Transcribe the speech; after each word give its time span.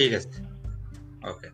ঠিক 0.00 0.12
আছে। 0.18 0.38
ওকে 1.32 1.48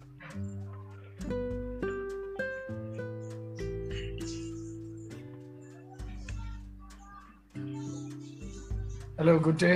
hello 9.16 9.32
good 9.46 9.58
day 9.62 9.72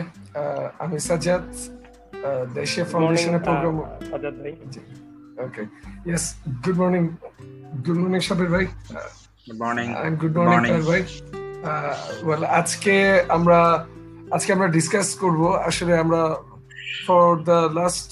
আমি 0.83 0.97
সাজ্জাদ 1.09 1.45
দেশে 2.57 2.83
ফাউন্ডেশনের 2.91 3.43
প্রোগ্রাম 3.47 3.77
সাজ্জাদ 4.11 4.35
ভাই। 4.43 4.53
Okay 5.47 5.63
yes 6.09 6.25
good 6.65 6.77
morning 6.83 7.03
good 7.87 7.99
morning 8.03 8.21
Sabir 8.29 8.51
ভাই। 8.55 8.65
গুড 9.47 9.59
মর্নিং 9.63 9.87
গুড 10.21 10.35
মর্নিং 10.51 10.73
ভাই। 10.91 11.03
ওয়েল 12.27 12.43
আজকে 12.61 12.95
আমরা 13.37 13.59
আজকে 14.37 14.51
আমরা 14.57 14.69
ডিসকাস 14.77 15.09
করব। 15.23 15.43
আসলে 15.69 15.93
আমরা 16.05 16.21
for 17.11 17.29
the 17.51 17.61
last 17.81 18.11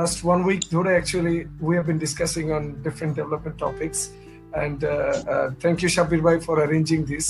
last 0.00 0.18
one 0.32 0.42
week 0.48 0.62
ধরে 0.74 0.90
actually 1.00 1.36
we 1.66 1.72
have 1.78 1.86
been 1.90 2.00
discussing 2.06 2.46
on 2.56 2.62
different 2.86 3.12
development 3.20 3.56
topics 3.64 4.00
and 4.62 4.78
uh, 4.84 4.90
uh, 5.32 5.46
thank 5.62 5.76
you 5.82 5.88
Shabir 5.94 6.20
bhai 6.26 6.36
for 6.46 6.54
arranging 6.64 7.02
this 7.12 7.26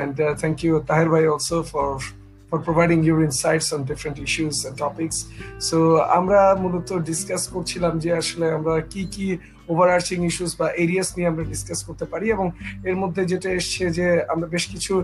and 0.00 0.14
uh, 0.20 0.26
thank 0.42 0.56
you 0.64 0.72
Tahir 0.88 1.08
bhai 1.14 1.24
also 1.34 1.56
for 1.72 1.88
for 2.50 2.58
providing 2.68 3.00
your 3.08 3.18
insights 3.28 3.68
on 3.74 3.80
different 3.90 4.16
issues 4.26 4.56
and 4.66 4.74
topics 4.86 5.16
so 5.68 5.78
আমরা 6.18 6.40
মূলত 6.62 6.90
discuss 7.10 7.42
করছিলাম 7.54 7.92
যে 8.04 8.10
আসলে 8.22 8.46
আমরা 8.58 8.74
কি 8.92 9.02
কি 9.14 9.26
ওভারআর্চিং 9.72 10.18
issues 10.30 10.52
বা 10.60 10.66
areas 10.84 11.08
নিয়ে 11.16 11.28
আমরা 11.32 11.44
ডিসকাস 11.52 11.80
করতে 11.88 12.04
পারি 12.12 12.26
এবং 12.36 12.46
এর 12.90 12.96
মধ্যে 13.02 13.22
যেটা 13.32 13.48
এসছে 13.58 13.84
যে 13.98 14.06
আমরা 14.32 14.46
বেশ 14.54 14.64
কিছু 14.72 14.94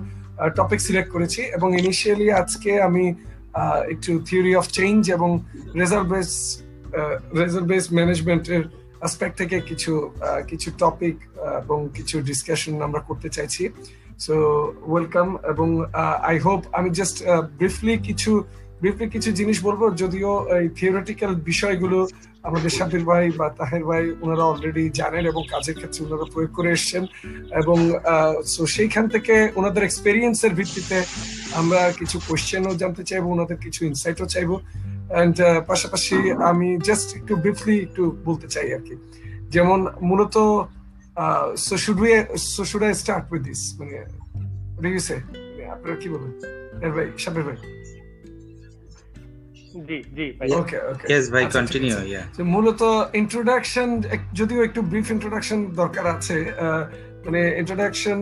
টপিক 0.59 0.81
সিলেক্ট 0.87 1.11
করেছি 1.15 1.41
এবং 1.57 1.69
ইনিশিয়ালি 1.81 2.27
আজকে 2.41 2.71
আমি 2.89 3.05
একটু 3.91 4.19
থিওরি 4.19 4.55
অফ 4.55 4.69
চেঞ্জ 4.69 5.11
এবং 5.11 5.41
রেজাল্ট 5.77 6.09
বেস 7.63 7.93
ম্যানেজমেন্টের 7.93 8.63
অ্যাসপেক্ট 8.99 9.37
থেকে 9.39 9.61
কিছু 9.61 10.11
কিছু 10.49 10.71
টপিক 10.79 11.17
এবং 11.63 11.89
কিছু 11.95 12.21
ডিসকাশন 12.21 12.83
আমরা 12.83 13.01
করতে 13.01 13.29
চাইছি। 13.29 13.69
সো 14.19 14.35
ওয়েলকাম 14.83 15.39
এবং 15.49 15.69
আই 16.23 16.39
হোপ 16.39 16.63
আমি 16.73 16.91
জাস্ট 16.91 17.17
ব্রিফলি 17.57 17.99
কিছু 17.99 18.45
ব্রিফলি 18.81 19.07
কিছু 19.15 19.31
জিনিস 19.41 19.59
বলব, 19.69 19.83
যদিও 20.03 20.31
এই 20.59 20.67
থিওরিটিক্যাল 20.79 21.33
বিষয়গুলো 21.51 21.99
আমাদের 22.49 22.73
সাবির 22.79 23.05
ভাই 23.11 23.25
বা 23.39 23.47
তাহের 23.59 23.85
ভাই 23.89 24.05
ওনারা 24.25 24.45
অলরেডি 24.51 24.85
জানেন 25.01 25.25
এবং 25.33 25.43
কাজের 25.53 25.77
ক্ষেত্রে 25.79 26.01
ওনারা 26.07 26.27
প্রয়োগ 26.33 26.51
করে 26.59 26.71
এসছেন 26.77 27.03
এবং 27.61 27.79
সো 28.55 28.63
সেইখান 28.75 29.05
থেকে 29.15 29.35
ওনাদের 29.59 29.87
এক্সপেরিয়েন্সের 29.87 30.53
ভিত্তিতে 30.59 30.99
আমরা 31.61 31.81
কিছু 32.01 32.17
কোয়েশ্চেনও 32.27 32.73
জানতে 32.83 33.03
চাইব, 33.09 33.25
ওনাদের 33.35 33.59
কিছু 33.65 33.81
ইনসাইটও 33.91 34.27
চাইব 34.35 34.51
অ্যান্ড 35.13 35.37
পাশাপাশি 35.71 36.17
আমি 36.51 36.69
জাস্ট 36.89 37.09
একটু 37.19 37.33
ব্রিফলি 37.43 37.77
একটু 37.87 38.03
বলতে 38.29 38.47
চাই 38.55 38.69
আর 38.77 38.83
কি। 38.87 38.95
যেমন 39.55 39.81
মূলত 40.09 40.37
so 41.67 41.75
should 42.71 42.83
start 43.01 43.25
with 43.33 43.43
this 43.49 43.63
মানে 43.79 43.97
আপনারা 45.75 45.97
কি 46.03 46.09
বলেন 46.15 46.33
ভাই 46.95 47.07
সাবির 47.25 47.45
ভাই। 47.49 47.59
মূলত 52.45 52.83
ইন্ট্রোডাকশন 53.15 53.89
যদিও 54.35 54.61
একটু 54.65 54.81
ব্রিফ 54.83 55.07
ইন্ট্রোডাকশন 55.11 55.59
দরকার 55.75 56.05
আছে 56.07 56.37
মানে 57.25 57.41
ইন্ট্রোডাকশন 57.59 58.19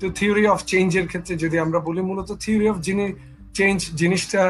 টু 0.00 0.06
থিওরি 0.10 0.44
অফ 0.46 0.58
চেঞ্জের 0.66 1.06
ক্ষেত্রে 1.06 1.34
যদি 1.36 1.56
আমরা 1.58 1.78
বলি 1.78 2.02
মূলত 2.02 2.30
থিওরি 2.44 2.66
অফ 2.68 2.76
যিনি 2.78 3.06
চেঞ্জ 3.54 3.78
জিনিসটা 3.96 4.42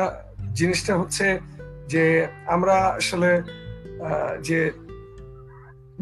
জিনিসটা 0.54 0.92
হচ্ছে 0.96 1.26
যে 1.88 2.04
আমরা 2.46 2.76
আসলে 2.96 3.30
যে 4.42 4.60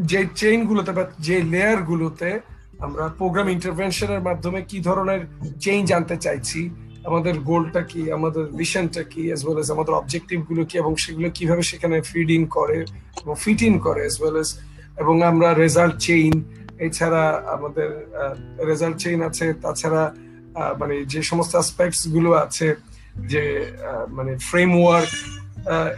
যে 0.01 0.19
চেইন 0.35 0.59
গুলোতে 0.65 0.91
বা 0.91 1.03
যে 1.19 1.37
লেয়ার 1.43 1.79
গুলোতে 1.83 2.29
আমরা 2.79 3.03
প্রোগ্রাম 3.17 3.47
ইন্টারভেনশনের 3.49 4.21
মাধ্যমে 4.21 4.59
কি 4.61 4.77
ধরনের 4.79 5.21
চেঞ্জ 5.59 5.85
আনতে 5.93 6.15
চাইছি 6.17 6.61
আমাদের 7.07 7.35
গোলটা 7.49 7.81
কি, 7.91 8.01
আমাদের 8.17 8.43
ভিশনটা 8.59 9.01
কি 9.11 9.21
অ্যাজ 9.29 9.41
ওয়েল 9.45 9.57
এজ 9.61 9.69
আমাদের 9.75 9.93
অবজেক্টিভগুলো 10.01 10.61
কি, 10.69 10.75
এবং 10.83 10.91
সেগুলো 11.03 11.27
কীভাবে 11.37 11.63
সেখানে 11.71 11.95
ফিড 12.11 12.29
ইন 12.37 12.43
করে, 12.57 12.77
এবং 13.23 13.35
ফিট 13.43 13.61
ইন 13.69 13.75
করে 13.85 14.01
অ্যাজ 14.05 14.15
ওয়েল 14.21 14.35
এজ 14.43 14.49
এবং 15.01 15.15
আমরা 15.31 15.49
রেজাল্ট 15.63 15.95
চেইন 16.07 16.33
এছাড়া 16.87 17.23
আমাদের 17.55 17.89
রেজাল্ট 18.69 18.97
চেইন 19.03 19.19
আছে, 19.29 19.45
তাছাড়া 19.63 20.03
মানে 20.81 20.95
যে 21.13 21.21
সমস্ত 21.29 21.51
অ্যাসপেক্টসগুলো 21.57 22.29
আছে, 22.45 22.67
যে 23.31 23.43
মানে 24.17 24.31
ফ্রেমওয়ার্ক 24.49 25.11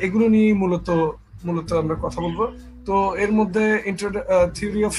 এগুলো 0.05 0.25
নিয়ে 0.35 0.49
মূলত 0.61 0.87
মূলত 1.47 1.69
আমরা 1.81 1.95
কথা 2.05 2.19
বলব। 2.25 2.39
তো 2.87 2.95
এর 3.23 3.31
মধ্যে 3.39 3.65
theory 4.57 4.81
of 4.89 4.95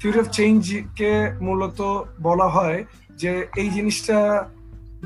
theory 0.00 0.18
of 0.22 0.28
change 0.38 0.62
কে 0.98 1.12
মূলত 1.46 1.80
বলা 2.26 2.48
হয় 2.56 2.78
যে 3.22 3.32
এই 3.60 3.68
জিনিসটা 3.76 4.18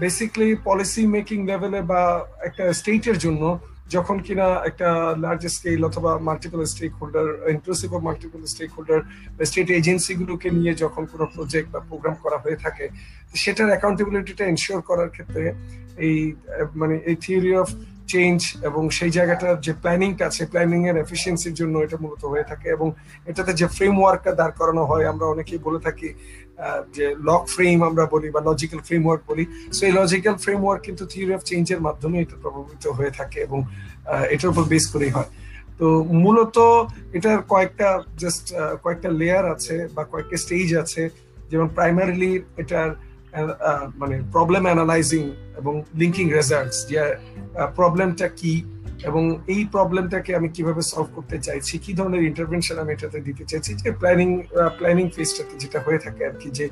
বেসিকলি 0.00 0.48
পলিসি 0.64 1.06
মেকিং 1.06 1.38
লেভেলে 1.47 1.82
বা 1.82 2.03
একটা 2.42 2.72
স্টেটের 2.72 3.19
জন্য 3.19 3.42
যখন 3.88 4.16
কিনা 4.20 4.47
একটা 4.64 4.88
লার্জ 5.19 5.47
স্কেল 5.47 5.84
অথবা 5.84 6.19
multiple 6.19 6.64
stakeholder 7.00 7.26
inclusive 7.54 7.88
of 7.94 8.02
multiple 8.02 8.41
stakeholder 8.76 9.00
বা 9.36 9.44
স্টেট 9.44 9.70
এজেন্সিগুলোকে 9.70 10.50
নিয়ে 10.50 10.75
যখন 10.75 11.06
কোনো 11.06 11.26
প্রজেক্ট 11.34 11.69
বা 11.75 11.81
প্রোগ্রাম 11.88 12.14
করা 12.25 12.38
হয়ে 12.44 12.56
থাকে, 12.56 12.88
সেটার 13.34 13.69
অ্যাকাউন্টেবিলিটিটা 13.69 14.44
এনশিওর 14.44 14.82
করার 14.82 15.10
ক্ষেত্রে 15.10 15.52
এই 15.97 16.34
মানে 16.75 16.94
এই 17.06 17.16
থিওরি 17.25 17.52
অফ 17.56 17.69
চেঞ্জ 18.12 18.38
এবং 18.62 18.91
সেই 18.91 19.10
জায়গাটার 19.10 19.60
যে 19.60 19.72
প্ল্যানিংটা 19.72 20.26
আছে 20.26 20.47
প্ল্যানিং 20.47 20.81
এর 20.88 20.97
এফিসিয়েন্সির 20.97 21.54
জন্য 21.54 21.78
এটা 21.78 21.97
মূলত 21.97 22.25
হয়ে 22.25 22.44
থাকে 22.44 22.69
এবং 22.69 22.92
এটাতে 23.26 23.52
যে 23.52 23.66
ফ্রেমওয়ার্কটা 23.66 24.32
দাঁড় 24.41 24.54
করানো 24.58 24.84
হয়, 24.84 25.04
আমরা 25.06 25.26
অনেকেই 25.26 25.58
বলে 25.58 25.78
থাকি 25.78 26.08
যে 26.97 27.06
লক 27.28 27.43
ফ্রেম 27.55 27.77
আমরা 27.89 28.05
বলি 28.15 28.28
বা 28.34 28.41
লজিক্যাল 28.49 28.81
ফ্রেমওয়ার্ক 28.89 29.23
বলি 29.31 29.45
সো 29.77 29.83
এই 29.89 29.93
লজিক্যাল 30.00 30.37
ফ্রেমওয়ার্ক 30.45 30.81
কিন্তু 30.87 31.03
থিওরি 31.12 31.33
অফ 31.39 31.43
চেঞ্জের 31.50 31.81
মাধ্যমে 31.87 32.17
এটা 32.25 32.37
প্রভাবিত 32.43 32.84
হয়ে 32.99 33.12
থাকে 33.19 33.39
এবং 33.47 33.59
এটার 34.34 34.50
উপর 34.53 34.65
বেস 34.73 34.84
করেই 34.93 35.12
হয়। 35.17 35.31
তো 35.81 35.87
মূলত 36.25 36.56
এটার 37.17 37.39
কয়েকটা 37.53 37.89
জাস্ট 38.23 38.45
কয়েকটা 38.84 39.11
লেয়ার 39.21 39.45
আছে 39.55 39.77
বা 39.97 40.03
কয়েকটা 40.12 40.37
স্টেজ 40.45 40.69
আছে, 40.83 41.03
যেমন 41.50 41.69
প্রাইমারিলি 41.77 42.33
এটার 42.62 42.91
মানে 44.00 44.17
প্রবলেম 44.34 44.62
অ্যানালাইজিং 44.69 45.25
এবং 45.61 45.75
লিঙ্কিং 46.00 46.27
রেজাল্টস 46.39 46.79
যে 46.91 46.97
প্রবলেমটা 47.79 48.27
কি 48.41 48.53
এবং 49.08 49.22
এই 49.54 49.62
প্রবলেমটাকে 49.74 50.30
আমি 50.38 50.48
কীভাবে 50.56 50.82
সলভ 50.90 51.08
করতে 51.16 51.36
চাইছি, 51.46 51.74
কি 51.84 51.92
ধরনের 51.98 52.22
ইন্টারভেনশন 52.30 52.76
আমি 52.82 52.90
এটাতে 52.96 53.18
দিতে 53.28 53.44
চাইছি, 53.50 53.70
যে 53.82 53.88
প্ল্যানিং 54.00 54.28
প্ল্যানিং 54.78 55.06
ফেজটাতে 55.16 55.54
যেটা 55.62 55.78
হয়ে 55.86 56.00
থাকে 56.04 56.22
আর 56.28 56.34
কি, 56.40 56.48
যে 56.58 56.64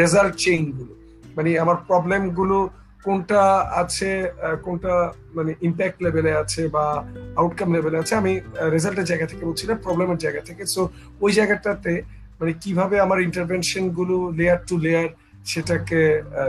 রেজাল্ট 0.00 0.34
চেইনগুলো 0.44 0.92
মানে 1.36 1.50
আমার 1.64 1.78
প্রবলেমগুলো 1.88 2.58
কোনটা 3.06 3.42
আছে 3.82 4.10
কোনটা 4.66 4.92
মানে 5.36 5.50
ইম্প্যাক্ট 5.68 5.98
লেভেলে 6.04 6.32
আছে 6.42 6.62
বা 6.74 6.84
আউটকাম 7.40 7.68
লেভেলে 7.76 8.00
আছে, 8.02 8.14
আমি 8.22 8.32
রেজাল্টের 8.74 9.08
জায়গা 9.10 9.26
থেকে 9.30 9.42
বলছি 9.48 9.64
না 9.68 9.74
প্রবলেমের 9.86 10.20
জায়গা 10.24 10.42
থেকে। 10.48 10.62
সো 10.74 10.80
ওই 11.24 11.30
জায়গাটাতে 11.38 11.92
মানে 12.40 12.52
কীভাবে 12.62 12.96
আমার 13.04 13.24
ইন্টারভেনশনগুলো 13.28 14.16
লেয়ার 14.38 14.60
টু 14.68 14.74
লেয়ার 14.86 15.08
সেটাকে 15.52 16.00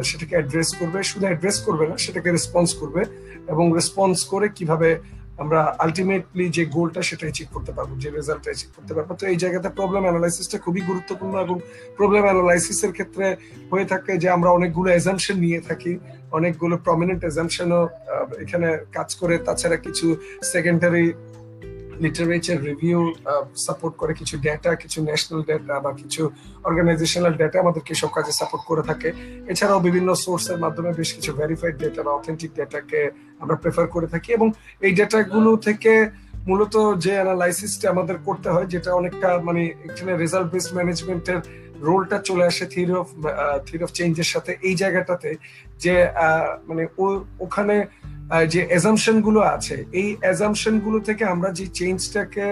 সেটাকে 0.09 0.33
অ্যাড্রেস 0.37 0.69
করবে? 0.79 0.99
শুধু 1.11 1.25
অ্যাড্রেস 1.29 1.57
করবে 1.67 1.85
না, 1.89 1.95
সেটাকে 2.05 2.29
রেসপন্স 2.37 2.69
করবে 2.81 3.01
এবং 3.53 3.65
রেসপন্স 3.79 4.17
করে 4.31 4.47
কীভাবে 4.57 4.89
আমরা 5.43 5.59
আলটিমেটলি 5.83 6.45
যে 6.57 6.63
গোলটা 6.75 7.01
সেটা 7.09 7.25
অ্যাচিভ 7.27 7.47
করতে 7.55 7.71
পারব, 7.77 7.89
যে 8.03 8.09
রেজাল্টটা 8.17 8.49
অ্যাচিভ 8.51 8.69
করতে 8.77 8.91
পারব। 8.95 9.09
তো 9.19 9.23
এই 9.31 9.37
জায়গাতে 9.43 9.69
প্রবলেম 9.79 10.03
অ্যানালাইসিসটা 10.07 10.57
খুবই 10.65 10.81
গুরুত্বপূর্ণ 10.89 11.33
এবং 11.45 11.57
প্রবলেম 11.97 12.23
অ্যানালাইসিসের 12.27 12.91
ক্ষেত্রে 12.97 13.25
হয়ে 13.71 13.85
থাকে 13.91 14.11
যে 14.23 14.27
আমরা 14.35 14.49
অনেকগুলো 14.57 14.87
এজামশন 14.99 15.37
নিয়ে 15.45 15.59
থাকি, 15.67 15.93
অনেকগুলো 16.37 16.75
প্রমিনেন্ট 16.85 17.21
এজামশনও 17.31 17.81
এখানে 18.43 18.67
কাজ 18.97 19.09
করে। 19.19 19.35
তাছাড়া 19.47 19.77
কিছু 19.85 20.05
সেকেন্ডারি 20.53 21.05
লিটারেচার 22.05 22.57
রিভিউ 22.69 22.99
সাপোর্ট 23.65 23.93
করে 24.01 24.13
কিছু 24.19 24.35
ডেটা 24.45 24.71
কিছু 24.83 24.97
ন্যাশনাল 25.07 25.41
ডেটা 25.49 25.75
বা 25.85 25.91
কিছু 26.01 26.21
অর্গানাইজেশনাল 26.67 27.33
ডেটা 27.41 27.57
আমাদেরকে 27.63 27.93
সব 28.01 28.11
কাজে 28.17 28.33
সাপোর্ট 28.39 28.63
করে 28.69 28.83
থাকে। 28.89 29.09
এছাড়াও 29.51 29.79
বিভিন্ন 29.87 30.09
সোর্সের 30.23 30.57
মাধ্যমে 30.63 30.91
বেশ 30.99 31.09
কিছু 31.17 31.31
ভেরিফাইড 31.39 31.75
ডেটা 31.83 32.01
বা 32.05 32.11
অথেন্টিক 32.19 32.51
ডেটাকে 32.59 33.01
আমরা 33.41 33.55
প্রেফার 33.61 33.85
করে 33.95 34.07
থাকি 34.13 34.29
এবং 34.37 34.47
এই 34.85 34.91
ডেটাগুলো 34.99 35.51
থেকে 35.67 35.93
মূলত 36.49 36.75
যে 37.03 37.13
অ্যানালাইসিসটা 37.19 37.85
আমাদের 37.93 38.17
করতে 38.27 38.49
হয়, 38.53 38.67
যেটা 38.73 38.89
অনেকটা 38.99 39.29
মানে 39.47 39.61
এখানে 39.87 40.11
রেজাল্ট 40.23 40.47
বেসড 40.53 40.71
ম্যানেজমেন্টের 40.77 41.39
রোলটা 41.87 42.17
চলে 42.27 42.43
আসে 42.51 42.65
থিওরি 42.73 42.95
অফ 43.01 43.07
থিওরি 43.65 43.83
অফ 43.87 43.91
চেঞ্জের 43.97 44.29
সাথে। 44.33 44.51
এই 44.67 44.75
জায়গাটাতে 44.81 45.29
যে 45.83 45.93
মানে 46.69 46.83
ওখানে 47.45 47.75
যে 48.53 48.61
এজামশনগুলো 48.77 49.39
আছে, 49.55 49.75
এই 49.99 50.09
এজামশনগুলো 50.31 50.97
থেকে 51.07 51.23
আমরা 51.33 51.49
যে 51.59 51.65
চেঞ্জটাকে 51.79 52.45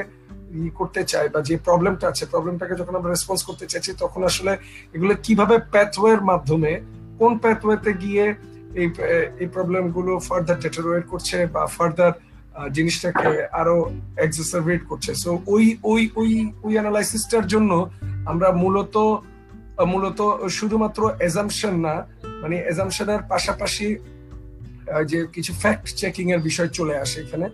করতে 0.80 1.02
চাই 1.12 1.26
বা 1.34 1.40
যে 1.50 1.56
প্রবলেমটা 1.68 2.06
আছে 2.12 2.24
প্রবলেমটাকে 2.34 2.74
যখন 2.80 2.94
আমরা 3.00 3.12
রেসপন্স 3.12 3.42
করতে 3.50 3.66
চাইছি, 3.72 3.92
তখন 4.04 4.22
আসলে 4.30 4.54
এগুলো 4.96 5.14
কীভাবে 5.26 5.56
প্যাথওয়ের 5.74 6.22
মাধ্যমে, 6.30 6.72
কোন 7.20 7.32
প্যাথওয়েতে 7.44 7.92
গিয়ে 8.04 8.26
এই 8.82 8.88
এই 9.42 9.48
প্রবলেমগুলো 9.56 10.20
ফার্দার 10.20 10.58
ডেটারোয়েট 10.60 11.06
করছে 11.08 11.38
বা 11.46 11.64
ফার্দার 11.68 12.14
জিনিসটাকে 12.72 13.30
আরও 13.52 13.78
এক্সাসারবেট 14.26 14.82
করছে। 14.90 15.16
সো 15.16 15.30
ওই 15.48 15.66
ওই 15.84 16.10
ওই 16.16 16.52
ওই 16.64 16.74
অ্যানালাইসিসটার 16.74 17.46
জন্য 17.48 17.90
আমরা 18.26 18.52
মূলত 18.52 18.96
মূলত 19.86 20.20
শুধুমাত্র 20.48 21.02
এজামশন 21.20 21.76
না 21.88 21.96
মানে 22.42 22.56
এজামশনের 22.72 23.22
পাশাপাশি 23.30 23.98
যে 25.06 25.28
কিছু 25.34 25.54
ফ্যাক্ট 25.54 25.88
চেকিং 25.96 26.32
এর 26.32 26.40
বিষয় 26.40 26.68
চলে 26.68 26.96
আসে 26.98 27.18
এখানে। 27.22 27.48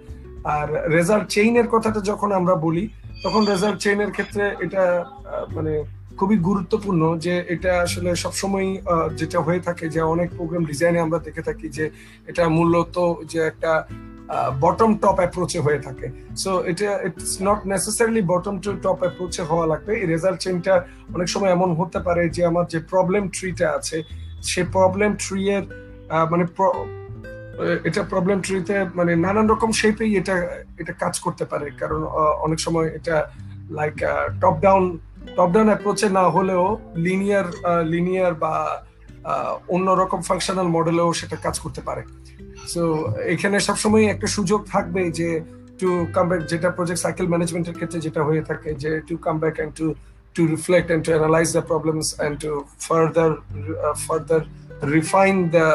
আর 0.43 0.67
রেজাল্ট 0.91 1.27
চেইনের 1.29 1.67
কথাটা 1.67 1.99
যখন 1.99 2.31
আমরা 2.31 2.55
বলি, 2.55 2.89
তখন 3.23 3.41
রেজাল্ট 3.45 3.79
চেইনের 3.79 4.11
ক্ষেত্রে 4.11 4.43
এটা 4.59 5.05
মানে 5.53 5.83
খুবই 6.17 6.37
গুরুত্বপূর্ণ 6.47 7.01
যে 7.25 7.33
এটা 7.53 7.71
আসলে 7.85 8.09
সবসময় 8.23 8.67
যেটা 9.19 9.39
হয়ে 9.47 9.61
থাকে 9.67 9.85
যে 9.93 10.01
অনেক 10.13 10.29
প্রোগ্রাম 10.37 10.63
ডিজাইনে 10.71 10.99
আমরা 11.05 11.19
দেখে 11.27 11.41
থাকি 11.47 11.67
যে 11.77 11.85
এটা 12.29 12.43
মূলত 12.57 12.95
যে 13.31 13.39
একটা 13.51 13.71
বটম 14.63 14.91
টপ 15.03 15.17
অ্যাপ্রোচে 15.21 15.59
হয়ে 15.65 15.79
থাকে। 15.87 16.07
সো 16.43 16.51
এটা 16.71 16.89
it's 17.07 17.33
not 17.47 17.59
necessarily 17.71 18.23
bottom 18.31 18.55
to 18.63 18.69
top 18.85 18.97
অ্যাপ্রোচে 19.03 19.43
হওয়া 19.49 19.65
লাগবে। 19.71 19.91
এই 20.01 20.07
রেজাল্ট 20.13 20.39
চেইনটা 20.45 20.73
অনেক 21.15 21.27
সময় 21.33 21.51
এমন 21.55 21.69
হতে 21.79 21.99
পারে 22.07 22.23
যে 22.35 22.41
আমার 22.49 22.65
যে 22.73 22.79
প্রবলেম 22.91 23.23
ট্রিটা 23.35 23.67
আছে, 23.77 23.97
সে 24.49 24.61
প্রবলেম 24.75 25.11
ট্রি 25.23 25.41
এর 25.55 25.63
মানে 26.31 26.43
এটা 27.87 28.01
প্রবলেম 28.11 28.37
ট্রিতে 28.45 28.77
মানে 28.99 29.11
নানান 29.25 29.45
রকম 29.53 29.69
শেপেই 29.79 30.11
এটা 30.19 30.35
এটা 30.81 30.93
কাজ 31.03 31.13
করতে 31.25 31.45
পারে। 31.51 31.67
কারণ 31.81 32.01
অনেক 32.45 32.59
সময় 32.65 32.87
এটা 32.97 33.15
like 33.77 33.95
top 34.41 34.55
down 34.65 34.83
top 35.37 35.49
down 35.53 35.67
অ্যাপ্রোচে 35.71 36.07
না 36.19 36.25
হলেও 36.35 36.63
লিনিয়ার 37.07 37.47
লিনিয়ার 37.93 38.33
বা 38.43 38.53
অন্যরকম 39.75 40.19
ফাংশনাল 40.29 40.67
মডেলেও 40.77 41.09
সেটা 41.19 41.37
কাজ 41.45 41.55
করতে 41.63 41.81
পারে। 41.87 42.03
সো 42.73 42.83
এখানে 43.33 43.57
সবসময় 43.67 44.05
একটা 44.13 44.27
সুযোগ 44.37 44.59
থাকবে 44.73 45.01
যে 45.19 45.29
টু 45.79 45.89
কাম 46.15 46.25
ব্যাক 46.29 46.41
যেটা 46.51 46.69
প্রজেক্ট 46.77 47.01
সাইকেল 47.05 47.25
ম্যানেজমেন্টের 47.33 47.75
ক্ষেত্রে 47.77 47.99
যেটা 48.05 48.21
হয়ে 48.27 48.43
থাকে 48.49 48.69
যে 48.83 48.91
to 49.07 49.15
come 49.25 49.35
back 49.43 49.55
and 49.59 49.73
to 49.79 49.85
to 50.35 50.41
reflect 50.53 50.87
and 50.89 51.03
to 51.05 51.11
analyse 51.15 51.47
the 51.57 51.63
problems 51.71 52.07
and 52.19 52.35
to 52.43 52.51
further 52.87 53.31
further 54.05 54.41
refine 54.95 55.35
the 55.55 55.67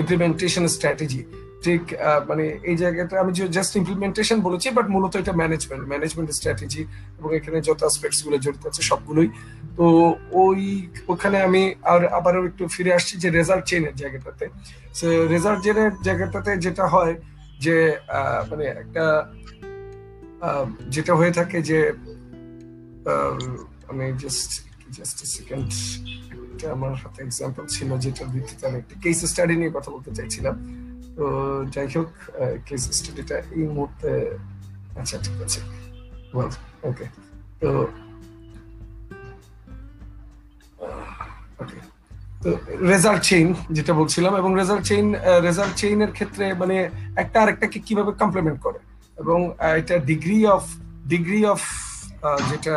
implementation 0.00 0.64
strategy 0.74 1.20
ঠিক 1.66 1.82
মানে 2.28 2.44
এই 2.70 2.76
জায়গাটা 2.82 3.14
আমি 3.22 3.32
জাস্ট 3.56 3.72
ইমপ্লিমেন্টেশন 3.80 4.38
বলেছি 4.46 4.66
বাট 4.76 4.86
মূলত 4.94 5.12
এটা 5.22 5.32
ম্যানেজমেন্ট 5.42 5.82
ম্যানেজমেন্ট 5.92 6.28
স্ট্র্যাটেজি 6.38 6.82
এবং 7.18 7.28
এখানে 7.38 7.58
যত 7.68 7.80
অ্যাসপেক্টসগুলো 7.86 8.36
জড়িত 8.44 8.62
আছে 8.70 8.82
সবগুলোই। 8.90 9.28
তো 9.78 9.86
ওই 10.42 10.60
ওখানে 11.12 11.36
আমি 11.48 11.62
আর 11.92 12.02
আবারও 12.18 12.42
একটু 12.50 12.64
ফিরে 12.74 12.90
আসছি 12.98 13.14
যে 13.22 13.28
রেজাল্ট 13.38 13.64
চেনের 13.70 13.94
জায়গাটাতে। 14.02 14.44
রেজাল্ট 15.34 15.60
চেনের 15.64 15.92
জায়গাটাতে 16.06 16.50
যেটা 16.64 16.84
হয় 16.94 17.14
যে 17.64 17.76
মানে 18.50 18.64
একটা 18.82 19.04
যেটা 20.94 21.12
হয়ে 21.18 21.32
থাকে 21.38 21.58
যে 21.70 21.78
আমি 23.90 24.04
জাস্ট 24.22 24.50
জাস্ট 24.96 25.18
সেকেন্ড 25.34 25.68
আমার 26.76 26.92
হাতে 27.02 27.20
এক্সাম্পল 27.26 27.64
ছিল, 27.74 27.90
যেটার 28.04 28.28
ভিত্তিতে 28.34 28.62
আমি 28.68 28.76
একটা 28.82 28.94
কেস 29.02 29.18
স্টাডি 29.32 29.54
নিয়ে 29.60 29.72
কথা 29.76 29.90
বলতে 29.94 30.10
চাইছিলাম। 30.18 30.54
তো 31.16 31.26
যাই 31.74 31.88
হোক 31.96 32.10
কেস 32.66 32.82
স্টাডিটা 32.98 33.36
এই 33.58 33.66
মুহূর্তে 33.74 34.10
আচ্ছা 35.00 35.16
ঠিক 35.24 35.38
আছে। 35.46 35.60
ওকে 36.88 37.06
তো 37.60 37.70
ওকে 41.62 41.78
তো 42.42 42.48
রেজাল্ট 42.92 43.22
চেইন 43.30 43.46
যেটা 43.76 43.92
বলছিলাম, 44.00 44.32
এবং 44.40 44.50
রেজাল্ট 44.60 44.84
চেইন 44.90 45.06
রেজাল্ট 45.46 45.74
চেইনের 45.82 46.12
ক্ষেত্রে 46.16 46.44
মানে 46.60 46.76
একটা 47.22 47.36
আরেকটাকে 47.42 47.78
কীভাবে 47.86 48.12
কমপ্লিমেন্ট 48.22 48.58
করে? 48.66 48.78
এবং 49.22 49.38
এটা 49.80 49.96
ডিগ্রি 50.10 50.38
অফ 50.54 50.62
ডিগ্রি 51.12 51.40
অফ 51.52 51.60
যেটা 52.50 52.74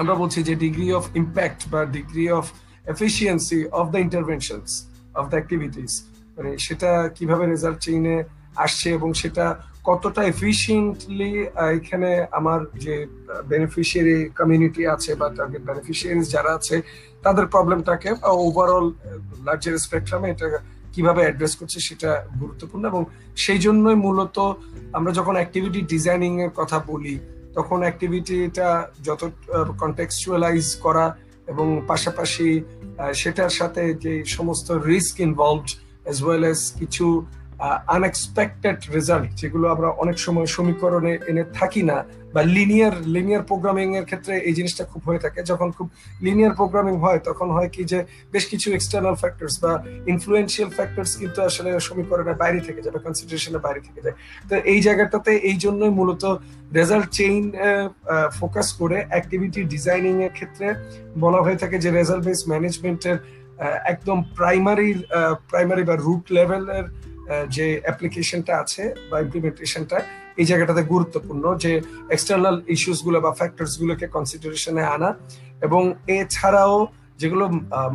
আমরা 0.00 0.14
বলছি 0.22 0.38
যে 0.48 0.54
ডিগ্রি 0.64 0.88
অফ 0.98 1.04
ইম্প্যাক্ট 1.22 1.60
বা 1.72 1.80
degree 1.96 2.26
of 2.38 2.44
efficiency 2.94 3.60
of 3.78 3.84
the 3.94 4.00
interventions 4.06 4.70
of 5.20 5.24
the 5.30 5.36
activities 5.38 5.92
মানে 6.38 6.58
সেটা 6.58 7.08
কীভাবে 7.08 7.46
রেজাল্ট 7.46 7.78
চেইনে 7.80 8.16
আসছে 8.56 8.90
এবং 8.90 9.14
সেটা 9.14 9.46
কতটা 9.84 10.22
এফিসিয়েন্টলি 10.24 11.32
এখানে 11.76 12.10
আমার 12.30 12.60
যে 12.84 13.06
বেনিফিশিয়ারি 13.48 14.16
কমিউনিটি 14.38 14.86
আছে 14.86 15.14
বা 15.14 15.26
টার্গেট 15.36 15.62
বেনিফিশিয়ারিজ 15.68 16.26
যারা 16.30 16.50
আছে, 16.54 16.82
তাদের 17.22 17.46
প্রবলেমটাকে 17.46 18.10
ওভারঅল 18.46 18.86
লার্জার 19.46 19.78
স্পেকট্রামে 19.78 20.30
এটা 20.30 20.46
কীভাবে 20.94 21.20
অ্যাড্রেস 21.22 21.52
করছে 21.56 21.78
সেটা 21.80 22.10
গুরুত্বপূর্ণ 22.40 22.86
এবং 22.86 23.04
সেই 23.36 23.58
জন্যই 23.58 23.98
মূলত 24.06 24.36
আমরা 24.92 25.12
যখন 25.12 25.34
অ্যাক্টিভিটি 25.36 25.80
ডিজাইনিং 25.82 26.32
এর 26.42 26.52
কথা 26.56 26.78
বলি, 26.78 27.18
তখন 27.54 27.78
অ্যাক্টিভিটিটা 27.82 28.68
যত 29.02 29.22
কন্টেক্সচুয়ালাইজ 29.82 30.66
করা 30.76 31.16
এবং 31.46 31.66
পাশাপাশি 31.86 32.48
সেটার 33.14 33.50
সাথে 33.50 33.94
যে 33.94 34.24
সমস্ত 34.36 34.68
risk 34.72 35.20
involved 35.20 35.68
as 36.10 36.18
well 36.24 36.42
as 36.50 36.60
কিছু 36.80 37.06
আনএক্সপেক্টেড 37.96 38.78
রেজাল্ট 38.96 39.28
যেগুলো 39.40 39.66
আমরা 39.74 39.88
অনেক 40.02 40.16
সময় 40.26 40.48
সমীকরণে 40.56 41.12
এনে 41.30 41.44
থাকি 41.58 41.82
না, 41.90 41.98
বা 42.34 42.42
লিনিয়ার 42.56 42.94
লিনিয়ার 43.14 43.46
প্রোগ্রামিং 43.50 43.88
এর 43.98 44.06
ক্ষেত্রে 44.10 44.34
এই 44.48 44.54
জিনিসটা 44.58 44.84
খুব 44.90 45.02
হয়ে 45.08 45.20
থাকে। 45.24 45.40
যখন 45.50 45.68
খুব 45.76 45.86
লিনিয়ার 46.26 46.54
প্রোগ্রামিং 46.60 46.94
হয়, 47.04 47.20
তখন 47.28 47.48
হয় 47.56 47.70
কি 47.74 47.82
যে 47.92 47.98
বেশ 48.34 48.44
কিছু 48.52 48.68
এক্সটার্নাল 48.76 49.16
ফ্যাক্টরস 49.22 49.54
বা 49.64 49.72
ইনফ্লুয়েন্সিয়াল 50.12 50.70
ফ্যাক্টরস 50.76 51.12
কিন্তু 51.20 51.38
আসলে 51.48 51.70
সমীকরণের 51.86 52.36
বাইরে 52.42 52.60
থেকে 52.66 52.80
যায় 52.84 52.94
বা 52.96 53.00
কনসিডারেশনের 53.06 53.62
বাইরে 53.66 53.80
থেকে 53.86 54.00
যায়। 54.04 54.16
তো 54.48 54.54
এই 54.72 54.80
জায়গাটাতে 54.86 55.32
এই 55.50 55.56
জন্যই 55.64 55.92
মূলত 55.98 56.24
রেজাল্ট 56.78 57.08
চেইন 57.18 57.42
ফোকাস 58.38 58.68
করে 58.80 58.98
অ্যাক্টিভিটি 59.12 59.60
ডিজাইনিং 59.74 60.14
এর 60.26 60.32
ক্ষেত্রে 60.38 60.66
বলা 61.24 61.40
হয়ে 61.44 61.58
থাকে 61.62 61.76
যে 61.84 61.88
রেজাল্ট 61.98 62.22
বেস 62.28 62.40
ম্যানেজমেন্টের 62.52 63.18
একদম 63.92 64.18
প্রাইমারি 64.38 64.90
প্রাইমারি 65.50 65.84
বা 65.90 65.94
রুট 66.04 66.24
লেভেলের 66.36 66.84
যে 67.56 67.66
অ্যাপ্লিকেশনটা 67.84 68.52
আছে 68.62 68.82
বা 69.10 69.16
ইমপ্লিমেন্টেশনটা 69.24 69.98
এই 70.40 70.46
জায়গাটাতে 70.50 70.82
গুরুত্বপূর্ণ 70.92 71.44
যে 71.64 71.72
এক্সটার্নাল 72.14 72.56
ইস্যুসগুলো 72.74 73.18
বা 73.24 73.30
ফ্যাক্টরসগুলোকে 73.40 74.06
কনসিডারেশনে 74.16 74.82
আনা 74.94 75.10
এবং 75.66 75.82
এছাড়াও 76.18 76.76
যেগুলো 77.20 77.44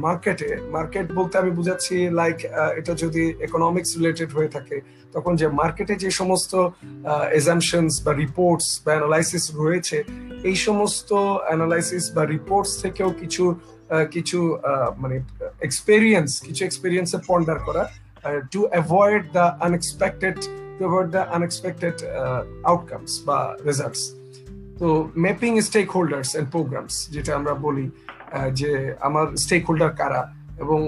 মার্কেটে 0.06 0.50
মার্কেট 0.76 1.08
বলতে 1.18 1.36
আমি 1.42 1.52
বুঝাচ্ছি 1.60 1.96
লাইক 2.20 2.38
এটা 2.80 2.94
যদি 3.04 3.24
ইকোনমিক্স 3.48 3.90
রিলেটেড 3.98 4.30
হয়ে 4.38 4.50
থাকে, 4.56 4.78
তখন 5.16 5.32
যে 5.40 5.48
মার্কেটে 5.60 5.94
যে 6.04 6.10
সমস্ত 6.20 6.54
এজামশনস 7.40 7.94
বা 8.06 8.12
রিপোর্টস 8.24 8.68
বা 8.84 8.92
অ্যানালাইসিস 8.96 9.46
রয়েছে, 9.62 9.98
এই 10.50 10.56
সমস্ত 10.68 11.10
অ্যানালাইসিস 11.48 12.06
বা 12.16 12.24
রিপোর্টস 12.36 12.72
থেকেও 12.84 13.10
কিছু 13.22 13.44
কিছু 14.14 14.40
মানে 14.98 15.16
এক্সপেরিয়েন্স 15.62 16.30
কিছু 16.48 16.66
এক্সপেরিয়েন্সে 16.66 17.18
পন্ডার 17.28 17.58
করা 17.68 17.90
to 18.54 18.68
avoid 18.72 19.24
the 19.38 19.46
unexpected 19.68 20.36
to 20.78 20.84
avoid 20.86 21.10
the 21.16 21.24
unexpected 21.38 21.96
outcomes 22.64 23.24
বা 23.28 23.56
রেজাল্টস 23.66 24.02
তো 24.80 24.88
mapping 25.18 25.62
stake 25.62 25.88
holders 25.92 26.36
and 26.36 26.50
programmes 26.52 27.10
যেটা 27.12 27.36
আমরা 27.36 27.54
বলি 27.54 27.90
যে 28.54 28.96
আমার 29.00 29.26
স্টেক 29.38 29.64
হোল্ডার 29.70 29.92
কারা 29.96 30.22
এবং 30.60 30.80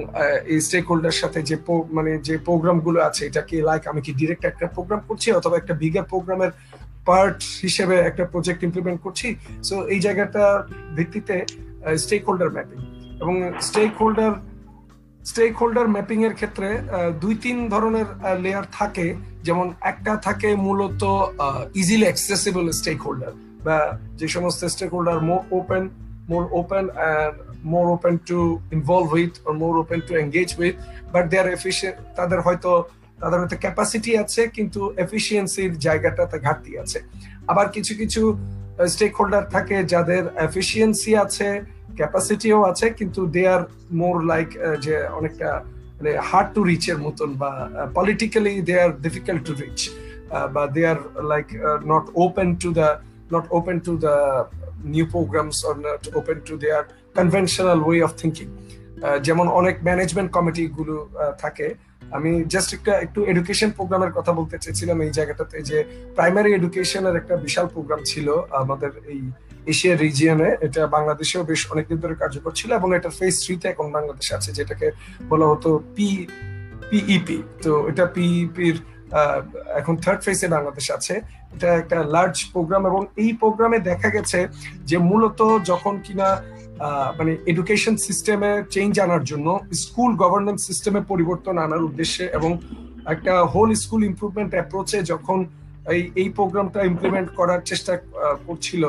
এই 0.46 0.60
স্টেক 0.62 0.86
হোল্ডার 0.90 1.12
সাথে 1.12 1.42
যে 1.44 1.56
মানে 1.92 2.18
যে 2.18 2.38
প্রোগ্রামগুলো 2.38 3.00
আছে, 3.02 3.26
এটা 3.26 3.42
কি 3.42 3.62
লাইক 3.62 3.88
আমি 3.88 4.02
কি 4.02 4.14
ডিরেক্ট 4.14 4.46
একটা 4.46 4.68
প্রোগ্রাম 4.68 5.02
করছি 5.08 5.32
অথবা 5.32 5.58
একটা 5.58 5.74
বিগার 5.74 6.04
প্রোগ্রামের 6.04 6.52
পার্ট 7.06 7.44
হিসেবে 7.62 7.96
একটা 7.96 8.26
প্রজেক্ট 8.26 8.64
ইমপ্লিমেন্ট 8.64 9.00
করছি? 9.02 9.36
সো 9.64 9.76
এই 9.88 10.00
জায়গাটা 10.00 10.44
ভিত্তিতে 10.96 11.36
স্টেক 11.98 12.22
হোল্ডার 12.28 12.50
ম্যাপিং 12.52 12.80
এবং 13.22 13.36
stake 13.68 13.92
holder 14.02 14.32
stake 15.30 15.54
holder 15.62 15.88
mapping 15.88 16.20
এর 16.28 16.34
ক্ষেত্রে 16.34 16.68
দুই 17.22 17.36
তিন 17.36 17.58
ধরনের 17.70 18.08
লেয়ার 18.44 18.66
থাকে। 18.72 19.08
যেমন 19.44 19.68
একটা 19.92 20.14
থাকে 20.26 20.50
মূলত 20.68 21.04
ইজিলি 21.82 22.06
অ্যাক্সেসিবল 22.10 22.66
স্টেক 22.80 23.00
হোল্ডার 23.06 23.34
বা 23.66 23.78
যে 24.20 24.28
সমস্ত 24.28 24.62
stakeholder 24.96 25.18
more 25.30 25.42
open 25.60 25.84
more 26.32 26.44
open 26.60 26.86
more 27.74 27.86
open 27.96 28.14
to 28.30 28.40
involve 28.76 29.08
with 29.14 29.34
more 29.62 29.74
open 29.84 30.00
to 30.08 30.12
engage 30.24 30.50
with 30.60 30.76
but 31.14 31.24
they 31.32 31.38
are 31.44 31.50
তাদের 32.18 32.40
হয়তো 32.46 32.72
তাদের 33.22 33.40
হয়তো 33.42 33.58
ক্যাপাসিটি 33.64 34.12
আছে, 34.24 34.42
কিন্তু 34.48 34.82
এফিসিয়েন্সির 35.06 35.74
জায়গাটাতে 35.86 36.38
ঘাটতি 36.40 36.72
আছে। 36.84 37.00
আবার 37.52 37.68
কিছু 37.76 37.94
কিছু 38.02 38.22
স্টেক 38.94 39.14
হোল্ডার 39.20 39.44
থাকে 39.56 39.78
যাদের 39.94 40.24
এফিসিয়েন্সি 40.48 41.12
আছে 41.26 41.50
ক্যাপাসিটিও 42.00 42.60
আছে, 42.72 42.88
কিন্তু 43.00 43.22
দে 43.36 43.44
আর 43.56 43.62
মোর 44.02 44.16
লাইক 44.32 44.50
যে 44.86 44.96
অনেকটা 45.20 45.50
মানে 45.98 46.12
হার্ড 46.30 46.50
টু 46.56 46.62
রিচ 46.70 46.84
এর 46.92 47.00
মতন 47.06 47.30
বা 47.42 47.52
politically 47.98 48.54
they 48.70 48.76
are 48.86 48.92
difficult 49.06 49.42
to 49.48 49.54
reach 49.62 49.80
বা 50.56 50.64
they 50.76 50.82
are 50.92 51.00
like 51.32 51.48
not 51.92 52.06
open 52.26 52.50
to 52.62 52.70
the 52.80 52.88
not 53.34 53.46
open 53.58 53.78
to 53.86 53.94
the 54.06 54.16
new 54.96 55.08
programs 55.16 55.58
or 55.68 55.76
not 55.88 56.02
open 56.20 56.38
to 56.48 56.54
their 56.64 56.82
conventional 57.20 57.80
way 57.90 58.00
of 58.08 58.12
thinking. 58.22 58.52
যেমন 59.28 59.46
অনেক 59.60 59.76
management 59.88 60.30
committee 60.36 60.64
গুলো 60.78 60.96
থাকে। 61.44 61.68
আমি 62.18 62.32
just 62.54 62.70
একটা, 62.78 62.94
একটু 63.06 63.20
education 63.32 63.70
প্রোগ্রামের 63.78 64.12
কথা 64.18 64.32
বলতে 64.40 64.56
চেয়েছিলাম 64.64 64.98
এই 65.06 65.12
জায়গাটাতে 65.18 65.58
যে 65.70 65.78
প্রাইমারি 66.18 66.50
এডুকেশনের 66.54 67.16
একটা 67.22 67.36
বিশাল 67.46 67.68
প্রোগ্রাম 67.74 68.02
ছিল 68.12 68.28
আমাদের 68.62 68.92
এই 69.14 69.22
এশিয়া 69.72 69.94
রিজিয়নে 70.04 70.50
এটা 70.66 70.82
বাংলাদেশেও 70.96 71.44
বেশ 71.50 71.62
অনেকদিন 71.74 71.98
ধরে 72.04 72.16
কার্যকর 72.22 72.52
ছিল 72.60 72.70
এবং 72.80 72.90
এটা 72.98 73.10
ফেজ 73.18 73.36
থ্রিতে 73.44 73.66
এখন 73.74 73.88
বাংলাদেশে 73.98 74.34
আছে, 74.38 74.50
যেটাকে 74.58 74.88
বলা 75.32 75.46
হতো 75.52 75.70
পি 75.96 76.10
পিইপি 76.90 77.38
তো 77.64 77.72
এটা 77.90 78.06
পিইপির 78.16 78.76
এখন 79.80 79.94
থার্ড 80.04 80.22
ফেজে 80.26 80.48
বাংলাদেশ 80.56 80.86
আছে। 80.98 81.16
এটা 81.56 81.70
একটা 81.82 81.98
লার্জ 82.16 82.38
প্রোগ্রাম 82.54 82.84
এবং 82.92 83.02
এই 83.24 83.32
প্রোগ্রামে 83.42 83.78
দেখা 83.90 84.10
গেছে 84.16 84.40
যে 84.90 84.98
মূলত 85.10 85.40
যখন 85.70 85.94
কিনা 86.06 86.28
মানে 87.18 87.32
এডুকেশন 87.52 87.96
সিস্টেমে 88.08 88.52
চেঞ্জ 88.76 88.94
আনার 89.06 89.24
জন্য 89.32 89.48
স্কুল 89.84 90.12
গভর্নেন্স 90.24 90.60
সিস্টেমে 90.70 91.02
পরিবর্তন 91.12 91.56
আনার 91.66 91.86
উদ্দেশ্যে 91.88 92.26
এবং 92.38 92.52
একটা 93.14 93.34
হোল 93.54 93.70
স্কুল 93.84 94.02
ইমপ্রুভমেন্ট 94.10 94.52
অ্যাপ্রোচে 94.56 95.00
যখন 95.12 95.38
এই 95.94 96.02
এই 96.22 96.30
প্রোগ্রামটা 96.38 96.80
ইমপ্লিমেন্ট 96.92 97.30
করার 97.40 97.62
চেষ্টা 97.70 97.94
করছিল 98.48 98.84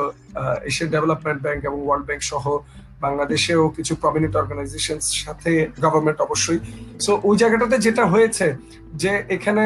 এশিয়ান 0.69 0.89
ডেভেলপমেন্ট 0.95 1.39
ব্যাংক 1.45 1.59
এবং 1.69 1.79
ওয়ার্ল্ড 1.83 2.05
ব্যাংক 2.07 2.21
সহ 2.31 2.45
বাংলাদেশেও 3.05 3.63
কিছু 3.77 3.93
প্রমিনেন্ট 3.95 4.35
অর্গানাইজেশন 4.35 4.97
সাথে 5.23 5.51
গভর্নমেন্ট 5.83 6.19
অবশ্যই। 6.21 6.59
সো 7.05 7.11
ওই 7.23 7.35
জায়গাটাতে 7.37 7.75
যেটা 7.77 8.03
হয়েছে 8.05 8.45
যে 8.93 9.11
এখানে 9.29 9.63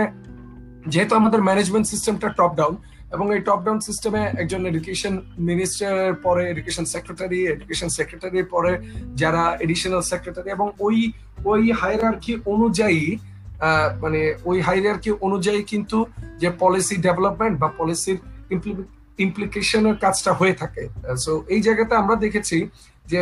যেহেতু 0.88 1.13
আমাদের 1.15 1.41
ম্যানেজমেন্ট 1.47 1.85
সিস্টেমটা 1.88 2.27
টপ 2.39 2.51
ডাউন 2.55 2.75
এবং 3.15 3.25
এই 3.35 3.41
টপ 3.47 3.59
ডাউন 3.65 3.79
সিস্টেমে 3.79 4.21
একজন 4.41 4.61
এডুকেশন 4.65 5.13
মিনিস্টারের 5.50 6.15
পরে 6.15 6.43
এডুকেশন 6.50 6.85
সেক্রেটারি 6.85 7.39
এডুকেশন 7.45 7.89
সেক্রেটারির 7.89 8.47
পরে 8.53 8.71
যারা 9.15 9.43
এডিশনাল 9.59 10.01
সেক্রেটারি 10.01 10.50
এবং 10.51 10.67
ওই 10.79 10.97
ওই 11.45 11.61
হায়ারার্কি 11.71 12.33
অনুযায়ী 12.45 13.01
মানে 14.01 14.35
ওই 14.45 14.57
হায়ারার্কি 14.61 15.11
অনুযায়ী 15.21 15.61
কিন্তু 15.63 15.97
যে 16.41 16.49
পলিসি 16.59 16.95
ডেভেলপমেন্ট 17.07 17.55
বা 17.59 17.67
পলিসির 17.77 18.17
ইমপ্লিকেশনের 19.25 19.95
কাজটা 20.03 20.31
হয়ে 20.33 20.53
থাকে। 20.53 20.83
সো 21.23 21.31
এই 21.47 21.61
জায়গাতে 21.61 21.93
আমরা 21.95 22.15
দেখেছি 22.15 22.57
যে 23.11 23.21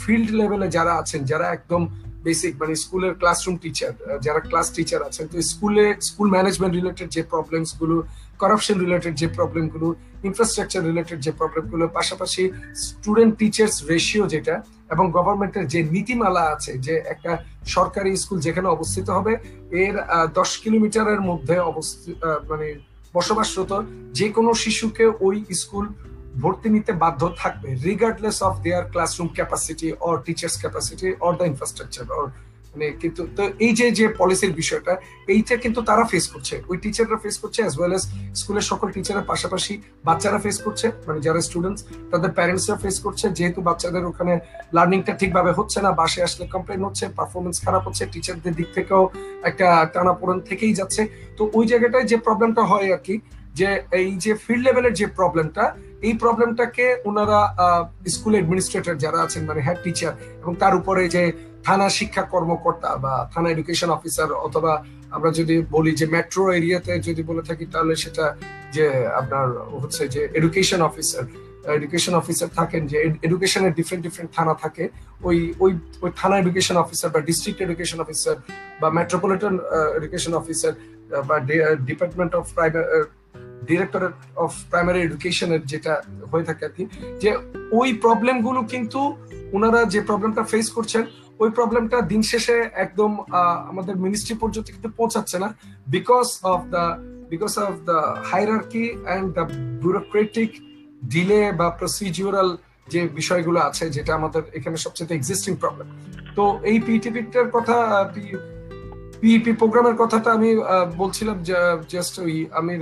ফিল্ড 0.00 0.30
লেভেলে 0.38 0.68
যারা 0.76 0.92
আছেন, 0.94 1.20
যারা 1.24 1.46
একদম 1.52 1.82
বেসিক 2.28 2.52
মানে 2.60 2.74
স্কুলের 2.84 3.12
ক্লাসরুম 3.20 3.56
টিচার 3.62 3.92
যারা 4.24 4.40
ক্লাস 4.48 4.66
টিচার 4.76 5.00
আছেন, 5.08 5.24
তো 5.30 5.34
স্কুলে 5.52 5.84
স্কুল 6.08 6.28
ম্যানেজমেন্ট 6.36 6.72
রিলেটেড 6.78 7.08
যে 7.16 7.22
প্রবলেমসগুলো 7.32 7.96
করাপশন 8.42 8.76
রিলেটেড 8.84 9.14
যে 9.22 9.28
প্রবলেমগুলো 9.36 9.86
ইনফ্রাস্ট্রাকচার 10.28 10.82
রিলেটেড 10.90 11.18
যে 11.26 11.32
প্রবলেমগুলো, 11.40 11.84
পাশাপাশি 11.98 12.42
স্টুডেন্ট 12.84 13.32
টিচার্স 13.40 13.74
রেশিও 13.92 14.24
যেটা, 14.34 14.54
এবং 14.94 15.04
গভর্নমেন্টের 15.16 15.66
যে 15.72 15.80
নীতিমালা 15.94 16.42
আছে, 16.54 16.72
যে 16.86 16.94
একটা 17.12 17.32
সরকারি 17.76 18.10
স্কুল 18.22 18.38
যেখানে 18.46 18.68
অবস্থিত 18.76 19.06
হবে, 19.16 19.32
এর 19.84 19.94
দশ 20.38 20.50
কিলোমিটারের 20.62 21.20
মধ্যে 21.28 21.56
অবস্থিত 21.70 22.18
মানে 22.50 22.68
বসবাসরত 23.16 23.72
যে 24.18 24.26
কোনো 24.36 24.50
শিশুকে 24.62 25.04
ওই 25.26 25.36
স্কুল 25.62 25.84
ভর্তি 26.42 26.68
নিতে 26.74 26.92
বাধ্য 27.02 27.22
থাকবে 27.40 27.68
regardless 27.86 28.38
of 28.48 28.54
their 28.64 28.84
classroom 28.92 29.28
capacity 29.36 29.88
or 30.06 30.16
teachers 30.26 30.54
capacity 30.62 31.08
or 31.26 31.32
the 31.38 31.44
infrastructure 31.50 32.06
or 32.18 32.26
মানে 32.72 32.88
কিন্তু 33.02 33.22
তো 33.36 33.42
এই 33.66 33.72
যে 33.78 33.86
যে 33.98 34.06
পলিসির 34.20 34.52
বিষয়টা, 34.60 34.92
এইটা 35.34 35.54
কিন্তু 35.64 35.80
তারা 35.88 36.04
ফেস 36.12 36.24
করছে। 36.32 36.54
ওই 36.70 36.76
টিচাররা 36.82 37.18
ফেস 37.24 37.36
করছে 37.42 37.60
অ্যাজ 37.64 37.74
ওয়েল 37.78 37.92
এস 37.96 38.04
স্কুলের 38.40 38.66
সকল 38.70 38.88
টিচারের 38.96 39.26
পাশাপাশি 39.30 39.72
বাচ্চারা 40.08 40.38
ফেস 40.44 40.56
করছে। 40.64 40.86
মানে 41.06 41.18
যারা 41.26 41.40
স্টুডেন্টস 41.48 41.80
তাদের 42.12 42.30
প্যারেন্টসরা 42.38 42.76
ফেস 42.82 42.96
করছে। 43.04 43.26
যেহেতু 43.38 43.60
বাচ্চাদের 43.68 44.04
ওখানে 44.10 44.32
লার্নিংটা 44.76 45.12
ঠিকভাবে 45.20 45.50
হচ্ছে 45.58 45.78
না, 45.84 45.90
বাসে 46.00 46.20
আসলে 46.26 46.44
কমপ্লেন 46.54 46.80
হচ্ছে 46.88 47.04
পারফরমেন্স 47.18 47.56
খারাপ 47.64 47.82
হচ্ছে 47.86 48.02
টিচারদের 48.12 48.54
দিক 48.58 48.68
থেকেও 48.76 49.02
একটা 49.48 49.66
টানাপোড়ন 49.94 50.38
থেকেই 50.48 50.72
যাচ্ছে। 50.78 51.02
তো 51.38 51.42
ওই 51.58 51.64
জায়গাটায় 51.70 52.06
যে 52.10 52.16
প্রবলেমটা 52.26 52.62
হয় 52.70 52.88
আর 52.96 53.02
কি, 53.06 53.14
যে 53.58 53.68
এই 54.00 54.10
যে 54.24 54.32
ফিল্ড 54.44 54.62
লেভেলের 54.66 54.94
যে 55.00 55.06
প্রবলেমটা 55.18 55.64
এই 56.06 56.14
প্রবলেমটাকে 56.22 56.86
ওনারা 57.08 57.38
স্কুল 58.14 58.34
অ্যাডমিনিস্ট্রেটর 58.36 58.96
যারা 59.04 59.18
আছেন 59.26 59.42
মানে 59.48 59.60
হেড 59.66 59.78
টিচার 59.84 60.12
এবং 60.42 60.52
তার 60.62 60.74
উপরে 60.80 61.02
যে 61.14 61.22
থানা 61.66 61.88
শিক্ষা 61.98 62.22
কর্মকর্তা 62.32 62.90
বা 63.04 63.14
থানা 63.34 63.48
এডুকেশন 63.54 63.90
অফিসার 63.96 64.30
অথবা 64.46 64.72
আমরা 65.16 65.30
যদি 65.38 65.54
বলি 65.76 65.92
যে 66.00 66.06
মেট্রো 66.14 66.42
এরিয়াতে 66.58 66.92
যদি 67.08 67.22
বলে 67.30 67.42
থাকি, 67.48 67.64
তাহলে 67.74 67.94
সেটা 68.04 68.24
যে 68.76 68.86
আপনার 69.20 69.46
হচ্ছে 69.82 70.02
যে 70.14 70.20
এডুকেশন 70.38 70.80
অফিসার 70.88 71.24
এডুকেশন 71.78 72.14
অফিসার 72.20 72.48
থাকেন, 72.58 72.82
যে 72.90 72.96
এডুকেশনের 73.26 73.72
ডিফারেন্ট 73.78 74.02
ডিফারেন্ট 74.06 74.30
থানা 74.38 74.54
থাকে, 74.62 74.84
ওই 75.28 75.38
ওই 75.62 75.70
ওই 76.04 76.10
থানা 76.20 76.36
এডুকেশন 76.42 76.76
অফিসার 76.84 77.08
বা 77.14 77.20
ডিস্ট্রিক্ট 77.28 77.60
এডুকেশন 77.66 77.98
অফিসার 78.04 78.36
বা 78.80 78.88
মেট্রোপলিটন 78.98 79.54
এডুকেশন 79.98 80.32
অফিসার 80.40 80.72
বা 81.28 81.36
department 81.88 82.32
of 82.38 82.44
private 82.56 82.84
directorate 83.68 84.14
of 84.44 84.50
primary 84.70 85.00
এডুকেশনের 85.02 85.62
যেটা 85.72 85.92
হয়ে 86.30 86.46
থাকে 86.48 86.62
আর 86.68 86.72
কি, 86.76 86.84
যে 87.22 87.30
ওই 87.80 87.88
প্রবলেমগুলো 88.04 88.60
কিন্তু 88.72 89.00
ওনারা 89.56 89.80
যে 89.94 90.00
প্রবলেমটা 90.08 90.42
ফেস 90.52 90.66
করছেন, 90.76 91.04
ওই 91.42 91.50
প্রবলেমটা 91.58 91.98
দিন 92.10 92.22
শেষে 92.30 92.56
একদম 92.84 93.10
আমাদের 93.70 93.94
মিনিস্ট্রি 94.04 94.34
পর্যন্ত 94.42 94.66
কিন্তু 94.74 94.88
পৌঁছাচ্ছে 94.98 95.36
না 95.42 95.48
because 95.94 96.26
of 96.52 96.60
the 96.74 96.84
because 97.32 97.52
of 97.66 97.74
the 97.88 97.98
hierarchy 98.30 98.84
and 99.06 99.26
the 99.36 99.44
bureaucratic 99.82 100.50
delay 101.12 101.42
বা 101.60 101.68
প্রসিডিউরাল 101.80 102.50
যে 102.92 103.00
বিষয়গুলো 103.18 103.58
আছে, 103.68 103.84
যেটা 103.96 104.12
আমাদের 104.18 104.42
এখানে 104.58 104.76
সবচেয়ে 104.84 105.16
এক্সিস্টিং 105.18 105.52
প্রবলেম 105.62 105.86
তো 106.36 106.44
এই 106.70 106.76
পিটিপিটার 106.86 107.46
কথা 107.56 107.76
পিইপি 109.20 109.52
প্রোগ্রামের 109.60 109.96
কথাটা 110.02 110.28
আমি 110.38 110.50
বলছিলাম 111.02 111.36
জাস্ট 111.92 112.14
ওই 112.24 112.34
আমি 112.58 112.72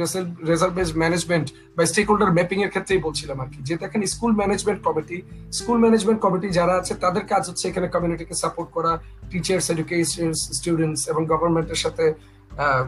রেজাল্ট 0.53 0.75
বেস 0.79 0.91
ম্যানেজমেন্ট 1.03 1.47
বা 1.77 1.83
স্টেক 1.91 2.07
হোল্ডার 2.11 2.31
ম্যাপিং 2.39 2.59
এর 2.65 2.71
ক্ষেত্রেই 2.75 3.01
বলছিলাম 3.07 3.37
আর 3.43 3.49
কি। 3.53 3.59
যে 3.69 3.75
দেখেন 3.83 4.01
school 4.15 4.33
management 4.41 4.81
committee 4.87 5.17
school 5.59 5.79
management 5.85 6.19
committee 6.25 6.49
যারা 6.59 6.75
আছে 6.81 6.93
তাদের 7.05 7.25
কাজ 7.33 7.43
হচ্ছে 7.49 7.65
এখানে 7.71 7.87
কমিউনিটিকে 7.95 8.35
সাপোর্ট 8.43 8.69
করা 8.77 8.93
টিচার্স 9.31 9.67
এডুকেশন 9.71 10.31
স্টুডেন্টস 10.57 11.01
এবং 11.13 11.23
গভর্নমেন্টের 11.33 11.81
সাথে 11.85 12.05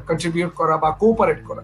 কন্ট্রিবিউট 0.08 0.52
করা 0.60 0.74
বা 0.82 0.90
কোঅপারেট 1.00 1.40
করা। 1.48 1.62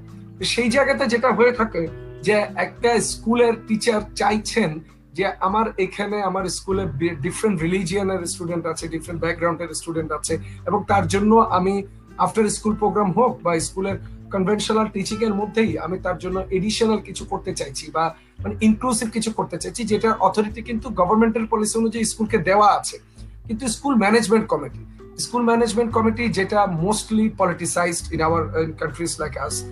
সেই 0.53 0.69
জায়গাতে 0.75 1.05
যেটা 1.13 1.29
হয়ে 1.39 1.53
থাকে 1.53 1.83
যে 2.27 2.35
একটা 2.65 2.91
স্কুলের 3.11 3.55
টিচার 3.69 4.01
চাইছেন 4.21 4.71
যে 5.15 5.27
আমার 5.27 5.67
এখানে 5.79 6.23
আমার 6.23 6.45
স্কুলে 6.45 6.87
ডিফারেন্ট 7.15 7.63
রিলিজিয়ানের 7.63 8.27
স্টুডেন্ট 8.27 8.67
আছে 8.67 8.89
ডিফারেন্ট 8.89 9.21
ব্যাকগ্রাউন্ডের 9.21 9.69
স্টুডেন্ট 9.75 10.13
আছে 10.13 10.39
এবং 10.67 10.85
তার 10.89 11.07
জন্য 11.07 11.35
আমি 11.35 11.83
আফটার 12.19 12.49
স্কুল 12.49 12.77
প্রোগ্রাম 12.77 13.13
হোক 13.13 13.41
বা 13.43 13.61
স্কুলের 13.61 13.99
কনভেনশনাল 14.33 14.87
টিচিং 14.87 15.25
এর 15.25 15.35
মধ্যেই 15.35 15.79
আমি 15.79 15.99
তার 15.99 16.19
জন্য 16.19 16.45
এডিশনাল 16.51 16.99
কিছু 16.99 17.25
করতে 17.25 17.55
চাইছি 17.55 17.91
বা 17.91 18.15
মানে 18.43 18.55
ইনক্লুসিভ 18.61 19.11
কিছু 19.11 19.31
করতে 19.33 19.59
চাইছি 19.59 19.85
যেটার 19.85 20.13
অথরিটি 20.21 20.63
কিন্তু 20.63 20.89
গভর্নমেন্টের 20.89 21.47
পলিসি 21.51 21.79
অনুযায়ী 21.79 22.05
স্কুলকে 22.05 22.39
দেওয়া 22.39 22.69
আছে। 22.69 22.99
কিন্তু 23.47 23.69
school 23.69 23.95
management 23.95 24.47
committee 24.47 24.85
school 25.19 25.43
management 25.43 25.93
committee 25.93 26.29
যেটা 26.29 26.67
mostly 26.67 27.31
politicized 27.39 28.13
in 28.13 28.21
our 28.21 28.73
countries 28.73 29.17
like 29.21 29.37
us 29.37 29.65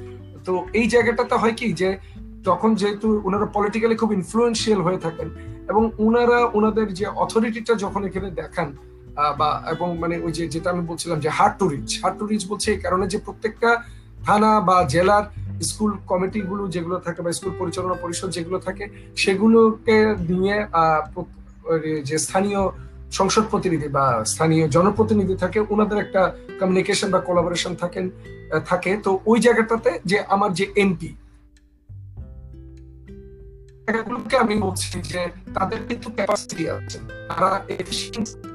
তো 0.45 0.67
এই 0.73 0.89
জায়গাটাতে 0.89 1.35
হয় 1.35 1.55
কি 1.57 1.73
যে 1.73 1.97
তখন 2.49 2.71
যেহেতু 2.81 3.09
ওনারা 3.27 3.47
পলিটিক্যালি 3.57 3.97
খুব 4.03 4.11
ইনফ্লুয়েন্সিয়াল 4.19 4.81
হয়ে 4.87 5.01
থাকেন, 5.05 5.29
এবং 5.71 5.83
ওনারা 6.07 6.39
ওনাদের 6.57 6.89
যে 6.99 7.07
অথরিটিটা 7.25 7.73
যখন 7.85 8.01
এখানে 8.09 8.29
দেখান 8.41 8.69
বা, 9.41 9.49
এবং 9.75 9.89
মানে 10.03 10.15
ওই 10.27 10.33
যে, 10.37 10.45
যেটা 10.55 10.69
আমি 10.75 10.83
বলছিলাম 10.91 11.19
যে 11.25 11.31
hard 11.39 11.55
to 11.61 11.67
reach 11.73 11.91
hard 12.03 12.17
to 12.21 12.25
reach 12.31 12.43
বলছে 12.51 12.69
এই 12.75 12.81
কারণে 12.85 13.05
যে 13.13 13.19
প্রত্যেকটা 13.27 13.71
থানা 14.27 14.53
বা 14.69 14.77
জেলার 14.95 15.25
স্কুল 15.69 15.93
কমিটিগুলো 16.11 16.63
যেগুলো 16.75 16.97
থাকে 17.07 17.21
বা 17.25 17.31
স্কুল 17.39 17.53
পরিচালনা 17.61 17.97
পরিষদ 18.03 18.29
যেগুলো 18.37 18.59
থাকে, 18.67 18.85
সেগুলোকে 19.23 19.97
নিয়ে 20.31 20.57
যে 22.09 22.17
স্থানীয় 22.27 22.61
সংসদ 23.19 23.45
প্রতিনিধি 23.53 23.89
বা 23.97 24.05
স্থানীয় 24.33 24.65
জনপ্রতিনিধি 24.77 25.35
থাকে 25.43 25.59
ওনাদের 25.73 25.99
একটা 26.05 26.23
কমিউনিকেশন 26.61 27.09
বা 27.15 27.21
কোলাবোরেশন 27.29 27.73
থাকেন 27.83 28.05
থাকে। 28.71 28.91
তো 29.05 29.11
ওই 29.31 29.39
জায়গাটাতে 29.47 29.91
যে 30.11 30.17
আমার 30.35 30.51
যে 30.59 30.65
এমপি 30.85 31.11
জায়গাগুলোকে 33.87 34.37
আমি 34.39 34.55
বলছি 34.59 34.89
যে 35.03 35.21
তাদের 35.55 35.81
কিন্তু 35.89 36.09
ক্যাপাসিটি 36.11 36.65
আছে। 36.71 36.99
তারা 37.29 37.51
এফিসিয়েন্সি 37.75 38.52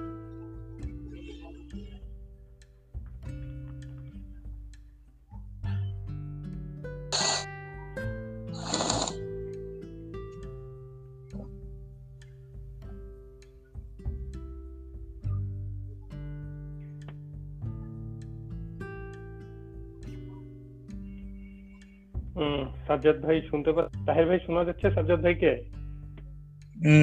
সাজ্জাদ 22.88 23.18
ভাই 23.26 23.42
শুনতে 23.50 23.72
পা 23.72 23.84
তাহের 24.06 24.26
ভাই 24.28 24.40
শোনা 24.46 24.64
যাচ্ছে? 24.64 24.92
সাজ্জাদ 24.92 25.20
ভাইকে 25.24 25.52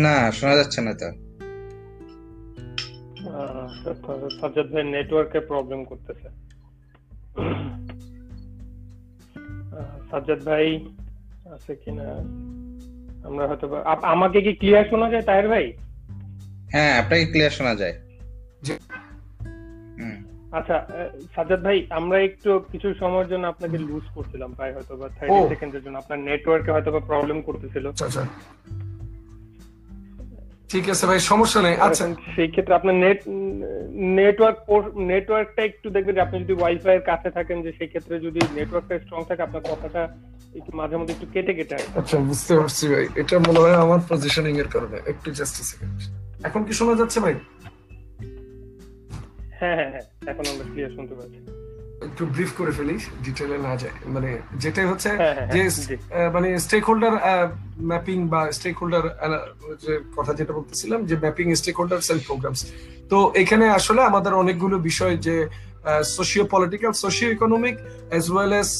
না 0.04 0.16
শোনা 0.32 0.54
যাচ্ছে 0.56 0.80
না 0.80 0.92
তো। 0.94 1.08
সাজ্জাদ 4.40 4.68
ভাই 4.72 4.84
নেটওয়ার্কে 4.84 5.40
প্রবলেম 5.40 5.84
করতেছে। 5.84 6.28
সাজ্জাদ 10.10 10.40
ভাই 10.44 10.66
আছে 11.54 11.72
কিনা? 11.76 12.06
আমরা 13.28 13.44
হয়তো 13.48 13.66
আমাকে 14.14 14.38
কি 14.40 14.52
ক্লিয়ার 14.52 14.84
শোনা 14.90 15.06
যায় 15.10 15.22
তাহের 15.22 15.48
ভাই? 15.48 15.66
হ্যাঁ 16.72 16.92
আপনাকে 17.00 17.24
ক্লিয়ার 17.26 17.50
শোনা 17.50 17.74
যায়। 17.74 17.92
হুম 17.92 18.03
আচ্ছা 20.54 20.76
আহ, 20.78 20.94
সাজ্জাদ 21.34 21.60
ভাই 21.62 21.86
আমরা 21.90 22.16
একটু 22.20 22.50
কিছু 22.72 22.88
সময়ের 22.94 23.28
জন্য 23.28 23.44
আপনাকে 23.46 23.76
লুজ 23.78 24.06
করছিলাম 24.14 24.50
প্রায় 24.52 24.72
হয়তো 24.74 24.92
বা 24.96 25.08
থার্টি 25.08 25.40
সেকেন্ডের 25.48 25.82
জন্য। 25.84 25.96
আপনার 25.98 26.18
নেটওয়ার্কে 26.20 26.70
হয়তো 26.72 26.90
বা 26.90 27.00
প্রবলেম 27.00 27.38
করতেছিল। 27.42 27.84
আচ্ছা 27.88 28.04
আচ্ছা। 28.04 28.22
ঠিক 30.70 30.84
আছে 30.90 31.04
ভাই 31.06 31.20
সমস্যা 31.30 31.60
নেই। 31.62 31.76
আচ্ছা। 31.78 32.04
সেই 32.36 32.48
ক্ষেত্রে 32.48 32.74
আপনার 32.74 32.94
নেট 32.94 33.20
নেটওয়ার্ক 34.18 34.58
নেটওয়ার্কটা 35.04 35.62
একটু 35.62 35.86
দেখবেন 35.90 36.14
যে 36.14 36.20
আপনি 36.20 36.36
যদি 36.40 36.52
ওয়াইফাই 36.52 36.94
এর 36.94 37.00
কাছে 37.00 37.30
থাকেন 37.30 37.62
যে 37.62 37.70
সেই 37.78 37.88
ক্ষেত্রে 37.88 38.14
যদি 38.20 38.40
নেটওয়ার্কটা 38.54 38.94
স্ট্রং 38.98 39.20
থাকে 39.28 39.42
আপনার 39.42 39.62
কথাটা 39.70 40.02
একটু 40.54 40.70
মাঝে 40.76 40.96
মধ্যে 40.96 41.14
একটু 41.14 41.26
কেটে 41.32 41.52
কেটে 41.54 41.74
আসে 41.74 41.88
আচ্ছা 41.98 42.16
বুঝতে 42.20 42.52
পারছি 42.56 42.84
ভাই। 42.88 43.06
এটা 43.14 43.34
মনে 43.38 43.60
হয় 43.60 43.76
আমার 43.76 44.00
পজিশনিং 44.08 44.54
এর 44.58 44.68
কারণে। 44.68 44.96
একটু 45.06 45.28
জাস্ট 45.30 45.56
সেকেন্ড 45.62 45.94
এখন 46.44 46.60
কি 46.64 46.72
শোনা 46.72 46.94
যাচ্ছে 46.94 47.18
ভাই? 47.20 47.34
হ্যাঁ 49.60 49.76
হ্যাঁ 49.76 49.90
হ্যাঁ 49.90 50.04
এখন 50.30 50.44
আমরা 50.48 50.64
ক্লিয়ার 50.64 50.90
শুনতে 50.90 51.14
পাচ্ছি। 51.14 51.38
একটু 52.04 52.22
ব্রিফ 52.26 52.50
করে 52.58 52.72
ফেলি 52.72 52.96
ডিটেলে 53.24 53.56
না 53.58 53.72
যায় 53.76 53.96
মানে 54.06 54.30
যেটাই 54.56 54.86
হচ্ছে 54.86 55.10
যে 55.52 55.62
মানে 56.32 56.48
স্টেক 56.58 56.84
হোল্ডার 56.84 57.14
ম্যাপিং 57.82 58.18
বা 58.28 58.40
স্টেক 58.52 58.76
হোল্ডার 58.78 59.04
কথা 60.16 60.32
যেটা 60.34 60.52
বলতেছিলাম 60.52 61.00
যে 61.06 61.14
mapping 61.16 61.46
stake 61.54 61.76
holder 61.78 62.00
sell 62.00 62.18
programs 62.26 62.60
তো 63.08 63.18
এখানে 63.34 63.64
আসলে 63.68 64.00
আমাদের 64.02 64.32
অনেকগুলো 64.34 64.76
বিষয় 64.78 65.14
যে 65.16 65.36
socio 66.16 66.44
political 66.44 66.92
socio 66.92 67.30
economic 67.30 67.74
as 68.10 68.24
well 68.30 68.52
as 68.52 68.70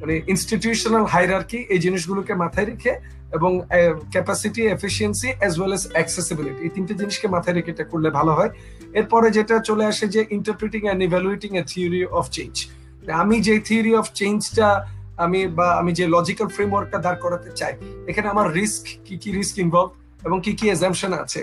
মানে 0.00 0.14
ইনস্টিটিউশনাল 0.26 1.04
হাইরার্কি 1.04 1.58
এই 1.68 1.78
জিনিসগুলোকে 1.78 2.32
মাথায় 2.34 2.66
রেখে 2.66 2.92
এবং 3.36 3.50
capacity 4.14 4.62
efficiency 4.76 5.30
as 5.40 5.52
well 5.58 5.72
as 5.78 5.84
accessibility 5.94 6.60
এই 6.66 6.72
তিনটে 6.76 6.94
জিনিসকে 7.00 7.26
মাথায় 7.34 7.54
রেখে 7.56 7.70
এটা 7.74 7.84
করলে 7.92 8.08
ভালো 8.18 8.32
হয়। 8.38 8.50
এরপরে 8.98 9.26
যেটা 9.36 9.54
চলে 9.68 9.84
আসে 9.90 10.04
যে 10.14 10.20
interpreting 10.36 10.82
and 10.86 11.00
evaluating 11.08 11.50
a 11.60 11.62
theory 11.72 12.02
of 12.18 12.24
change 12.36 12.54
আমি 13.22 13.36
যে 13.46 13.54
থিওরি 13.68 13.92
অফ 14.00 14.06
চেঞ্জটা 14.20 14.68
আমি 15.24 15.40
বা 15.58 15.68
আমি 15.80 15.92
যে 15.98 16.04
লজিক্যাল 16.16 16.48
ফ্রেমওয়ার্কটা 16.56 16.98
দাঁড় 17.06 17.20
করাতে 17.24 17.50
চাই, 17.60 17.74
এখানে 18.10 18.26
আমার 18.34 18.46
রিস্ক 18.58 18.84
কি 19.06 19.14
কি 19.22 19.30
রিস্ক 19.38 19.54
ইনভলভ 19.64 19.88
এবং 20.26 20.38
কি 20.44 20.52
কি 20.58 20.66
এজাম্পশন 20.76 21.12
আছে 21.24 21.42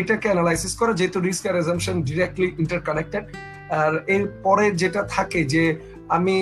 এটাকে 0.00 0.26
অ্যানালাইসিস 0.30 0.72
করা, 0.80 0.92
যেহেতু 0.98 1.18
রিস্ক 1.28 1.42
আর 1.50 1.56
এজাম্পশন 1.62 1.96
ডিরেক্টলি 2.08 2.48
ইন্টারকানেক্টেড 2.62 3.24
আর 3.80 3.92
এর 4.14 4.24
পরে 4.44 4.66
যেটা 4.82 5.02
থাকে 5.14 5.40
যে 5.54 5.64
আমি 6.16 6.36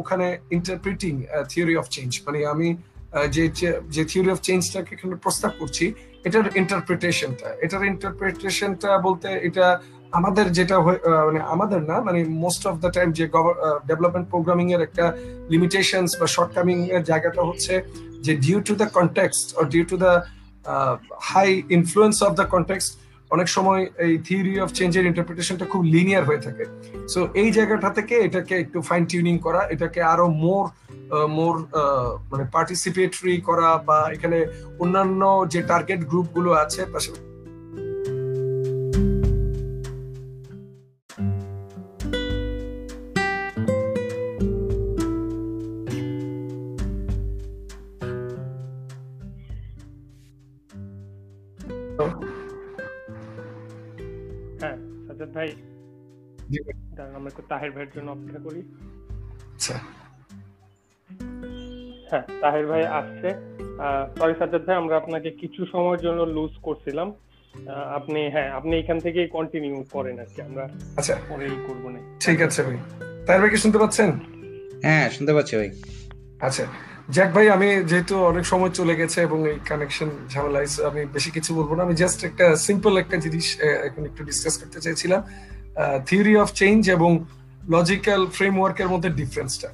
ওখানে 0.00 0.26
ইন্টারপ্রিটিং 0.56 1.12
থিওরি 1.50 1.74
অফ 1.80 1.86
চেঞ্জ 1.94 2.10
মানে 2.26 2.38
আমি 2.54 2.68
যে 3.34 3.42
যে 3.94 4.02
থিওরি 4.10 4.30
অফ 4.34 4.38
চেঞ্জটাকে 4.48 4.90
এখানে 4.96 5.14
প্রস্তাব 5.24 5.52
করছি, 5.60 5.84
এটার 6.26 6.46
ইন্টারপ্রিটেশনটা 6.62 7.48
এটার 7.64 7.82
ইন্টারপ্রিটেশনটা 7.92 8.90
বলতে 9.06 9.28
এটা 9.48 9.66
আমাদের 10.18 10.46
যেটা 10.58 10.76
মানে 11.26 11.40
আমাদের 11.54 11.80
না 11.90 11.96
মানে 12.06 12.20
মোস্ট 12.44 12.62
অফ 12.70 12.74
দ্য 12.84 12.90
টাইম 12.96 13.08
যে 13.18 13.24
ডেভেলপমেন্ট 13.90 14.26
প্রোগ্রামিং 14.32 14.66
এর 14.74 14.82
একটা 14.88 15.04
লিমিটেশনস 15.52 16.10
বা 16.20 16.26
শর্টকামিং 16.36 16.78
এর 16.94 17.02
জায়গাটা 17.10 17.42
হচ্ছে 17.48 17.74
যে 18.26 18.32
due 18.44 18.58
to 18.68 18.74
the 18.82 18.88
context 18.98 19.46
or 19.58 19.64
due 19.72 19.84
to 19.90 19.96
the 20.04 20.12
high 21.32 21.48
influence 21.76 22.16
of 22.26 22.32
the 22.40 22.46
context 22.54 22.90
অনেক 23.34 23.48
সময় 23.56 23.82
এই 24.06 24.14
থিওরি 24.26 24.54
অফ 24.64 24.68
চেঞ্জের 24.78 25.04
ইন্টারপ্রিটেশনটা 25.10 25.66
খুব 25.72 25.82
লিনিয়ার 25.94 26.24
হয়ে 26.28 26.44
থাকে। 26.46 26.64
সো 27.12 27.20
এই 27.42 27.48
জায়গাটা 27.56 27.88
থেকে 27.98 28.14
এটাকে 28.26 28.54
একটু 28.64 28.78
ফাইন 28.88 29.02
টিউনিং 29.10 29.34
করা, 29.46 29.60
এটাকে 29.74 30.00
আরও 30.12 30.26
মোর 30.44 30.64
মোর 31.28 31.58
মানে 32.30 32.44
পার্টিসিপেটরি 32.52 33.40
করা 33.40 33.76
বা 33.78 34.10
এখানে 34.12 34.46
অন্যান্য 34.78 35.46
যে 35.48 35.62
টার্গেট 35.62 36.00
গ্রুপগুলো 36.04 36.52
আছে 36.52 36.86
পাশাপাশি 36.92 37.30
হ্যাঁ 54.60 54.76
সাজ্জাদ 55.06 55.30
ভাই। 55.34 55.48
জি। 56.50 56.58
ভাই। 56.64 57.14
আমরা 57.14 57.28
একটু 57.28 57.42
তাহের 57.48 57.70
ভাইয়ের 57.70 57.90
জন্য 57.94 58.10
অপেক্ষা 58.10 58.38
করি। 58.38 58.60
আচ্ছা। 59.54 59.99
হ্যাঁ 62.10 62.24
তাহের 62.40 62.66
ভাই 62.66 62.86
আসছে। 62.86 63.28
সরি 64.18 64.34
সাজ্জাদ 64.38 64.62
ভাই 64.66 64.76
আমরা 64.76 64.96
আপনাকে 64.96 65.30
কিছু 65.30 65.66
সময়ের 65.72 66.00
জন্য 66.00 66.20
লুজ 66.22 66.52
করছিলাম। 66.62 67.08
আহ, 67.10 67.94
আপনি 67.98 68.30
হ্যাঁ 68.30 68.50
আপনি 68.50 68.78
এখান 68.78 68.98
থেকেই 69.00 69.26
কন্টিনিউ 69.26 69.84
করেন 69.92 70.18
আর 70.18 70.26
কি 70.34 70.42
আমরা 70.42 70.68
আচ্ছা। 70.96 71.14
পরেই 71.28 71.56
করব 71.68 71.88
না 71.88 71.98
ঠিক 72.20 72.42
আছে 72.42 72.62
ভাই। 72.62 72.78
তাই 73.26 73.40
ভাই 73.40 73.50
কি 73.50 73.56
শুনতে 73.56 73.78
পাচ্ছেন? 73.78 74.10
হ্যাঁ 74.82 75.10
শুনতে 75.10 75.32
পাচ্ছি 75.34 75.56
ভাই। 75.56 75.70
আচ্ছা। 76.40 76.64
জ্যাক 77.10 77.32
ভাই 77.32 77.48
আমি 77.48 77.68
যেহেতু 77.84 78.14
অনেক 78.24 78.44
সময় 78.44 78.70
চলে 78.70 78.94
গেছে 78.96 79.22
এবং 79.22 79.48
এই 79.48 79.58
কানেকশন 79.68 80.08
ঝামেলা 80.28 80.58
আমি 80.88 81.04
বেশি 81.04 81.30
কিছু 81.30 81.54
বলব 81.54 81.74
না। 81.74 81.82
আমি 81.82 81.94
জাস্ট 81.94 82.24
একটা 82.24 82.56
সিম্পল 82.56 82.96
একটা 82.96 83.16
জিনিস 83.16 83.60
এখন 83.60 84.04
একটু 84.04 84.24
ডিসকাস 84.24 84.58
করতে 84.58 84.80
চাইছিলাম। 84.80 85.20
থিওরি 86.06 86.36
অফ 86.36 86.52
চেঞ্জ 86.52 86.90
এবং 86.90 87.24
লজিক্যাল 87.68 88.26
ফ্রেমওয়ার্কের 88.26 88.88
মধ্যে 88.88 89.08
ডিফারেন্সটা 89.10 89.68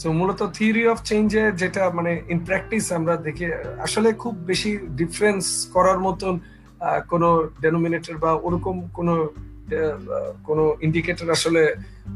সো 0.00 0.06
মূলত 0.20 0.40
থিওরি 0.56 0.84
অফ 0.92 0.98
চেঞ্জে 1.10 1.42
যেটা 1.60 1.82
মানে 1.96 2.12
ইন 2.32 2.38
প্র্যাকটিস 2.48 2.84
আমরা 2.98 3.14
দেখি, 3.26 3.44
আসলে 3.86 4.08
খুব 4.22 4.34
বেশি 4.50 4.70
ডিফারেন্স 5.00 5.42
করার 5.74 5.98
মতন 6.06 6.34
কোনো 7.10 7.28
ডেনোমিনেটর 7.64 8.16
বা 8.24 8.30
ওরকম 8.46 8.76
কোনো 8.96 9.14
কোনো 10.48 10.64
ইন্ডিকেটর 10.86 11.28
আসলে 11.36 11.62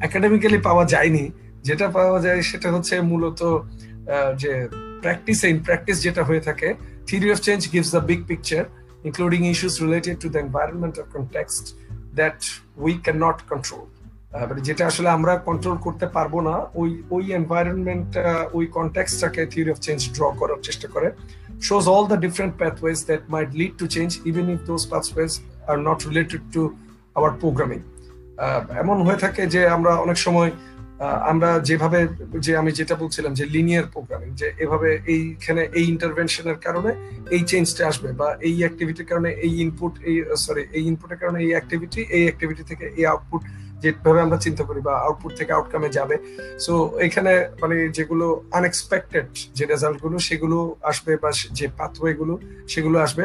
একাডেমিক্যালি 0.07 0.59
পাওয়া 0.69 0.85
যায়নি। 0.95 1.25
যেটা 1.69 1.87
পাওয়া 1.97 2.19
যায় 2.27 2.41
সেটা 2.51 2.69
হচ্ছে 2.75 2.95
মূলত 3.11 3.41
যে 4.43 4.53
প্র্যাকটিস 5.03 5.39
ইন 5.53 5.59
প্র্যাকটিস 5.67 5.97
যেটা 6.07 6.23
হয়ে 6.29 6.43
থাকে 6.49 6.69
theory 7.09 7.29
of 7.35 7.39
change 7.47 7.61
gives 7.73 7.91
the 7.97 8.03
big 8.11 8.23
picture 8.33 8.65
including 9.09 9.43
issues 9.53 9.75
related 9.85 10.17
to 10.23 10.29
the 10.35 10.41
environment 10.47 10.95
or 11.01 11.07
context 11.17 11.65
that 12.21 12.39
we 12.85 12.93
cannot 13.07 13.37
control 13.53 13.85
মানে 14.49 14.61
যেটা 14.69 14.85
আসলে 14.91 15.09
আমরা 15.17 15.33
কন্ট্রোল 15.49 15.77
করতে 15.87 16.07
পারব 16.17 16.35
না, 16.49 16.55
ওই 16.81 16.91
ওই 17.15 17.25
এনভায়রনমেন্ট 17.39 18.11
ওই 18.57 18.65
কন্টেক্সটটাকে 18.77 19.41
থিওরি 19.53 19.71
অফ 19.75 19.79
চেঞ্জ 19.87 20.01
ড্র 20.17 20.25
করার 20.41 20.61
চেষ্টা 20.67 20.89
করে। 20.95 21.09
Shows 21.67 21.87
all 21.93 22.05
the 22.13 22.19
different 22.27 22.53
pathways 22.61 23.01
that 23.11 23.23
might 23.35 23.51
lead 23.61 23.73
to 23.81 23.87
change, 23.95 24.15
even 24.31 24.45
if 24.55 24.61
those 24.71 24.85
pathways 24.93 25.35
are 25.71 25.81
not 25.89 25.99
related 26.09 26.43
to 26.55 26.63
our 27.19 27.31
programming. 27.43 27.83
এমন 28.83 28.97
হয়ে 29.07 29.21
থাকে 29.25 29.43
যে 29.55 29.61
আমরা 29.77 29.93
অনেক 30.05 30.19
সময় 30.27 30.51
আমরা 31.33 31.51
যেভাবে, 31.69 32.01
যে 32.47 32.53
আমি 32.61 32.71
যেটা 32.79 32.95
বলছিলাম 33.03 33.33
যে 33.39 33.45
লিনিয়ার 33.55 33.87
প্রোগ্রামিং 33.95 34.29
যে 34.41 34.49
এভাবে 34.65 34.91
এইখানে 35.15 35.63
এই 35.79 35.87
ইন্টারভেনশনের 35.93 36.59
কারণে 36.67 36.91
এই 37.35 37.43
চেঞ্জটা 37.51 37.83
আসবে 37.91 38.11
বা 38.21 38.29
এই 38.49 38.55
অ্যাক্টিভিটির 38.63 39.09
কারণে 39.11 39.31
এই 39.47 39.53
ইনপুট 39.65 39.95
এই 40.09 40.17
সরি 40.45 40.63
এই 40.77 40.85
ইনপুটের 40.91 41.19
কারণে 41.23 41.39
এই 41.47 41.51
অ্যাক্টিভিটি 41.57 42.01
এই 42.17 42.23
অ্যাক্টিভিটি 42.27 42.63
থেকে 42.71 42.85
এই 42.99 43.05
আউটপুট 43.13 43.43
যেভাবে 43.83 44.21
আমরা 44.27 44.39
চিন্তা 44.45 44.63
করি 44.69 44.81
বা 44.89 44.95
আউটপুট 45.07 45.33
থেকে 45.39 45.53
আউটকামে 45.57 45.89
যাবে। 45.99 46.17
সো 46.65 46.73
এখানে 47.07 47.33
মানে 47.63 47.77
যেগুলো 47.97 48.27
আনএক্সপেক্টেড 48.59 49.29
যে 49.57 49.65
রেজাল্টগুলো 49.73 50.17
সেগুলো 50.29 50.59
আসবে 50.91 51.13
বা 51.23 51.31
যে 51.59 51.67
পাথওয়ে 51.79 52.15
গুলো 52.15 52.35
সেগুলো 52.73 52.97
আসবে। 53.07 53.25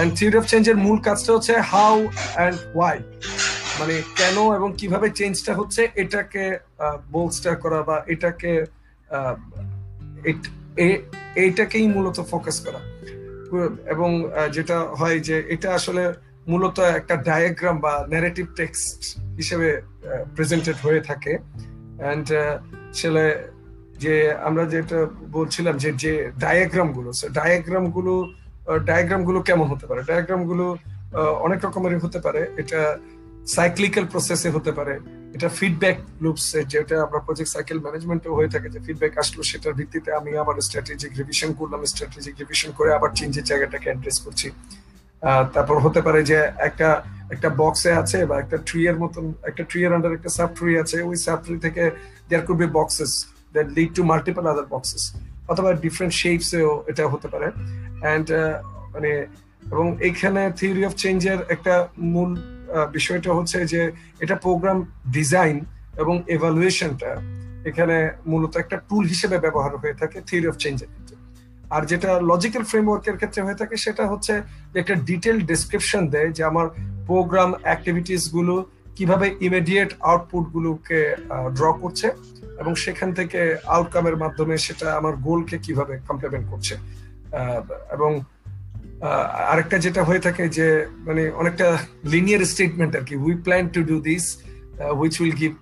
এন্ড 0.00 0.10
থিওরি 0.18 0.36
অফ 0.40 0.46
চেঞ্জের 0.52 0.78
মূল 0.84 0.98
কাজটা 1.06 1.30
হচ্ছে 1.32 1.54
হাউ 1.72 1.94
অ্যান্ড 2.36 2.58
ওয়াই 2.76 2.98
মানে 3.80 3.94
কেন 4.16 4.36
এবং 4.58 4.68
কীভাবে 4.78 5.06
চেঞ্জটা 5.10 5.52
হচ্ছে, 5.54 5.82
এটাকে 6.02 6.44
বোলস্টার 7.12 7.54
করা 7.56 7.80
বা 7.88 7.96
এটাকে 8.06 8.52
এইটাকেই 11.44 11.86
মূলত 11.94 12.18
ফোকাস 12.30 12.56
করা। 12.66 12.80
এবং 13.94 14.10
যেটা 14.56 14.76
হয় 14.98 15.18
যে 15.28 15.36
এটা 15.54 15.68
আসলে 15.78 16.02
মূলত 16.48 16.76
একটা 17.00 17.14
ডায়াগ্রাম 17.28 17.76
বা 17.84 17.94
ন্যারেটিভ 18.12 18.46
টেক্সট 18.56 19.00
হিসেবে 19.38 19.68
প্রেজেন্টেড 20.36 20.76
হয়ে 20.84 21.00
থাকে। 21.00 21.32
অ্যান্ড 22.00 22.26
আসলে 22.92 23.24
যে 24.04 24.14
আমরা 24.48 24.62
যেটা 24.74 24.98
বলছিলাম 25.36 25.74
যে 25.82 25.88
যে 26.02 26.12
ডায়াগ্রামগুলো 26.44 27.10
ডায়াগ্রামগুলো 27.38 28.12
ডায়াগ্রামগুলো 28.88 29.38
কেমন 29.48 29.66
হতে 29.72 29.86
পারে? 29.86 30.00
ডায়াগ্রামগুলো 30.10 30.66
অনেক 31.46 31.58
রকমের 31.64 32.02
হতে 32.04 32.18
পারে। 32.26 32.40
এটা 32.62 32.80
সাইক্লিক্যাল 33.56 34.04
প্রসেসে 34.12 34.48
হতে 34.56 34.72
পারে। 34.78 34.94
এটা 35.36 35.48
ফিডব্যাক 35.58 35.96
লুপস 36.24 36.46
যেটা 36.72 36.96
আমরা 37.06 37.18
প্রজেক্ট 37.26 37.50
সাইকেল 37.54 37.78
ম্যানেজমেন্টে 37.84 38.28
হয়ে 38.36 38.50
থাকে, 38.54 38.68
যে 38.74 38.78
ফিডব্যাক 38.86 39.12
আসলো 39.22 39.42
সেটার 39.50 39.74
ভিত্তিতে 39.78 40.10
আমি 40.20 40.30
আমার 40.42 40.56
স্ট্র্যাটেজিক 40.66 41.10
রিভিশন 41.20 41.50
করলাম 41.58 41.80
স্ট্র্যাটেজিক 41.92 42.34
রিভিশন 42.42 42.70
করে 42.78 42.90
আবার 42.94 43.10
চেঞ্জের 43.18 43.44
জায়গাটাকে 43.50 43.86
অ্যাড্রেস 43.90 44.18
করছি। 44.24 44.46
তারপর 45.54 45.76
হতে 45.84 46.00
পারে 46.06 46.20
যে 46.30 46.38
একটা 46.68 46.88
একটা 47.34 47.48
বক্সে 47.60 47.90
আছে 48.02 48.18
বা 48.30 48.34
একটা 48.42 48.56
ট্রি 48.68 48.80
এর 48.90 48.96
মতন, 49.02 49.24
একটা 49.50 49.62
ট্রি 49.70 49.80
এর 49.86 49.92
আন্ডার 49.96 50.16
একটা 50.18 50.30
সাব 50.36 50.50
ট্রি 50.58 50.72
আছে, 50.82 50.96
ওই 51.08 51.16
সাব 51.24 51.38
ট্রি 51.44 51.56
থেকে 51.66 51.82
there 52.28 52.44
could 52.46 52.58
be 52.64 52.68
boxes 52.78 53.12
that 53.54 53.68
lead 53.76 53.90
to 53.98 54.02
multiple 54.10 54.44
other 54.52 54.66
boxes 54.74 55.02
অথবা 55.52 55.70
ডিফারেন্ট 55.84 56.14
শেপসেও 56.22 56.70
এটা 56.90 57.02
হতে 57.12 57.28
পারে। 57.34 57.48
অ্যান্ড 58.04 58.26
মানে 58.94 59.12
এবং 59.72 59.86
এইখানে 60.08 60.42
থিওরি 60.58 60.82
অফ 60.88 60.92
চেঞ্জের 61.02 61.40
একটা 61.54 61.74
মূল 62.14 62.30
বিষয়টা 62.96 63.30
হচ্ছে 63.38 63.58
যে 63.72 63.80
এটা 64.24 64.36
প্রোগ্রাম 64.44 64.78
ডিজাইন 65.16 65.56
এবং 66.02 66.14
এভালুয়েশনটা 66.34 67.10
এখানে 67.70 67.96
মূলত 68.30 68.52
একটা 68.62 68.76
টুল 68.88 69.04
হিসেবে 69.12 69.36
ব্যবহার 69.44 69.72
হয়ে 69.82 69.94
থাকে 70.00 70.18
থিওরি 70.28 70.46
অফ 70.52 70.56
চেঞ্জের 70.56 70.90
আর 71.70 71.84
যেটা 71.84 72.20
লজিক্যাল 72.20 72.64
ফ্রেমওয়ার্কের 72.64 73.16
ক্ষেত্রে 73.16 73.42
হয়ে 73.42 73.54
থাকে 73.54 73.76
সেটা 73.76 74.06
হচ্ছে 74.06 74.42
একটা 74.74 74.94
ডিটেল 74.94 75.40
ডেসক্রিপশন 75.40 76.08
দেয় 76.08 76.32
যে 76.32 76.44
আমার 76.44 76.68
প্রোগ্রাম 77.06 77.54
অ্যাক্টিভিটিসগুলো 77.62 78.66
কীভাবে 78.96 79.34
ইমিডিয়েট 79.40 79.94
আউটপুট 80.00 80.48
গুলোকে 80.48 81.16
ড্র 81.56 81.72
করছে 81.72 82.10
এবং 82.58 82.74
সেখান 82.74 83.12
থেকে 83.12 83.56
আউটকামের 83.66 84.16
মাধ্যমে 84.16 84.58
সেটা 84.58 84.96
আমার 84.96 85.12
গোলকে 85.12 85.58
কীভাবে 85.58 85.98
কমপ্লিমেন্ট 86.08 86.50
করছে। 86.50 86.76
এবং 87.92 88.20
আরেকটা 89.48 89.78
যেটা 89.78 90.04
হয়ে 90.04 90.18
থাকে 90.18 90.48
যে 90.48 90.86
মানে 90.98 91.30
অনেকটা 91.30 91.78
লিনিয়ার 92.04 92.44
স্টেটমেন্ট 92.44 92.96
আর 92.96 93.00
কি। 93.00 93.16
We 93.16 93.34
plan 93.34 93.68
to 93.68 93.82
do 93.82 94.00
this 94.00 94.38
which 94.98 95.20
will 95.20 95.32
give 95.32 95.52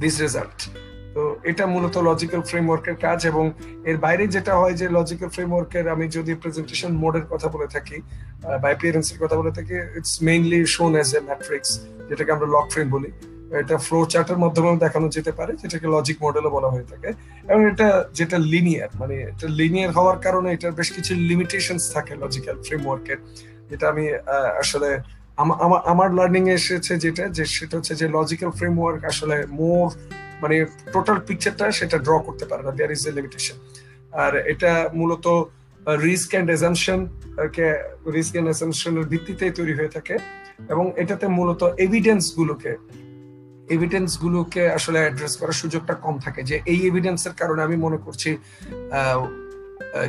this 0.00 0.20
result 0.20 0.68
তো 1.14 1.36
এটা 1.42 1.66
মূলত 1.66 1.98
লজিক্যাল 1.98 2.42
ফ্রেমওয়ার্কের 2.42 2.96
কাজ 2.96 3.26
এবং 3.26 3.52
এর 3.84 3.96
বাইরে 3.96 4.26
যেটা 4.26 4.56
হয় 4.56 4.72
যে 4.72 4.88
লজিক্যাল 4.88 5.28
ফ্রেমওয়ার্কের 5.28 5.88
আমি 5.88 6.08
যদি 6.08 6.34
প্রেজেন্টেশন 6.34 6.92
মোডের 6.92 7.22
কথা 7.22 7.48
বলে 7.48 7.66
থাকি 7.66 8.00
বা 8.42 8.58
অ্যাপিয়ারেন্সের 8.58 9.26
কথা 9.26 9.36
বলে 9.36 9.50
থাকি 9.50 9.74
it's 9.74 10.22
mainly 10.22 10.66
shown 10.66 10.92
as 10.92 11.14
a 11.14 11.20
matrix 11.20 11.80
যেটাকে 12.08 12.32
আমরা 12.32 12.46
লক 12.46 12.70
ফ্রেম 12.70 12.90
বলি। 12.90 13.10
এটা 13.58 13.76
ফ্লো 13.76 14.04
চার্টের 14.04 14.38
মাধ্যমেও 14.38 14.76
দেখানো 14.76 15.08
যেতে 15.08 15.32
পারে, 15.32 15.52
যেটাকে 15.56 15.86
লজিক 15.86 16.16
মডেলও 16.22 16.50
বলা 16.50 16.68
হয়ে 16.68 16.84
থাকে। 16.90 17.08
এবং 17.48 17.66
এটা 17.66 18.08
যেটা 18.14 18.38
লিনিয়ার 18.38 18.88
মানে 18.94 19.14
এটা 19.14 19.48
লিনিয়ার 19.48 19.92
হওয়ার 19.92 20.18
কারণে 20.18 20.52
এটার 20.52 20.72
বেশ 20.72 20.92
কিছু 20.92 21.14
লিমিটেশনস 21.14 21.92
থাকে 21.92 22.14
লজিক্যাল 22.14 22.62
ফ্রেমওয়ার্কের 22.62 23.16
যেটা 23.70 23.88
আমি 23.88 24.14
আসলে 24.58 24.98
আমা- 25.36 25.58
আমা- 25.58 25.80
আমার 25.84 26.14
লার্নিং 26.14 26.50
এসেছে 26.50 26.96
যেটা, 26.96 27.28
যে 27.28 27.44
সেটা 27.44 27.76
হচ্ছে 27.76 27.94
যে 27.94 28.08
লজিক্যাল 28.08 28.50
ফ্রেমওয়ার্ক 28.50 29.04
আসলে 29.04 29.46
মোর 29.50 29.90
মানে 30.42 30.56
টোটাল 30.92 31.18
পিকচারটা 31.26 31.64
সেটা 31.78 31.96
ড্র 31.98 32.14
করতে 32.26 32.44
পারে 32.50 32.62
না 32.66 32.70
দেয়ার 32.70 32.92
ইজ 32.96 33.02
এ 33.08 33.12
লিমিটেশন 33.18 33.56
আর 34.22 34.32
এটা 34.52 34.72
মূলত 35.00 35.26
risk 36.08 36.28
and 36.30 36.48
assumption 36.50 37.00
risk 38.16 38.32
and 38.32 38.48
এজামশনের 38.54 39.06
ভিত্তিতে 39.12 39.44
তৈরি 39.58 39.74
হয়ে 39.74 39.92
থাকে। 39.96 40.14
এবং 40.72 40.84
এটাতে 40.96 41.26
মূলত 41.38 41.62
এভিডেন্স 41.86 42.24
গুলোকে 42.36 42.72
এভিডেন্স 43.76 44.10
গুলোকে 44.18 44.62
আসলে 44.78 44.98
অ্যাড্রেস 44.98 45.34
করার 45.36 45.56
সুযোগটা 45.62 45.94
কম 46.04 46.14
থাকে। 46.18 46.40
যে 46.42 46.56
এই 46.72 46.80
এভিডেন্সের 46.90 47.34
কারণে 47.40 47.60
আমি 47.62 47.76
মনে 47.76 47.98
করছি 48.04 48.30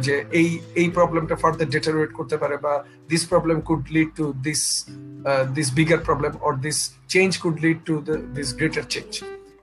যে 0.05 0.15
এই 0.39 0.49
এই 0.75 0.87
প্রবলেমটা 0.89 1.35
ফার্দার 1.35 1.69
ডেটারেট 1.69 2.11
করতে 2.13 2.35
পারে 2.37 2.55
বা 2.65 2.73
this 3.09 3.23
problem 3.27 3.57
could 3.67 3.83
lead 3.91 4.09
to 4.15 4.25
this 4.47 4.61
this 5.55 5.67
bigger 5.73 5.99
problem 6.07 6.31
or 6.41 6.53
this 6.65 6.77
change 7.07 7.29
could 7.37 7.57
lead 7.61 7.79
to 7.85 7.93
this 8.35 8.49
greater 8.55 8.85
change 8.89 9.11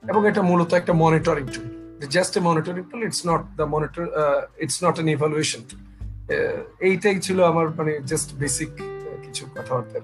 এবং 0.03 0.21
এটা 0.29 0.41
মূলত 0.41 0.71
একটা 0.73 0.93
monitoring 1.03 1.45
tool 1.55 1.67
just 2.15 2.33
a 2.37 2.41
monitoring 2.49 2.83
tool 2.91 3.01
it's 3.07 3.21
not 3.29 3.41
the 3.59 3.65
monitor 3.73 4.03
it's 4.63 4.77
not 4.85 4.95
an 4.99 5.07
evaluation 5.17 5.61
tool 5.69 5.81
এইটাই 6.87 7.17
ছিল 7.19 7.37
আমার 7.51 7.67
মানে 7.77 7.91
just 8.11 8.29
basic 8.41 8.71
কিছু 9.25 9.43
কথাবার্তা 9.55 9.97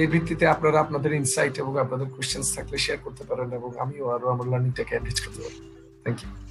এর 0.00 0.08
ভিত্তিতে 0.12 0.44
আপনারা 0.54 0.78
আপনাদের 0.80 1.12
ইনসাইট 1.20 1.54
এবং 1.62 1.72
আপনাদের 1.84 2.06
কোশ্চেন্স 2.14 2.46
থাকলে 2.56 2.76
শেয়ার 2.84 2.98
করতে 3.04 3.22
পারেন 3.28 3.48
এবং 3.58 3.70
আমিও 3.84 4.04
আরও 4.14 4.26
আমার 4.34 4.46
লার্নিংটাকে 4.52 4.92
এনরিচ 4.98 5.18
করতে 5.24 5.40
পারি। 5.44 5.58
থ্যাংক 6.02 6.18
ইউ 6.22 6.41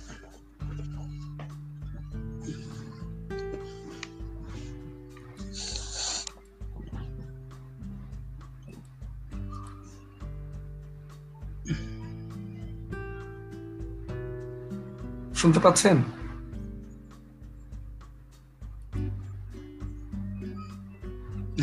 শুনতে 15.42 15.60
পাচ্ছেন? 15.66 15.98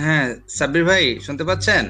হ্যাঁ 0.02 0.26
সাব্বির 0.58 0.84
ভাই 0.88 1.04
শুনতে 1.26 1.44
পাচ্ছেন? 1.48 1.84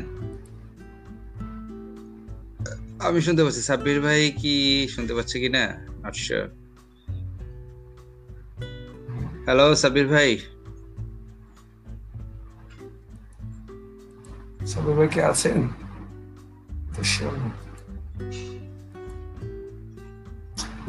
আমি 3.07 3.19
শুনতে 3.27 3.43
পাচ্ছি। 3.45 3.63
সাব্বির 3.71 3.99
ভাই 4.07 4.21
কি 4.41 4.55
শুনতে 4.95 5.13
পাচ্ছে 5.17 5.37
কিনা? 5.43 5.65
শিওর 6.25 6.47
হ্যালো 9.47 9.67
সাব্বির 9.83 10.09
ভাই? 10.15 10.31
সবাই 14.73 14.93
ভাই 14.99 15.09
কি 15.15 15.21
আছেন? 15.31 15.59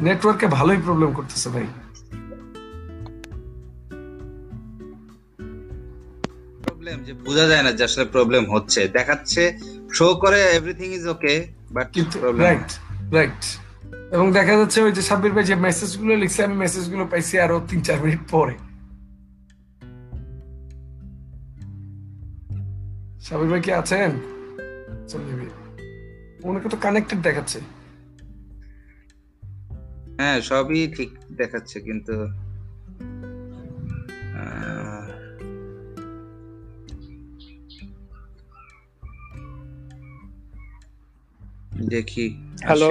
নেটওয়ার্কে 0.06 0.46
ভালোই 0.56 0.80
প্রবলেম 0.84 1.10
করতেছে 1.12 1.48
ভাই। 1.54 1.66
প্রবলেম 6.64 6.96
যে 7.06 7.12
বোঝা 7.26 7.44
যায় 7.50 7.62
না 7.62 7.70
যে 7.72 7.82
আসলে 7.84 8.04
প্রবলেম 8.14 8.42
হচ্ছে। 8.54 8.80
দেখাচ্ছে 8.88 9.42
শো 9.92 10.06
করে 10.22 10.40
everything 10.58 10.88
is 10.98 11.04
okay 11.14 11.34
but 11.72 11.88
right 12.44 12.70
right 13.16 13.42
এবং 14.14 14.26
দেখা 14.32 14.54
যাচ্ছে 14.56 14.78
ওই 14.82 14.92
যে 14.92 15.02
সাব্বির 15.02 15.32
ভাই 15.32 15.44
যে 15.44 15.54
মেসেজগুলো 15.66 16.12
লিখছে 16.22 16.40
আমি 16.46 16.56
মেসেজগুলো 16.64 17.04
পাইছি 17.10 17.34
আরও 17.44 17.56
তিন 17.70 17.80
চার 17.86 17.98
মিনিট 18.04 18.22
পরে। 18.30 18.54
সাব্বির 23.26 23.50
ভাই 23.52 23.62
কি 23.66 23.70
আছেন? 23.72 24.10
ওনাকে 26.48 26.68
তো 26.68 26.76
কানেক্টেড 26.80 27.20
দেখাচ্ছে। 27.22 27.60
হ্যাঁ 30.20 30.38
সবই 30.48 30.80
ঠিক 30.96 31.10
দেখাচ্ছে 31.32 31.78
কিন্তু 31.86 32.14
আহ, 34.36 35.06
দেখি 41.90 42.26
হ্যালো 42.62 42.88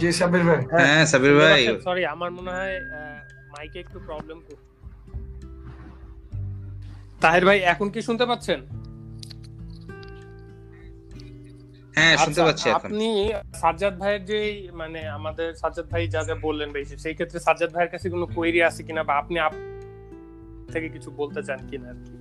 জি 0.00 0.08
সাব্বির 0.12 0.44
ভাই। 0.44 0.60
হ্যাঁ 0.74 1.02
সাবির 1.06 1.34
ভাই। 1.40 1.60
সরি 1.84 2.02
আমার 2.14 2.30
মনে 2.36 2.50
হয় 2.50 2.76
মাইকে 3.52 3.78
একটু 3.84 3.98
প্রবলেম 4.06 4.38
তাহির 7.20 7.44
ভাই 7.44 7.58
এখন 7.72 7.86
কি 7.94 8.00
শুনতে 8.02 8.24
পাচ্ছেন? 8.26 8.58
হ্যাঁ 11.94 12.14
শুনতে 12.16 12.30
আচ্ছা, 12.32 12.46
পাচ্ছি 12.46 12.66
এখন। 12.68 12.78
আপনি 12.80 13.08
সাজ্জাদ 13.60 13.94
ভাইয়ের 14.00 14.22
যে 14.24 14.38
মানে 14.80 15.00
আমাদের 15.18 15.48
সাজ্জাদ 15.54 15.86
ভাই 15.92 16.02
যা 16.06 16.20
যা 16.28 16.34
বললেন 16.46 16.68
ভাই 16.74 16.82
সেই 17.04 17.14
ক্ষেত্রে 17.14 17.38
সাজ্জাদ 17.46 17.70
ভাইয়ের 17.74 17.92
কাছে 17.94 18.06
কোনো 18.10 18.26
কোয়েরি 18.34 18.60
আছে 18.68 18.80
কিনা 18.82 19.02
বা 19.04 19.14
আপনি 19.22 19.36
আপ 19.40 19.54
থেকে 20.72 20.88
কিছু 20.88 21.08
বলতে 21.16 21.40
চান 21.42 21.60
কিনা 21.70 21.88
আর 21.90 21.98
কি? 22.04 22.14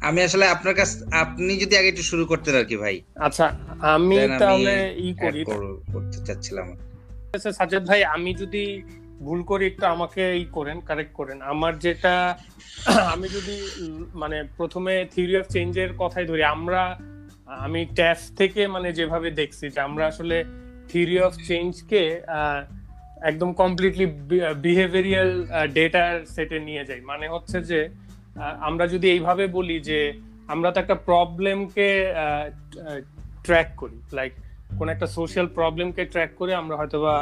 আমি 0.00 0.20
আসলে 0.22 0.44
আপনার 0.54 0.74
কাছ 0.74 0.90
আপনি 1.22 1.52
যদি 1.62 1.74
আগে 1.76 1.88
একটু 1.90 2.04
শুরু 2.10 2.24
করতেন 2.26 2.54
আর 2.54 2.66
কি 2.70 2.76
ভাই। 2.76 2.96
আচ্ছা 3.26 3.46
আমি 3.88 4.16
তাহলে 4.40 4.74
ই 4.98 5.08
করি। 5.22 5.40
করতে 5.92 6.18
চাচ্ছিলাম। 6.26 6.66
আচ্ছা 7.34 7.50
সাজ্জাদ 7.52 7.84
ভাই 7.88 8.00
আমি 8.14 8.30
যদি 8.34 8.62
ভুল 9.26 9.40
করি 9.50 9.64
একটু 9.66 9.84
আমাকে 9.94 10.22
এই 10.36 10.44
করেন 10.56 10.78
কারেক্ট 10.88 11.12
করেন। 11.18 11.38
আমার 11.52 11.72
যেটা, 11.84 12.14
আমি 13.12 13.26
যদি 13.36 13.56
মানে 14.22 14.38
প্রথমে 14.56 14.94
থিওরি 15.14 15.34
অফ 15.40 15.46
চেঞ্জের 15.54 15.90
কথাই 16.02 16.26
ধরি, 16.30 16.42
আমরা, 16.56 16.82
আমি 17.66 17.80
ট্যাফ 17.98 18.20
থেকে 18.40 18.62
মানে 18.74 18.88
যেভাবে 18.98 19.28
দেখছি 19.40 19.64
যে 19.74 19.80
আমরা 19.88 20.04
আসলে 20.12 20.36
থিওরি 20.90 21.18
অফ 21.26 21.34
চেঞ্জকে 21.48 22.02
একদম 23.30 23.50
কমপ্লিটলি 23.52 24.06
বিহেভিয়ারিয়াল 24.66 25.30
ডেটার 25.78 26.12
সেটে 26.34 26.58
নিয়ে 26.68 26.82
যাই। 26.88 27.00
মানে 27.10 27.26
হচ্ছে 27.34 27.58
যে 27.70 27.80
আমরা 28.68 28.84
যদি 28.94 29.06
এইভাবে 29.10 29.44
বলি 29.58 29.76
যে, 29.80 30.00
আমরা 30.54 30.68
তো 30.72 30.78
একটা 30.80 30.96
প্রবলেমকে 31.08 31.88
ট্র্যাক 33.46 33.68
করি। 33.80 33.98
লাইক 34.18 34.32
কোন 34.78 34.86
একটা 34.94 35.06
সোশ্যাল 35.16 35.46
প্রবলেমকে 35.58 36.02
ট্র্যাক 36.12 36.30
করে 36.38 36.52
আমরা 36.54 36.74
হয়তোবা 36.80 37.14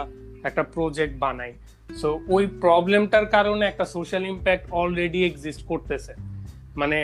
একটা 0.48 0.62
প্রজেক্ট 0.74 1.14
বানাই। 1.24 1.52
সো 2.00 2.08
ওই 2.28 2.44
প্রবলেমটার 2.64 3.26
কারণে 3.26 3.64
একটা 3.66 3.84
সোশ্যাল 3.94 4.24
ইম্প্যাক্ট 4.32 4.66
অলরেডি 4.80 5.20
এক্সিস্ট 5.24 5.62
করতেছে। 5.70 6.12
মানে 6.80 6.98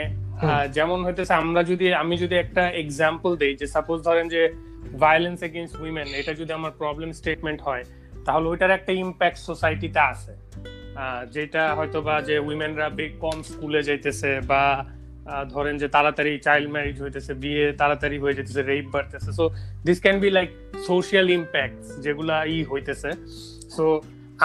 যেমন 0.77 0.99
হইতেছে 1.07 1.35
আমরা 1.43 1.61
যদি 1.71 1.87
আমি 2.03 2.15
যদি 2.25 2.35
একটা 2.45 2.63
এক্সাম্পল 2.83 3.31
দেই 3.43 3.55
যে 3.61 3.67
সাপোজ 3.75 3.99
ধরেন 4.09 4.27
যে 4.35 4.43
ভায়োলেন্স 5.03 5.39
এগেইনস্ট 5.49 5.77
উইমেন 5.83 6.09
এটা 6.21 6.33
যদি 6.41 6.53
আমার 6.59 6.73
প্রবলেম 6.81 7.11
স্টেটমেন্ট 7.21 7.61
হয় 7.69 7.85
তাহলে 8.27 8.47
ওইটার 8.53 8.77
একটা 8.79 8.93
ইম্প্যাক্ট 9.05 9.39
সোসাইটিতে 9.49 10.01
আছে। 10.13 10.33
যেটা 11.35 11.63
হয়তো 11.79 11.99
বা 12.07 12.17
যে 12.29 12.37
উইমেনরা 12.49 12.87
কম 13.25 13.39
স্কুলে 13.51 13.81
যাইতেছে 13.89 14.31
বা 14.51 14.63
ধরেন 15.55 15.75
যে 15.83 15.89
তাড়াতাড়ি 15.89 16.33
চাইল্ড 16.47 16.69
ম্যারেজ 16.75 16.97
হইতেছে 17.05 17.33
বিয়ে 17.43 17.65
তাড়াতাড়ি 17.81 18.17
হয়ে 18.23 18.35
যেতেছে 18.39 18.63
রেপ 18.63 18.87
বাড়তেছে। 18.95 19.31
So 19.39 19.45
this 19.87 19.99
can 20.05 20.17
be 20.25 20.31
like 20.37 20.51
social 20.89 21.27
impact 21.39 21.81
যেগুলা 22.05 22.37
ই 22.55 22.59
হইতেছে। 22.71 23.11
সো 23.77 23.85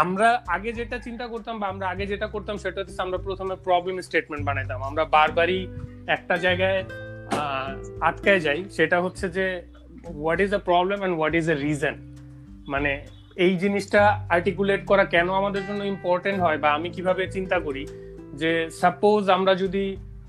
আমরা 0.04 0.30
আগে 0.56 0.72
যেটা 0.80 0.98
চিন্তা 0.98 1.26
করতাম 1.28 1.56
বা 1.60 1.68
আমরা 1.68 1.86
আগে 1.94 2.06
যেটা 2.12 2.28
করতাম 2.28 2.56
সেটা 2.58 2.78
হচ্ছে 2.82 3.02
আমরা 3.02 3.18
প্রথমে 3.18 3.56
প্রবলেম 3.64 3.96
স্টেটমেন্ট 4.02 4.44
বানাইতাম। 4.46 4.80
আমরা 4.84 5.04
বারবারই 5.16 5.68
একটা 6.08 6.36
জায়গায় 6.38 6.80
আটকায় 8.10 8.40
যাই। 8.40 8.60
সেটা 8.78 8.98
হচ্ছে 9.02 9.26
যে 9.30 9.46
what 10.18 10.40
is 10.42 10.50
the 10.50 10.60
problem 10.60 10.98
and 11.00 11.16
what 11.18 11.34
is 11.40 11.46
the 11.46 11.58
reason 11.66 11.96
মানে 12.74 12.92
এই 13.36 13.54
জিনিসটা 13.58 14.02
আর্টিকুলেট 14.36 14.82
করা 14.86 15.04
কেন 15.06 15.28
আমাদের 15.42 15.64
জন্য 15.68 15.82
ইম্পর্টেন্ট 15.84 16.40
হয় 16.40 16.58
বা 16.58 16.70
আমি 16.74 16.90
কীভাবে 16.90 17.24
চিন্তা 17.36 17.58
করি? 17.60 17.84
যে 18.42 18.52
সাপোজ 18.82 19.30
আমরা 19.30 19.54
যদি 19.56 19.86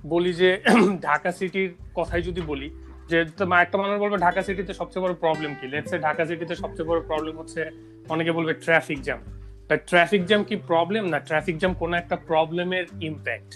বলি 0.06 0.32
যে, 0.32 0.50
ঢাকা 1.06 1.30
সিটির 1.32 1.70
কথাই 1.94 2.22
যদি 2.22 2.40
বলি, 2.40 2.68
যে 3.10 3.16
একটা 3.62 3.76
মানুষ 3.82 3.96
বলবে 4.04 4.16
ঢাকা 4.26 4.40
সিটিতে 4.42 4.72
সবচেয়ে 4.74 5.02
বড় 5.04 5.14
প্রবলেম 5.14 5.52
কি? 5.60 5.66
লেটসে 5.72 5.96
ঢাকা 5.98 6.22
সিটিতে 6.26 6.54
সবচেয়ে 6.62 6.88
বড় 6.88 7.00
প্রবলেম 7.00 7.34
হচ্ছে, 7.38 7.62
অনেকে 8.08 8.32
বলবে 8.32 8.52
ট্রাফিক 8.54 9.00
জ্যাম 9.02 9.20
তা 9.68 9.76
ট্রাফিক 9.90 10.22
জ্যাম 10.26 10.42
কি 10.44 10.56
প্রবলেম 10.70 11.04
না 11.12 11.18
ট্রাফিক 11.28 11.56
জ্যাম 11.58 11.72
কোনো 11.74 11.94
একটা 11.96 12.16
প্রবলেমের 12.28 12.86
ইম্প্যাক্ট 13.08 13.50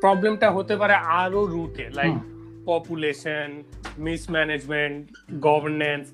প্রবলেমটা 0.00 0.48
হতে 0.50 0.74
পারে 0.76 0.94
আরও 1.20 1.40
রুটে 1.46 1.86
like 1.90 2.16
population 2.66 3.48
mismanagement 3.98 5.02
governance 5.40 6.04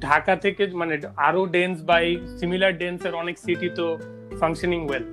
Dhaka 0.00 0.34
থেকে 0.36 0.62
মানে 0.80 0.94
আরও 1.28 1.42
ডেন্স 1.56 1.76
বাই 1.90 2.04
সিমিলার 2.38 2.72
ডেন্স 2.78 3.00
এর 3.06 3.14
অনেক 3.14 3.36
সিটি 3.44 3.68
তো 3.78 3.86
functioning 4.40 4.80
well 4.88 5.04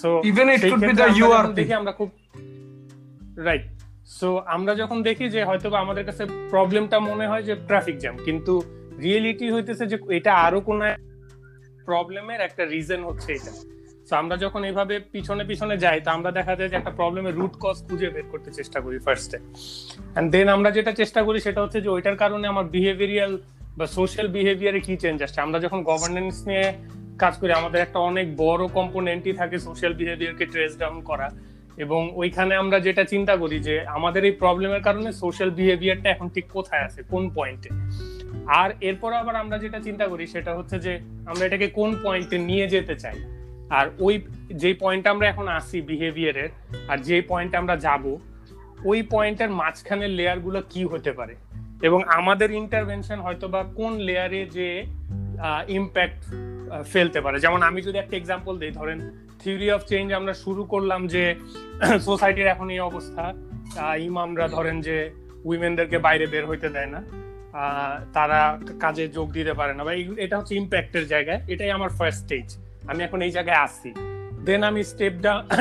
so 0.00 0.08
Even 0.30 0.46
it 0.54 0.60
could 0.62 0.82
be 0.82 0.94
the 1.02 1.08
URP. 1.24 1.52
দেখি 1.58 1.74
আমরা 1.80 1.92
খুব 1.98 2.10
রাইট 3.46 3.64
সো 4.18 4.28
আমরা 4.56 4.72
যখন 4.74 4.98
দেখি 5.08 5.26
যে 5.34 5.40
হয়তো 5.44 5.66
আমাদের 5.84 6.04
কাছে 6.08 6.22
প্রবলেমটা 6.50 6.98
মনে 7.10 7.26
হয় 7.30 7.44
যে 7.48 7.54
ট্রাফিক 7.68 7.96
জ্যাম 8.02 8.16
কিন্তু 8.26 8.52
রিয়েলিটি 9.04 9.46
হইতেছে 9.54 9.84
যে 9.92 9.96
এটা 10.18 10.32
আরও 10.46 10.60
কোনো 10.68 10.84
প্রবলেমের 11.86 12.40
একটা 12.40 12.64
রিজন 12.64 13.04
হচ্ছে 13.04 13.32
এটা। 13.32 13.52
তো 14.08 14.16
আমরা 14.16 14.36
যখন 14.36 14.64
এইভাবে 14.64 15.00
পিছনে 15.12 15.44
পিছনে 15.44 15.78
যাই, 15.78 16.00
তো 16.00 16.10
আমরা 16.10 16.30
দেখা 16.32 16.56
যায় 16.56 16.68
যে 16.68 16.76
একটা 16.76 16.90
প্রবলেমের 16.90 17.34
রুট 17.34 17.54
কজ 17.60 17.76
খুঁজে 17.88 18.10
বের 18.10 18.22
করতে 18.32 18.50
চেষ্টা 18.50 18.80
করি 18.80 18.98
ফার্স্টে 18.98 19.38
এন্ড 20.16 20.30
দেন 20.30 20.48
আমরা 20.48 20.70
যেটা 20.70 20.92
চেষ্টা 20.92 21.22
করি 21.22 21.40
সেটা 21.40 21.62
হচ্ছে 21.62 21.80
যে 21.80 21.88
ওইটার 21.88 22.16
কারণে 22.16 22.46
আমার 22.46 22.64
বিহেভিয়ারিয়াল 22.64 23.38
বা 23.78 23.86
সোশ্যাল 23.86 24.28
বিহেভিয়ারে 24.28 24.80
কি 24.80 24.96
চেঞ্জ 24.96 25.22
আসছে। 25.22 25.40
আমরা 25.40 25.58
যখন 25.58 25.82
গভর্নেন্স 25.82 26.46
নিয়ে 26.46 26.72
কাজ 27.18 27.36
করি, 27.36 27.52
আমাদের 27.52 27.80
একটা 27.80 27.98
অনেক 27.98 28.36
বড় 28.36 28.68
কম্পোনেন্টই 28.68 29.32
থাকে 29.32 29.58
সোশ্যাল 29.58 29.92
বিহেভিয়ারকে 29.92 30.46
ট্রেস 30.46 30.78
ডাউন 30.78 31.00
করা। 31.00 31.30
এবং 31.76 32.12
ওইখানে 32.14 32.54
আমরা 32.54 32.80
যেটা 32.80 33.04
চিন্তা 33.04 33.36
করি 33.36 33.58
যে 33.58 33.80
আমাদের 33.86 34.24
এই 34.24 34.32
প্রবলেমের 34.32 34.82
কারণে 34.82 35.12
সোশ্যাল 35.12 35.50
বিহেভিয়ারটা 35.50 36.10
এখন 36.10 36.28
ঠিক 36.28 36.44
কোথায় 36.52 36.84
আছে? 36.84 37.02
কোন 37.02 37.30
পয়েন্টে 37.34 37.68
আর 38.46 38.70
এরপর 38.80 39.12
আবার 39.12 39.36
আমরা 39.36 39.58
যেটা 39.58 39.80
চিন্তা 39.80 40.08
করি 40.08 40.26
সেটা 40.26 40.54
হচ্ছে 40.54 40.78
যে 40.78 41.00
আমরা 41.26 41.46
এটাকে 41.46 41.66
কোন 41.66 41.96
পয়েন্টে 42.02 42.38
নিয়ে 42.38 42.68
যেতে 42.68 42.96
চাই? 42.96 43.18
আর 43.70 43.90
ওই 43.98 44.26
যে 44.54 44.74
পয়েন্ট 44.74 45.06
আমরা 45.06 45.28
এখন 45.28 45.48
আসি 45.48 45.80
বিহেভিয়ারের 45.80 46.48
আর 46.88 46.98
যে 46.98 47.22
পয়েন্টে 47.28 47.56
আমরা 47.56 47.76
যাব, 47.76 48.16
ওই 48.84 49.02
পয়েন্টের 49.02 49.50
মাঝখানের 49.50 50.10
লেয়ারগুলো 50.10 50.62
কি 50.70 50.84
হতে 50.84 51.12
পারে? 51.12 51.34
এবং 51.82 52.02
আমাদের 52.06 52.50
ইন্টারভেনশন 52.50 53.20
হয়তো 53.20 53.48
বা 53.48 53.62
কোন 53.62 53.98
লেয়ারে 53.98 54.46
যে 54.46 54.84
ইম্প্যাক্ট 55.68 56.34
ফেলতে 56.92 57.20
পারে? 57.20 57.40
যেমন 57.40 57.62
আমি 57.62 57.82
যদি 57.82 57.98
একটা 57.98 58.16
এক্সাম্পল 58.16 58.58
দিই, 58.58 58.70
ধরেন 58.70 59.10
থিওরি 59.40 59.70
অফ 59.70 59.84
চেঞ্জ 59.84 60.12
আমরা 60.12 60.34
শুরু 60.34 60.64
করলাম 60.64 61.06
যে 61.06 61.34
সোসাইটির 62.00 62.46
এখন 62.46 62.70
এই 62.70 62.80
অবস্থা। 62.80 63.34
ইমামরা 63.96 64.48
ধরেন 64.48 64.80
যে 64.80 65.10
উইমেনদেরকে 65.44 65.98
বাইরে 65.98 66.26
বের 66.26 66.46
হইতে 66.46 66.68
দেয় 66.68 66.86
না। 66.86 67.29
তারা 68.12 68.60
কাজে 68.80 69.08
যোগ 69.08 69.32
দিতে 69.32 69.52
পারে 69.52 69.74
না 69.74 69.84
বা 69.84 69.92
এটা 70.24 70.38
হচ্ছে 70.38 70.54
ইম্প্যাক্টের 70.54 71.06
জায়গায়। 71.06 71.40
এটাই 71.48 71.70
আমার 71.70 71.88
ফার্স্ট 71.88 72.24
স্টেজ 72.24 72.56
আমি 72.86 73.04
এখন 73.04 73.22
এই 73.22 73.30
জায়গায় 73.30 73.56
আসছি 73.56 73.92
দেন 74.46 74.62
আমি 74.62 74.84
স্টেপ 74.84 75.12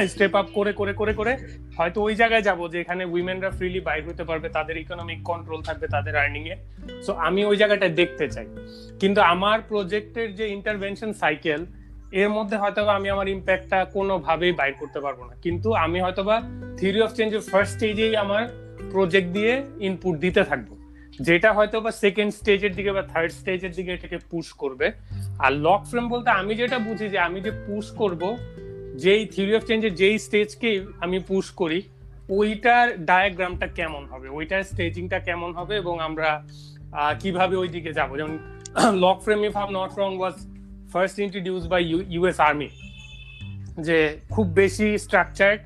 স্টেপ 0.08 0.36
আপ 0.36 0.45
করে 0.54 0.73
করে 0.73 0.93
করে 0.93 1.13
করে 1.13 1.38
হয়তো 1.78 2.02
ওই 2.02 2.15
জায়গায় 2.15 2.41
যাব 2.41 2.71
যেখানে 2.71 3.06
উইমেনরা 3.06 3.49
ফ্রিলি 3.49 3.80
বাইর 3.80 4.10
হতে 4.10 4.23
পারবে, 4.23 4.49
তাদের 4.49 4.78
ইকোনমিক 4.78 5.23
কন্ট্রোল 5.23 5.62
থাকবে, 5.62 5.88
তাদের 5.88 6.15
আর্নিং 6.15 6.49
এ। 6.49 6.56
সো 7.06 7.13
আমি 7.13 7.45
ওই 7.45 7.58
জায়গাটা 7.58 7.88
দেখতে 7.88 8.30
চাই। 8.30 8.47
কিন্তু 8.99 9.21
আমার 9.21 9.62
প্রজেক্টের 9.62 10.36
যে 10.36 10.47
ইন্টারভেনশন 10.47 11.13
সাইকেল 11.13 11.65
এর 12.12 12.30
মধ্যে 12.30 12.58
হয়তো 12.58 12.88
আমি 12.88 13.10
আমার 13.10 13.28
ইম্প্যাক্টটা 13.28 13.86
কোনোভাবেই 13.86 14.52
বাইর 14.52 14.73
করতে 14.80 14.99
পারব 14.99 15.19
না। 15.23 15.36
কিন্তু 15.41 15.73
আমি 15.73 16.02
হয়তো 16.02 16.23
বা 16.23 16.41
থিওরি 16.78 17.02
অফ 17.02 17.12
চেঞ্জের 17.13 17.41
ফার্স্ট 17.41 17.75
স্টেজেই 17.75 18.15
আমার 18.15 18.43
প্রজেক্ট 18.91 19.30
দিয়ে 19.30 19.63
ইনপুট 19.80 20.15
দিতে 20.17 20.43
থাকব। 20.43 20.78
যেটা 21.27 21.49
হয়তো 21.58 21.77
বা 21.86 21.91
সেকেন্ড 22.03 22.32
স্টেজের 22.39 22.73
দিকে 22.77 22.91
বা 22.97 23.03
থার্ড 23.12 23.32
স্টেজের 23.39 23.73
দিকে 23.77 23.91
এটাকে 23.97 24.17
পুশ 24.32 24.47
করবে। 24.62 24.88
আর 25.43 25.51
লক 25.65 25.82
ফ্রেম 25.89 26.05
বলতে 26.13 26.29
আমি 26.41 26.53
যেটা 26.62 26.77
বুঝি 26.88 27.08
যে 27.13 27.19
আমি 27.27 27.39
যে 27.47 27.51
পুশ 27.67 27.86
করব 28.01 28.21
যেই 29.03 29.21
থিওরি 29.34 29.53
অফ 29.55 29.63
চেঞ্জের 29.69 29.93
যেই 30.01 30.17
স্টেজকে 30.25 30.69
আমি 31.05 31.17
পুশ 31.29 31.45
করি 31.62 31.79
ওইটার 32.38 32.86
ডায়াগ্রামটা 33.10 33.67
কেমন 33.79 34.03
হবে? 34.12 34.27
ওইটার 34.38 34.63
স্টেজিংটা 34.71 35.19
কেমন 35.27 35.49
হবে 35.60 35.73
এবং 35.84 35.95
আমরা 36.08 36.29
কীভাবে 37.21 37.55
ওই 37.55 37.69
দিকে 37.75 37.91
যাব? 37.93 38.10
যেমন 38.19 38.38
log 39.03 39.17
frame 39.25 39.39
if 39.47 39.55
am 39.63 39.69
not 39.79 39.91
wrong 40.01 40.12
was 40.21 40.36
first 40.93 41.17
introduced 41.25 41.63
by 41.73 41.82
US 42.15 42.39
army 42.47 42.69
যে 43.88 43.97
খুব 44.29 44.45
বেশি 44.62 44.88
স্ট্রাকচার্ড 45.05 45.60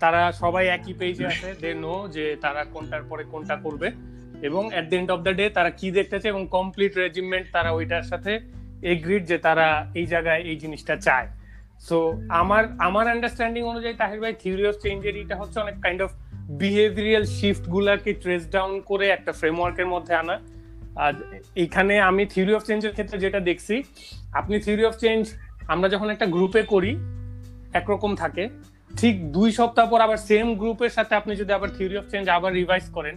তারা 0.00 0.20
সবাই 0.42 0.64
একই 0.76 0.94
পেজে 1.00 1.24
আছে 1.26 1.48
দে 1.62 1.70
নো 1.84 1.94
যে 2.14 2.24
তারা 2.44 2.62
কোনটার 2.74 3.02
পরে 3.10 3.24
কোনটা 3.32 3.56
করবে। 3.56 3.88
এবং 4.48 4.62
at 4.78 4.86
the 4.90 4.96
end 5.00 5.10
of 5.14 5.20
the 5.26 5.32
day 5.40 5.44
তারা 5.56 5.70
কি 5.78 5.88
দেখতেছে 5.98 6.26
এবং 6.28 6.42
কমপ্লিট 6.56 6.92
রেজিমেন্ট 7.02 7.46
তারা 7.56 7.70
ওইটার 7.78 8.04
সাথে 8.10 8.32
এগ্রিড 8.92 9.22
যে 9.30 9.36
তারা 9.46 9.66
এই 10.00 10.06
জায়গায় 10.06 10.40
এই 10.50 10.56
জিনিসটা 10.62 10.94
চায়। 11.06 11.28
সো 11.88 11.96
আমার 12.40 12.62
আমার 12.88 13.06
আন্ডারস্ট্যান্ডিং 13.14 13.62
অনুযায়ী 13.72 13.94
তাহির 14.02 14.20
ভাই 14.22 14.32
থিওরি 14.42 14.64
অফ 14.70 14.76
চেঞ্জের 14.84 15.14
এটা 15.22 15.36
হচ্ছে 15.40 15.58
অনেক 15.60 15.76
কাইন্ড 15.84 16.00
অফ 16.06 16.10
বিহেভিয়ারাল 16.60 17.26
শিফট 17.38 17.64
গুলাকে 17.74 18.10
ট্রেস 18.22 18.42
ডাউন 18.54 18.72
করে 18.80 19.06
একটা 19.08 19.32
ফ্রেমওয়ার্কের 19.32 19.88
মধ্যে 19.94 20.14
আনা। 20.14 20.36
আর 21.04 21.14
এখানে 21.64 21.94
আমি 22.00 22.22
থিওরি 22.32 22.52
অফ 22.54 22.62
চেঞ্জের 22.68 22.92
ক্ষেত্রে 22.92 23.16
যেটা 23.24 23.40
দেখছি, 23.40 23.74
আপনি 24.40 24.54
থিওরি 24.64 24.84
অফ 24.90 24.94
চেঞ্জ 24.98 25.22
আমরা 25.72 25.88
যখন 25.88 26.08
একটা 26.10 26.26
গ্রুপে 26.26 26.62
করি, 26.62 26.92
একরকম 27.80 28.12
থাকে। 28.16 28.44
ঠিক 29.00 29.14
দুই 29.32 29.48
সপ্তাহ 29.52 29.84
পর 29.90 30.00
আবার 30.00 30.18
সেম 30.28 30.46
গ্রুপের 30.54 30.92
সাথে 30.96 31.12
আপনি 31.14 31.32
যদি 31.36 31.52
আবার 31.52 31.70
থিওরি 31.76 31.96
অফ 32.00 32.06
চেঞ্জ 32.10 32.24
আবার 32.28 32.52
রিভাইজ 32.60 32.86
করেন 32.96 33.14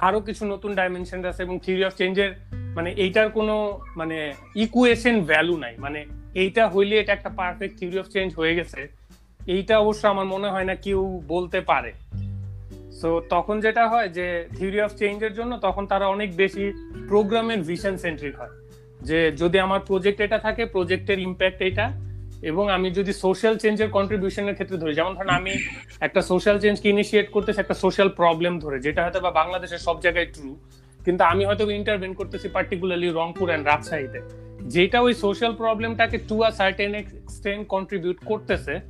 আরও 0.00 0.20
কিছু 0.20 0.46
নতুন 0.46 0.74
ডাইমেনশন 0.74 1.24
আছে 1.24 1.42
এবং 1.42 1.58
থিওরি 1.58 1.84
অফ 1.84 1.94
চেঞ্জের 1.94 2.32
মানে 2.74 2.90
এইটার 2.90 3.28
কোনো 3.30 3.80
মানে 3.96 4.32
ইকুয়েশন 4.56 5.20
ভ্যালু 5.20 5.56
নাই। 5.56 5.74
মানে 5.78 6.06
এইটা 6.34 6.68
হইলে 6.68 6.98
এটা 6.98 7.12
একটা 7.12 7.28
পারফেক্ট 7.28 7.78
থিওরি 7.78 7.98
অফ 7.98 8.06
চেঞ্জ 8.06 8.34
হয়ে 8.34 8.54
গেছে। 8.54 8.88
এইটা 9.46 9.78
অবশ্য 9.78 10.08
আমার 10.08 10.26
মনে 10.26 10.48
হয় 10.48 10.64
না 10.64 10.74
কেউ 10.74 11.22
বলতে 11.28 11.60
পারে। 11.60 11.92
সো 13.00 13.22
তখন 13.30 13.60
যেটা 13.60 13.88
হয় 13.88 14.08
যে 14.08 14.48
থিওরি 14.56 14.80
অফ 14.80 14.92
চেঞ্জের 14.94 15.34
জন্য 15.34 15.56
তখন 15.56 15.86
তারা 15.86 16.06
অনেক 16.06 16.36
বেশি 16.36 16.72
প্রোগ্রামের 17.08 17.58
ভিশন 17.58 17.96
সেন্ট্রিক 17.96 18.36
হয়। 18.36 18.50
যে 19.00 19.32
যদি 19.32 19.58
আমার 19.58 19.80
প্রজেক্ট 19.80 20.20
এটা 20.20 20.38
থাকে 20.38 20.66
প্রজেক্টের 20.66 21.18
ইম্প্যাক্ট 21.18 21.62
এটা 21.62 22.09
এবং 22.42 22.70
আমি 22.70 22.90
যদি 22.90 23.12
সোশ্যাল 23.12 23.58
চেঞ্জের 23.58 23.90
কন্ট্রিবিউশনের 23.90 24.54
ক্ষেত্রে 24.54 24.78
ধরি 24.78 24.94
যেমন 24.94 25.14
ধরেন 25.14 25.28
আমি 25.28 25.50
একটা 26.00 26.22
সোশ্যাল 26.22 26.58
চেঞ্জকে 26.58 26.88
ইনিশিয়েট 26.88 27.30
করতেছি 27.30 27.60
একটা 27.60 27.74
সোশ্যাল 27.74 28.08
প্রবলেম 28.08 28.58
ধরে 28.58 28.80
যেটা 28.80 29.04
হয়তো 29.04 29.20
বা 29.20 29.30
বাংলাদেশের 29.30 29.78
সব 29.78 30.00
জায়গায় 30.00 30.26
ট্রু 30.26 30.56
কিন্তু 31.04 31.24
আমি 31.24 31.44
হয়তো 31.44 31.70
ইন্টারভেন 31.70 32.14
করতেছি 32.14 32.48
পার্টিকুলারলি 32.48 33.08
রংপুর 33.08 33.48
অ্যান্ড 33.48 33.66
রাজশাহীতে। 33.66 34.20
যেটা 34.62 35.00
ওই 35.00 35.14
social 35.14 35.52
প্রবলেমটাকে 35.52 36.18
to 36.18 36.42
a 36.42 36.50
certain 36.50 36.94
extent 36.94 37.68
contribute 37.68 38.18
করতেছে 38.24 38.80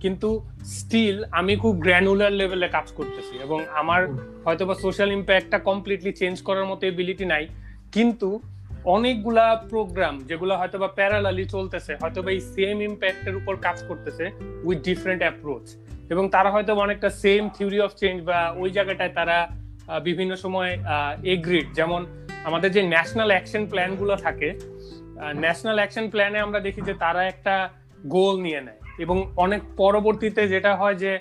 কিন্তু 0.00 0.46
স্টিল 0.64 1.24
আমি 1.30 1.56
খুব 1.56 1.76
গ্র্যানুলার 1.76 2.32
লেভেলে 2.32 2.68
কাজ 2.68 2.92
করতেছি 2.92 3.38
এবং 3.42 3.64
আমার 3.72 4.08
হয়তো 4.44 4.66
বা 4.66 4.74
সোশ্যাল 4.74 5.12
ইম্প্যাক্টটা 5.12 5.58
কমপ্লিটলি 5.58 6.12
চেঞ্জ 6.12 6.42
করার 6.42 6.64
মতো 6.64 6.86
এবিলিটি 6.86 7.24
নাই 7.24 7.46
কিন্তু 7.92 8.40
অনেকগুলা 8.86 9.46
প্রোগ্রাম 9.70 10.14
যেগুলো 10.28 10.52
হয়তো 10.56 10.76
বা 10.78 10.88
প্যারালালি 10.98 11.44
চলতেছে 11.54 11.92
হয়তো 12.02 12.18
বা 12.22 12.30
এই 12.30 12.40
সেম 12.54 12.76
ইম্প্যাক্টের 12.82 13.34
উপর 13.36 13.54
কাজ 13.56 13.78
করতেছে 13.88 14.24
উইথ 14.64 14.78
ডিফারেন্ট 14.88 15.22
অ্যাপ্রোচ 15.22 15.64
এবং 16.10 16.24
তারা 16.28 16.50
হয়তো 16.50 16.72
অনেকটা 16.76 17.08
সেম 17.22 17.42
থিওরি 17.56 17.78
অফ 17.80 17.90
চেঞ্জ 17.94 18.16
বা 18.24 18.38
ওই 18.56 18.70
জায়গাটায় 18.70 19.12
তারা 19.14 19.36
বিভিন্ন 20.02 20.32
সময় 20.36 20.70
এগ্রিড 21.24 21.66
যেমন 21.74 22.00
আমাদের 22.44 22.70
যে 22.72 22.82
ন্যাশনাল 22.84 23.30
অ্যাকশন 23.30 23.62
প্ল্যানগুলো 23.66 24.14
থাকে 24.16 24.48
ন্যাশনাল 25.34 25.78
অ্যাকশন 25.78 26.06
প্ল্যানে 26.10 26.38
আমরা 26.40 26.60
দেখি 26.60 26.80
যে 26.80 26.94
তারা 26.94 27.22
একটা 27.24 27.54
গোল 28.06 28.34
নিয়ে 28.40 28.60
নেয় 28.60 28.80
এবং 28.98 29.16
অনেক 29.36 29.60
পরবর্তীতে 29.76 30.42
যেটা 30.48 30.72
হয় 30.76 30.94
যে 30.94 31.12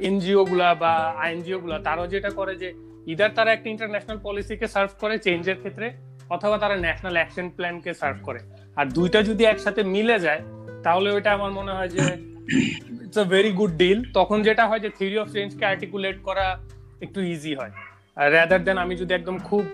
এনজিও 0.00 0.42
গুলা 0.44 0.68
বা 0.74 0.92
আইএনজিও 1.16 1.58
গুলা 1.60 1.76
তারাও 1.78 2.06
যেটা 2.06 2.30
করে 2.30 2.54
যে 2.56 2.68
ইদার 3.06 3.32
তারা 3.34 3.50
একটা 3.52 3.68
ইন্টারন্যাশনাল 3.70 4.18
পলিসিকে 4.22 4.66
সার্ভ 4.66 4.90
করে 5.00 5.14
চেঞ্জের 5.18 5.58
ক্ষেত্রে 5.58 6.09
অথবা 6.30 6.56
তারা 6.58 6.76
ন্যাশনাল 6.76 7.14
অ্যাকশন 7.14 7.46
প্ল্যানকে 7.56 7.90
সার্ভ 7.94 8.18
করে। 8.22 8.40
আর 8.76 8.86
দুইটা 8.86 9.18
যদি 9.22 9.42
একসাথে 9.44 9.82
মিলে 9.94 10.16
যায় 10.18 10.40
তাহলে 10.84 11.08
ওইটা 11.10 11.30
আমার 11.32 11.50
মনে 11.50 11.72
হয় 11.72 11.88
যে 11.88 12.04
it's 13.04 13.18
a 13.18 13.24
very 13.24 13.52
good 13.52 13.72
deal 13.72 13.98
তখন 14.12 14.38
যেটা 14.42 14.64
হয় 14.68 14.80
যে 14.80 14.90
থিওরি 14.98 15.18
অফ 15.18 15.28
চেঞ্জকে 15.32 15.64
আর্টিকুলেট 15.64 16.16
করা 16.22 16.46
একটু 17.00 17.18
ইজি 17.20 17.52
হয়। 17.54 17.72
রাদার 18.34 18.64
দেন 18.64 18.78
আমি 18.78 18.94
যদি 18.96 19.12
একদম 19.14 19.38
খুব 19.38 19.64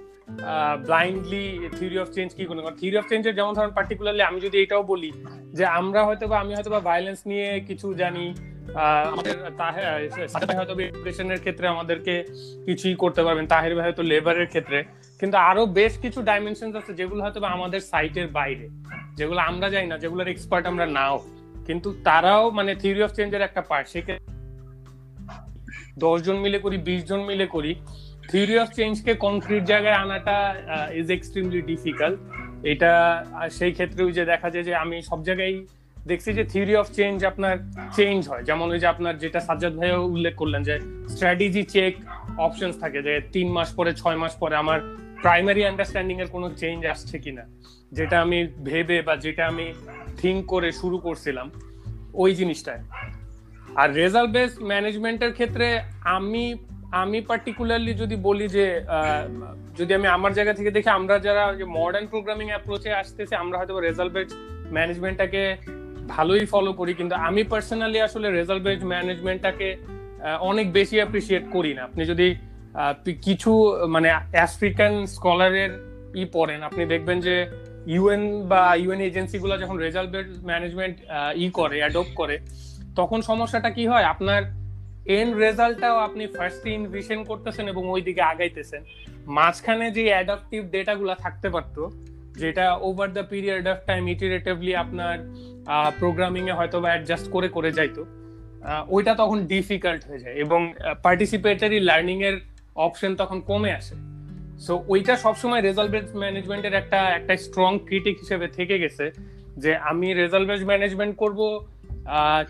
ব্লাইন্ডলি 0.87 1.47
থিওরি 1.77 1.99
অফ 2.05 2.09
চেঞ্জ 2.17 2.29
কি 2.37 2.43
কোনো 2.51 2.61
থিওরি 2.81 2.97
অফ 3.01 3.07
চেঞ্জের 3.11 3.35
যেমন 3.39 3.53
ধরেন 3.55 3.73
পার্টিকুলারলি 3.79 4.23
আমি 4.31 4.39
যদি 4.47 4.57
এটাও 4.65 4.83
বলি 4.93 5.11
যে 5.59 5.65
আমরা 5.81 6.01
হয়তো 6.05 6.25
বা 6.31 6.37
আমি 6.41 6.53
হয়তো 6.57 6.71
বা 6.75 6.81
ভায়োলেন্স 6.81 7.21
নিয়ে 7.31 7.49
কিছু 7.69 7.87
জানি 8.03 8.27
আমাদের 9.12 9.37
ক্ষেত্রে 11.45 11.67
আমাদেরকে 11.75 12.15
কিছুই 12.67 12.95
করতে 13.03 13.21
পারবেন, 13.27 13.47
তাহের 13.53 13.75
ভাই 13.77 13.85
হয়তো 13.89 14.03
লেবারের 14.03 14.49
ক্ষেত্রে। 14.53 14.79
কিন্তু 15.21 15.37
আরও 15.51 15.62
বেশ 15.79 15.93
কিছু 16.05 16.19
ডাইমেনশন 16.23 16.69
আছে 16.81 16.93
যেগুলো 17.01 17.21
হয়তো 17.25 17.41
বা 17.45 17.49
আমাদের 17.49 17.81
সাইটের 17.91 18.29
বাইরে, 18.39 18.67
যেগুলো 19.19 19.41
আমরা 19.51 19.67
জানি 19.75 19.87
না, 19.93 19.97
যেগুলোর 20.03 20.29
এক্সপার্ট 20.35 20.65
আমরা 20.67 20.87
নাও। 20.99 21.17
কিন্তু 21.67 21.89
তারাও 22.05 22.45
মানে 22.51 22.75
থিওরি 22.83 23.03
অফ 23.07 23.12
চেঞ্জের 23.19 23.43
একটা 23.49 23.62
পার্ট 23.71 23.87
সেক্ষেত্রে 23.93 24.35
দশ 26.05 26.19
জন 26.27 26.37
মিলে 26.45 26.59
করি 26.59 26.77
বিশ 26.89 27.01
জন 27.11 27.21
মিলে 27.31 27.47
করি 27.55 27.73
থিওরি 28.31 28.57
অফ 28.59 28.69
চেঞ্জকে 28.79 29.12
কনক্রিট 29.15 29.65
জায়গায় 29.65 29.95
আনাটা 29.95 30.37
ইজ 31.01 31.09
এক্সট্রিমলি 31.11 31.61
ডিফিকাল্ট 31.62 32.19
এটা 32.73 32.93
সেই 33.51 33.73
ক্ষেত্রেও 33.73 34.11
যে 34.11 34.25
দেখা 34.25 34.49
যায় 34.51 34.65
যে 34.65 34.75
আমি 34.75 34.97
সব 35.03 35.21
জায়গায় 35.25 35.55
দেখছি 36.07 36.31
যে 36.33 36.45
থিওরি 36.45 36.75
অফ 36.77 36.87
চেঞ্জ 36.99 37.25
আপনার 37.25 37.55
চেঞ্জ 37.97 38.29
হয়। 38.29 38.43
যেমন 38.43 38.67
ওই 38.71 38.79
যে 38.79 38.87
আপনার 38.87 39.19
যেটা 39.19 39.41
সাজ্জাদ 39.41 39.75
ভাইও 39.77 40.01
উল্লেখ 40.15 40.35
করলেন 40.35 40.62
যে 40.62 40.75
স্ট্র্যাটেজি 41.09 41.62
চেক 41.62 41.93
অপশনস 42.47 42.77
থাকে 42.81 43.03
যে 43.03 43.15
তিন 43.33 43.49
মাস 43.57 43.69
পরে, 43.75 43.91
ছয় 43.95 44.17
মাস 44.17 44.35
পরে 44.37 44.55
আমার 44.57 44.81
প্রাইমারি 45.23 45.62
আন্ডারস্ট্যান্ডিং 45.65 46.17
এর 46.21 46.27
কোনো 46.27 46.47
চেঞ্জ 46.57 46.87
আসছে 46.87 47.19
কিনা। 47.19 47.45
যেটা 47.93 48.17
আমি 48.21 48.39
ভেবে 48.65 49.03
বা 49.03 49.17
যেটা 49.17 49.43
আমি 49.47 49.67
থিঙ্ক 50.21 50.41
করে 50.47 50.69
শুরু 50.73 50.99
করছিলাম 50.99 51.51
ওই 52.15 52.31
জিনিসটায়। 52.35 52.83
আর 53.81 53.89
রেজাল্ট 53.95 54.31
বেস 54.31 54.53
ম্যানেজমেন্টের 54.62 55.33
ক্ষেত্রে 55.33 55.67
আমি 56.17 56.45
আমি 57.03 57.18
পার্টিকুলারলি 57.31 57.92
যদি 58.03 58.16
বলি 58.29 58.46
যে 58.57 58.66
যদি 59.79 59.92
আমি 59.99 60.07
আমার 60.16 60.33
জায়গা 60.38 60.53
থেকে 60.59 60.70
দেখি 60.77 60.90
আমরা 60.99 61.14
যারা 61.27 61.44
মডার্ন 61.79 62.07
প্রোগ্রামিং 62.12 62.46
অ্যাপ্রোচে 62.53 62.90
আসতেছে, 63.03 63.35
আমরা 63.42 63.57
হয়তো 63.59 63.75
রেজাল্ট 63.81 64.12
বেস 64.16 64.29
ম্যানেজমেন্টটাকে 64.77 65.42
ভালোই 66.14 66.44
ফলো 66.53 66.70
করি, 66.81 66.92
কিন্তু 66.94 67.14
আমি 67.29 67.42
পার্সোনালি 67.53 67.99
আসলে 68.09 68.27
রেজাল্ট 68.31 68.62
বেস 68.66 68.81
ম্যানেজমেন্টটাকে 68.92 69.68
অনেক 70.51 70.66
বেশি 70.79 70.96
অ্যাপ্রিসিয়েট 71.01 71.44
করি 71.55 71.72
না। 71.77 71.83
আপনি 71.88 72.03
যদি 72.12 72.29
কিছু 73.27 73.53
মানে 73.94 74.09
আফ্রিকান 74.49 74.92
স্কলারের 75.14 75.72
ই 76.20 76.25
পড়েন, 76.37 76.61
আপনি 76.68 76.83
দেখবেন 76.92 77.18
যে 77.27 77.37
ইউএন 77.94 78.22
বা 78.51 78.62
ইউএন 78.83 79.01
এজেন্সিগুলো 79.09 79.55
যখন 79.62 79.77
রেজাল্ট 79.87 80.11
বেস 80.14 80.27
ম্যানেজমেন্ট 80.51 80.96
ই 81.44 81.46
করে 81.59 81.77
অ্যাডপ্ট 81.83 82.12
করে, 82.20 82.37
তখন 82.99 83.18
সমস্যাটা 83.31 83.70
কি 83.77 83.85
হয়? 83.90 84.07
আপনার 84.14 84.42
এন্ড 85.09 85.33
রেজাল্টটাও 85.37 85.97
আপনি 85.99 86.25
ফার্স্ট 86.37 86.62
ইনভিশন 86.66 87.25
করতেছেন 87.25 87.64
এবং 87.69 87.83
ওইদিকে 87.95 88.23
আগাইতেছেন। 88.33 88.83
মাঝখানে 89.38 89.87
যে 89.90 90.03
অ্যাডাপটিভ 90.12 90.61
ডেটাগুলো 90.75 91.14
থাকতে 91.25 91.49
পারতো, 91.51 91.83
যেটা 92.40 92.64
over 92.88 93.09
the 93.16 93.25
period 93.33 93.64
of 93.69 93.79
time 93.87 94.03
iteratively 94.14 94.73
আপনার 94.77 95.16
প্রোগ্রামিং 96.01 96.42
এ 96.51 96.55
হয়তো 96.59 96.77
বা 96.81 96.88
অ্যাডজাস্ট 96.92 97.27
করে 97.35 97.49
করে 97.49 97.71
যাইতো 97.73 98.03
ওইটা 98.88 99.12
তখন 99.14 99.38
ডিফিকাল্ট 99.47 100.03
হয়ে 100.09 100.23
যায় 100.25 100.35
এবং 100.45 100.61
পার্টিসিপেটরি 101.03 101.79
লার্নিং 101.81 102.19
এর 102.29 102.37
অপশন 102.87 103.12
তখন 103.16 103.38
কমে 103.40 103.71
আসে। 103.73 103.95
সো 104.66 104.73
ওইটা 104.88 105.14
সবসময় 105.16 105.62
রেজাল্ট 105.62 105.92
ম্যানেজমেন্টের 106.23 106.75
একটা 106.75 107.01
একটা 107.19 107.37
স্ট্রং 107.37 107.71
ক্রিটিক 107.88 108.16
হিসেবে 108.23 108.47
থেকে 108.49 108.77
গেছে 108.79 109.07
যে 109.62 109.71
আমি 109.90 110.14
রেজাল্ট 110.14 110.47
ম্যানেজমেন্ট 110.71 111.16
করব 111.16 111.40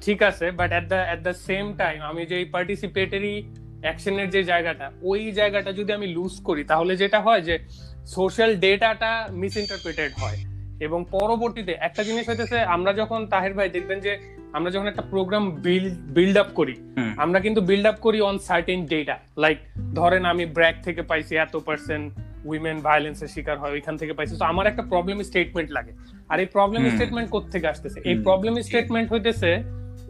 ঠিক 0.01 0.23
আছে 0.23 0.51
but 0.51 0.73
at 0.73 0.89
the 0.89 0.95
at 0.95 1.21
the 1.23 1.35
same 1.35 1.73
time 1.77 2.03
আমি 2.03 2.27
যে 2.27 2.45
পার্টিসিপেটরি 2.53 3.53
অ্যাকশনের 3.83 4.31
যে 4.31 4.43
জায়গাটা 4.43 4.91
ওই 5.03 5.33
জায়গাটা 5.33 5.73
যদি 5.73 5.93
আমি 5.93 6.07
লুজ 6.07 6.41
করি 6.41 6.65
তাহলে 6.65 6.97
যেটা 6.97 7.21
হয় 7.21 7.41
যে 7.41 7.59
সোশ্যাল 8.07 8.57
ডেটাটা 8.57 9.27
মিস 9.31 9.57
ইন্টারপ্রিটেড 9.57 10.13
হয়। 10.21 10.37
এবং 10.81 11.05
পরবর্তীতে 11.11 11.73
একটা 11.81 12.03
জিনিস 12.03 12.29
হইতেছে 12.29 12.61
আমরা 12.61 12.93
যখন 12.93 13.27
তাহের 13.27 13.55
ভাই 13.55 13.69
দেখবেন 13.69 14.01
যে 14.01 14.19
আমরা 14.53 14.71
যখন 14.71 14.87
একটা 14.87 15.03
প্রোগ্রাম 15.03 15.51
বিল্ড 15.51 15.95
বিল্ড 15.99 16.39
আপ 16.39 16.47
করি 16.55 16.75
আমরা 17.17 17.41
কিন্তু 17.41 17.61
বিল্ড 17.61 17.87
আপ 17.87 17.95
করি 18.01 18.21
অন 18.21 18.39
সার্টেন 18.39 18.87
ডেটা 18.87 19.19
লাইক 19.39 19.59
ধরেন 19.95 20.25
আমি 20.25 20.47
ব্র্যাক 20.47 20.75
থেকে 20.83 21.03
পাইছি 21.03 21.37
এত 21.37 21.57
পার্সেন্ট 21.57 22.13
উইমেন 22.51 22.79
ভায়োলেন্সের 22.87 23.31
শিকার 23.35 23.57
হয় 23.59 23.73
ওইখান 23.77 23.95
থেকে 23.97 24.13
পাইছি। 24.13 24.35
তো 24.39 24.45
আমার 24.53 24.67
একটা 24.67 24.83
প্রবলেম 24.93 25.19
স্টেটমেন্ট 25.23 25.69
লাগে। 25.77 25.93
আর 26.29 26.37
এই 26.43 26.49
প্রবলেম। 26.57 26.83
স্টেটমেন্ট 26.95 27.29
থেকে 27.55 27.67
আসতেছে? 27.73 27.99
এই 28.11 28.17
প্রবলেম 28.27 28.55
স্টেটমেন্ট 28.69 29.09
হইতেছে 29.13 29.51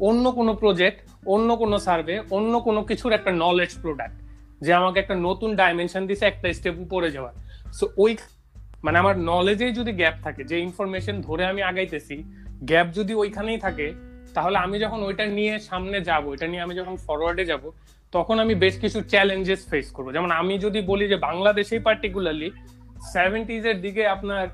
অন্য 0.01 0.25
কোনো 0.39 0.53
প্রজেক্ট 0.55 0.99
অন্য 1.27 1.49
কোনো 1.57 1.77
সার্ভে 1.79 2.17
অন্য 2.37 2.53
কোনো 2.61 2.81
কিছুর 2.83 3.13
একটা 3.13 3.31
নলেজ 3.45 3.73
প্রোডাক্ট 3.83 4.17
যে 4.65 4.71
আমাকে 4.75 4.99
একটা 5.01 5.15
নতুন 5.27 5.51
ডাইমেনশন 5.57 6.03
দিছে 6.07 6.25
একটা 6.27 6.47
স্টেপ 6.53 6.77
উপরে 6.85 7.09
যাওয়ার। 7.11 7.35
সো 7.79 7.85
ওই 8.05 8.13
মানে 8.85 8.97
আমার 8.99 9.17
নলেজেই 9.33 9.73
যদি 9.73 9.93
গ্যাপ 9.93 10.17
থাকে 10.25 10.43
যে 10.45 10.57
ইনফরমেশন 10.59 11.17
ধরে 11.21 11.45
আমি 11.47 11.63
আগাইতেছি 11.63 12.17
গ্যাপ 12.71 12.87
যদি 12.99 13.13
ওইখানেই 13.15 13.59
থাকে 13.59 13.87
তাহলে 14.35 14.57
আমি 14.59 14.77
যখন 14.85 15.01
ওইটা 15.09 15.25
নিয়ে 15.39 15.55
সামনে 15.69 15.99
যাব 16.01 16.23
ওইটা 16.33 16.47
নিয়ে 16.47 16.63
আমি 16.63 16.75
যখন 16.75 16.95
ফরওয়ার্ডে 16.97 17.45
যাব 17.45 17.65
তখন 18.17 18.37
আমি 18.45 18.55
বেশ 18.65 18.75
কিছু 18.83 18.99
চ্যালেঞ্জেস 19.13 19.61
ফেস 19.71 19.87
করব। 19.97 20.09
যেমন 20.17 20.31
আমি 20.41 20.55
যদি 20.65 20.81
বলি 20.91 21.05
যে 21.13 21.19
বাংলাদেশেই 21.29 21.83
পার্টিকুলারলি 21.89 22.49
সেভেন্টিজ 23.15 23.63
এর 23.71 23.79
দিকে 23.87 24.03
আপনার 24.17 24.45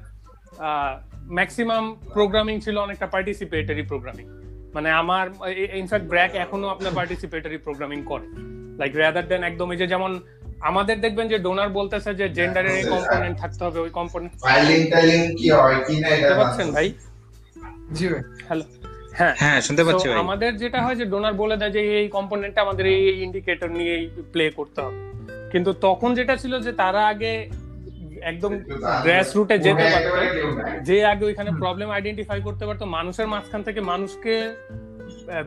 ম্যাক্সিমাম 1.38 1.84
প্রোগ্রামিং 2.16 2.56
ছিল 2.64 2.76
অনেকটা 2.86 3.06
পার্টিসিপেটরি 3.14 3.84
প্রোগ্রামিং 3.90 4.26
মানে 4.74 4.88
আমার 5.02 5.24
ইনফ্যাক্ট 5.80 6.06
ব্র্যাক 6.12 6.32
এখনও 6.44 6.68
আপনার 6.74 6.92
পার্টিসিপেটরি 6.98 7.58
প্রোগ্রামিং 7.66 7.98
করে। 8.10 8.26
লাইক 8.80 8.92
রাদার 8.94 9.26
দেন 9.30 9.42
একদম 9.50 9.68
এই 9.74 9.78
যে 9.82 9.86
যেমন 9.92 10.12
আমাদের 10.70 10.96
দেখবেন 11.04 11.26
যে 11.32 11.38
ডোনার 11.46 11.70
বলতেছে 11.78 12.10
যে 12.20 12.26
জেন্ডারের 12.38 12.74
এই 12.80 12.86
কম্পোনেন্ট 12.94 13.36
থাকতে 13.42 13.62
হবে 13.66 13.78
ওই 13.84 13.90
কম্পোনেন্ট 13.98 14.32
ফাইলিং 14.46 14.80
টাইলিং 14.92 15.20
কি 15.38 15.48
হয় 15.58 15.78
কি 15.86 15.94
না 16.02 16.08
এটা 16.16 16.34
পারছেন 16.40 16.68
ভাই? 16.76 16.88
জি 17.96 18.04
ভাই। 18.12 18.22
হ্যালো 18.48 18.64
হ্যাঁ। 19.18 19.34
হ্যাঁ 19.42 19.58
শুনতে 19.66 19.82
পাচ্ছি 19.84 20.06
ভাই। 20.08 20.18
আমাদের 20.18 20.50
যেটা 20.62 20.78
হয় 20.84 20.96
যে 21.00 21.04
ডোনার 21.12 21.34
বলে 21.42 21.56
দেয় 21.56 21.72
যে 21.76 21.80
এই 22.00 22.08
কম্পোনেন্টটা 22.08 22.60
আমাদের 22.66 22.86
এই 22.86 23.04
ইন্ডিকেটর 23.26 23.70
নিয়ে 23.78 23.96
প্লে 24.32 24.44
করতে 24.58 24.78
হবে। 24.84 24.98
কিন্তু 25.52 25.70
তখন 25.86 26.10
যেটা 26.18 26.34
ছিল 26.36 26.52
যে 26.66 26.72
তারা 26.72 27.02
আগে 27.12 27.32
একদম 28.30 28.52
গ্রাস 29.04 29.28
রুটে 29.36 29.56
যেতে 29.58 29.84
পারতো। 29.92 30.10
যে 30.88 30.96
আগে 31.12 31.24
ওইখানে 31.24 31.50
প্রবলেম 31.62 31.88
আইডেন্টিফাই 31.90 32.38
করতে 32.40 32.64
পারতো 32.66 32.84
মানুষের 32.86 33.26
মাঝখান 33.26 33.62
থেকে 33.62 33.80
মানুষকে 33.92 34.34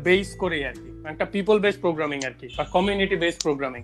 বেস 0.04 0.30
করে 0.41 0.58
আর 0.69 0.75
কি। 0.82 0.89
একটা 1.12 1.25
পিপল 1.25 1.56
বেস 1.60 1.75
প্রোগ্রামিং 1.84 2.19
আর 2.30 2.36
কি 2.39 2.47
বা 2.58 2.63
কমিউনিটি 2.75 3.15
বেস 3.15 3.36
প্রোগ্রামিং 3.43 3.82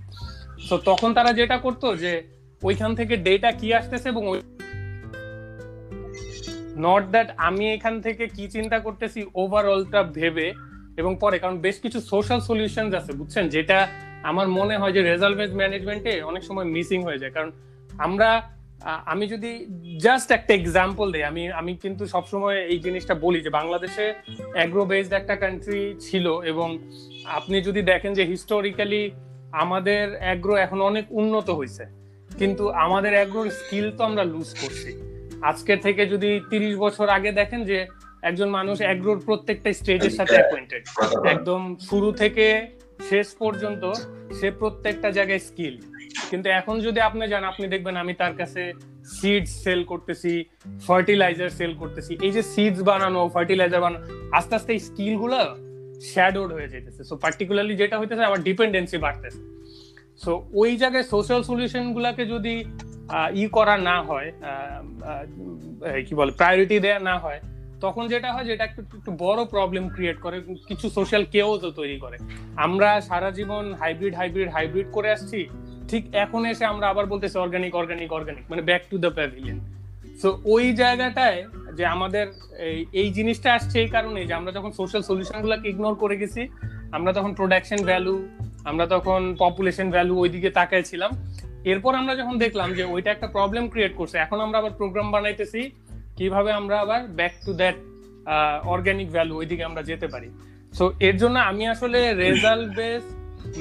তো 0.69 0.75
তখন 0.89 1.09
তারা 1.13 1.31
যেটা 1.39 1.57
করতো 1.57 1.87
যে 2.03 2.11
ওইখান 2.63 2.91
থেকে 2.95 3.13
ডেটা 3.27 3.51
কি 3.51 3.67
আসতেছে 3.79 4.07
এবং 4.09 4.23
ওই 4.27 4.39
নট 6.85 7.03
দ্যাট 7.13 7.29
আমি 7.47 7.65
এখান 7.75 7.95
থেকে 8.01 8.23
কি 8.35 8.45
চিন্তা 8.55 8.77
করতেছি 8.85 9.19
ওভারঅলটা 9.41 10.03
ভেবে 10.03 10.47
এবং 10.97 11.11
পরে, 11.23 11.37
কারণ 11.39 11.57
বেশ 11.65 11.77
কিছু 11.83 11.99
সোশ্যাল 12.11 12.39
সলিউশন 12.49 12.85
আছে, 12.99 13.11
বুঝছেন? 13.19 13.45
যেটা 13.49 13.87
আমার 14.29 14.47
মনে 14.59 14.75
হয় 14.77 14.93
যে 14.95 15.01
রেজাল্ট 15.01 15.37
ম্যানেজমেন্টে 15.61 16.13
অনেক 16.29 16.43
সময় 16.43 16.67
মিসিং 16.75 16.99
হয়ে 17.07 17.21
যায়। 17.21 17.33
কারণ 17.35 17.51
আমরা 18.05 18.29
আমি 19.13 19.25
যদি 19.27 19.51
জাস্ট 20.05 20.31
একটা 20.31 20.53
এক্সাম্পল 20.53 21.11
দেই, 21.13 21.23
আমি 21.23 21.43
আমি 21.51 21.71
কিন্তু 21.83 22.03
সবসময় 22.13 22.57
এই 22.71 22.79
জিনিসটা 22.85 23.13
বলি 23.25 23.39
যে 23.45 23.49
বাংলাদেশে 23.49 24.05
অ্যাগ্রো 24.55 24.83
বেসড 24.91 25.13
একটা 25.13 25.35
কান্ট্রি 25.43 25.81
ছিল 25.99 26.25
এবং 26.51 26.67
আপনি 27.25 27.61
যদি 27.61 27.81
দেখেন 27.81 28.13
যে 28.13 28.23
হিস্টোরিক্যালি 28.25 29.11
আমাদের 29.63 30.03
অ্যাগ্রো 30.23 30.55
এখন 30.55 30.81
অনেক 30.81 31.05
উন্নত 31.11 31.49
হয়েছে। 31.49 31.83
কিন্তু 32.39 32.63
আমাদের 32.69 33.13
অ্যাগ্রোর 33.17 33.49
স্কিল 33.49 33.87
তো 33.97 34.01
আমরা 34.03 34.23
লুজ 34.23 34.49
করছি। 34.61 35.10
আজকে 35.49 35.73
থেকে 35.85 36.03
যদি 36.13 36.29
তিরিশ 36.51 36.73
বছর 36.85 37.07
আগে 37.17 37.31
দেখেন 37.39 37.61
যে 37.69 37.77
একজন 38.29 38.49
মানুষ 38.57 38.77
অ্যাগ্রোর 38.85 39.19
প্রত্যেকটা 39.27 39.69
স্টেজের 39.79 40.13
সাথে 40.19 40.35
অ্যাকোয়েন্টেড 40.39 40.83
একদম 41.33 41.61
শুরু 41.89 42.09
থেকে 42.21 42.45
শেষ 43.09 43.27
পর্যন্ত 43.41 43.83
সে 44.37 44.47
প্রত্যেকটা 44.61 45.09
জায়গায় 45.17 45.41
স্কিল 45.47 45.75
কিন্তু 46.31 46.47
এখন 46.59 46.75
যদি 46.87 46.99
আপনি 47.07 47.21
যান, 47.31 47.43
আপনি 47.51 47.65
দেখবেন 47.73 47.95
আমি 48.03 48.13
তার 48.21 48.33
কাছে 48.39 48.61
সিডস 49.15 49.51
সেল 49.63 49.81
করতেছি 49.91 50.31
ফার্টিলাইজার 50.87 51.51
সেল 51.59 51.71
করতেছি। 51.81 52.13
এই 52.25 52.31
যে 52.35 52.41
সিডস 52.53 52.79
বানানো 52.89 53.21
ফার্টিলাইজার 53.35 53.81
বানানো, 53.85 53.99
আস্তে 54.37 54.53
আস্তে 54.57 54.71
এই 54.75 54.81
স্কিলগুলো 54.87 55.39
শ্যাডোড 56.11 56.49
হয়ে 56.55 56.69
যেতেছে 56.73 57.01
সো 57.09 57.13
পার্টিকুলারলি 57.23 57.75
যেটা 57.81 57.95
হইতেছে, 57.99 58.23
আমার 58.29 58.41
ডিপেন্ডেন্সি 58.47 58.97
বাড়তেছে। 59.05 59.39
সো 60.23 60.31
ওই 60.61 60.71
জায়গায় 60.81 61.05
সোশ্যাল 61.13 61.41
সলিউশন 61.49 61.85
গুলাকে 61.95 62.23
যদি 62.33 62.53
ই 63.41 63.43
করা 63.57 63.75
না 63.89 63.97
হয় 64.09 64.29
কি 66.05 66.13
বলে 66.19 66.31
প্রায়োরিটি 66.39 66.77
দেয়া 66.85 66.99
না 67.09 67.15
হয়, 67.23 67.39
তখন 67.83 68.03
যেটা 68.13 68.29
হয় 68.35 68.45
যেটা 68.49 68.63
একটু 68.69 68.81
একটু 68.99 69.11
বড় 69.25 69.39
প্রবলেম 69.53 69.85
ক্রিয়েট 69.95 70.17
করে, 70.25 70.37
কিছু 70.69 70.85
সোশ্যাল 70.97 71.23
কেওজও 71.33 71.71
তৈরি 71.79 71.97
করে। 72.03 72.17
আমরা 72.65 72.89
সারা 73.09 73.29
জীবন 73.37 73.63
হাইব্রিড 73.81 74.13
হাইব্রিড 74.19 74.49
হাইব্রিড 74.55 74.87
করে 74.95 75.09
আসছি, 75.15 75.39
ঠিক 75.89 76.03
এখন 76.23 76.41
এসে 76.51 76.63
আমরা 76.73 76.85
আবার 76.91 77.05
বলতেছি 77.11 77.35
অর্গানিক 77.45 77.73
অর্গানিক 77.81 78.09
অর্গানিক 78.17 78.43
মানে 78.51 78.61
back 78.69 78.83
to 78.91 78.95
the 79.03 79.11
pavilion 79.17 79.59
so 80.21 80.29
ওই 80.53 80.65
জায়গাটায় 80.81 81.39
যে 81.77 81.83
আমাদের 81.95 82.25
এই 83.01 83.07
জিনিসটা 83.17 83.49
আসছে 83.57 83.75
এই 83.83 83.89
কারণে 83.95 84.19
যে 84.29 84.33
আমরা 84.39 84.51
যখন 84.57 84.71
সোশ্যাল 84.79 85.03
সলিউশনগুলোকে 85.09 85.67
ইগনোর 85.71 85.95
করে 86.03 86.15
গেছি, 86.21 86.41
আমরা 86.97 87.11
তখন 87.17 87.31
প্রোডাকশন 87.39 87.79
ভ্যালু 87.89 88.15
আমরা 88.69 88.85
তখন 88.95 89.21
পপুলেশন 89.43 89.87
ভ্যালু 89.95 90.13
ওইদিকে 90.23 90.49
তাকায় 90.59 90.85
ছিলাম 90.89 91.11
এরপর 91.71 91.93
আমরা 92.01 92.13
যখন 92.19 92.35
দেখলাম 92.43 92.69
যে 92.77 92.83
ওইটা 92.93 93.09
একটা 93.11 93.27
প্রবলেম 93.35 93.63
ক্রিয়েট 93.73 93.93
করছে, 93.99 94.15
এখন 94.25 94.37
আমরা 94.45 94.57
আবার 94.61 94.73
প্রোগ্রাম 94.79 95.07
বানাইতেছি, 95.15 95.61
কীভাবে 96.17 96.51
আমরা 96.59 96.75
আবার 96.83 97.01
back 97.19 97.33
to 97.45 97.51
that 97.61 97.77
organic 98.73 99.09
value 99.15 99.33
ওইদিকে 99.41 99.63
আমরা 99.69 99.81
যেতে 99.89 100.07
পারি। 100.13 100.29
সো 100.77 100.85
এর 101.07 101.15
জন্য 101.21 101.35
আমি 101.51 101.63
আসলে 101.73 101.99
রেজাল্ট 102.25 102.69
বেস 102.79 103.03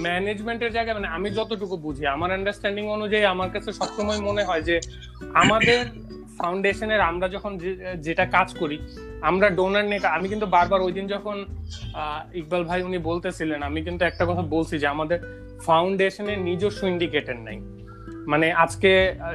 ম্যানেজমেন্টের 0.06 0.72
জায়গায় 0.76 0.96
মানে 0.98 1.08
আমি 1.16 1.28
যতটুকু 1.38 1.76
বুঝি, 1.86 2.04
আমার 2.16 2.30
আন্ডারস্ট্যান্ডিং 2.38 2.84
অনুযায়ী 2.96 3.24
আমার 3.34 3.50
কাছে 3.54 3.70
সবসময় 3.80 4.20
মনে 4.28 4.42
হয় 4.48 4.62
যে 4.68 4.76
আমাদের 5.42 5.82
ফাউন্ডেশনের 6.40 7.00
আমরা 7.10 7.26
যখন 7.34 7.52
যেটা 8.06 8.24
কাজ 8.36 8.48
করি, 8.60 8.76
আমরা 9.30 9.46
ডোনার 9.58 9.84
নিয়ে 9.90 10.00
আমি 10.16 10.26
কিন্তু 10.32 10.46
বারবার 10.56 10.80
ওই 10.86 10.92
দিন 10.96 11.06
যখন 11.14 11.36
ইকবাল 12.40 12.62
ভাই 12.70 12.80
উনি 12.88 12.98
বলতেছিলেন, 13.10 13.60
আমি 13.68 13.80
কিন্তু 13.86 14.02
একটা 14.10 14.24
কথা 14.30 14.44
বলছি 14.54 14.74
যে 14.82 14.86
আমাদের 14.94 15.18
ফাউন্ডেশনের 15.66 16.38
নিজস্ব 16.48 16.80
ইন্ডিকেটর 16.92 17.38
নাই। 17.46 17.58
মানে 18.32 18.46
আজকে 18.64 18.90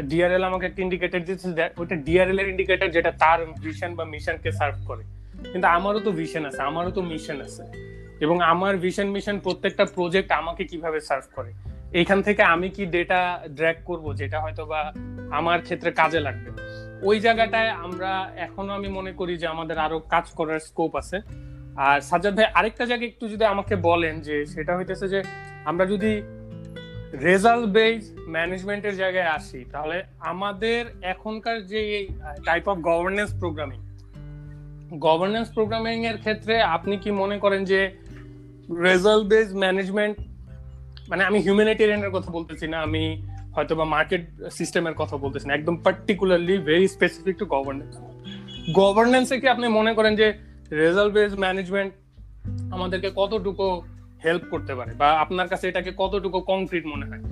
ডিআরএল 0.09 0.43
আমাকে 0.49 0.65
একটা 0.69 0.81
ইন্ডিকেটর 0.85 1.21
দিচ্ছে 1.27 1.47
ওইটা 1.81 1.95
ডিআরএল 2.07 2.39
এর 2.41 2.47
ইন্ডিকেটর 2.53 2.89
যেটা 2.95 3.11
তার 3.23 3.39
ভিশন 3.63 3.91
বা 3.97 4.03
মিশনকে 4.13 4.49
সার্ভ 4.59 4.77
করে। 4.89 5.03
কিন্তু 5.51 5.67
আমারও 5.77 6.01
তো 6.07 6.11
ভিশন 6.19 6.43
আছে, 6.49 6.61
আমারও 6.69 6.91
তো 6.97 7.01
মিশন 7.11 7.37
আছে। 7.47 7.63
এবং 8.25 8.37
আমার 8.53 8.73
ভিশন 8.85 9.07
মিশন 9.15 9.35
প্রত্যেকটা 9.45 9.83
প্রজেক্ট 9.95 10.29
আমাকে 10.41 10.63
কীভাবে 10.71 10.99
সার্ভ 11.09 11.25
করে? 11.37 11.51
এইখান 11.99 12.19
থেকে 12.27 12.41
আমি 12.53 12.67
কি 12.75 12.83
ডেটা 12.95 13.21
ড্র্যাগ 13.57 13.77
করব, 13.89 14.05
যেটা 14.21 14.37
হয়তো 14.43 14.63
বা 14.71 14.81
আমার 15.39 15.59
ক্ষেত্রে 15.67 15.89
কাজে 15.99 16.19
লাগবে? 16.27 16.49
ওই 17.09 17.17
জায়গাটায় 17.25 17.71
আমরা 17.85 18.11
এখনও 18.47 18.71
আমি 18.79 18.89
মনে 18.97 19.11
করি 19.19 19.33
যে 19.41 19.47
আমাদের 19.53 19.77
আরও 19.85 19.97
কাজ 20.13 20.25
করার 20.37 20.59
স্কোপ 20.69 20.91
আছে। 21.01 21.17
আর 21.87 21.97
সাজ্জাদ 22.09 22.33
ভাই, 22.37 22.47
আরেকটা 22.59 22.83
জায়গায় 22.91 23.09
একটু 23.13 23.25
যদি 23.33 23.45
আমাকে 23.53 23.75
বলেন 23.89 24.15
যে 24.27 24.35
সেটা 24.53 24.71
হইতেছে 24.77 25.05
যে 25.13 25.19
আমরা 25.69 25.85
যদি 25.93 26.11
রেজাল্ট 27.27 27.65
বেস 27.77 28.01
ম্যানেজমেন্টের 28.35 28.95
জায়গায় 29.01 29.29
আসি, 29.37 29.59
তাহলে 29.73 29.97
আমাদের 30.31 30.81
এখনকার 31.13 31.57
যে 31.71 31.81
type 32.47 32.65
of 32.71 32.77
governance 32.89 33.31
programming 33.41 33.79
governance 35.07 35.47
programming 35.55 35.97
এর 36.11 36.17
ক্ষেত্রে 36.23 36.55
আপনি 36.75 36.95
কি 37.03 37.09
মনে 37.21 37.37
করেন 37.43 37.61
যে 37.71 37.79
রেজাল্ট 38.87 39.25
বেস 39.33 39.47
ম্যানেজমেন্ট 39.63 40.15
মানে 41.09 41.23
আমি 41.29 41.39
হিউম্যানিটেরিয়ানের 41.45 42.11
কথা 42.15 42.29
বলতেছি 42.37 42.65
না, 42.73 42.77
আমি 42.87 43.03
হয়তো 43.55 43.73
বা 43.75 43.85
মার্কেট 43.85 44.23
সিস্টেমের 44.51 44.93
কথা 44.93 45.15
বলতেছেন, 45.17 45.49
একদম 45.51 45.75
particularly 45.77 46.57
very 46.57 46.87
specific 46.87 47.35
to 47.37 47.45
governance 47.45 47.93
গভর্নেন্সে 48.73 49.35
কি 49.39 49.47
আপনি 49.47 49.65
মনে 49.67 49.93
করেন 49.93 50.15
যে 50.15 50.27
রেজাল্ট 50.71 51.13
বেস 51.13 51.31
ম্যানেজমেন্ট 51.39 51.91
আমাদেরকে 52.73 53.09
কতটুকু 53.15 53.65
হেল্প 54.25 54.43
করতে 54.51 54.75
পারে? 54.75 54.91
বা 54.93 55.07
আপনার 55.23 55.47
কাছে 55.47 55.65
এটাকে 55.67 55.91
কতটুকু 55.97 56.39
কংক্রিট 56.41 56.85
মনে 56.85 57.05
হয়? 57.05 57.23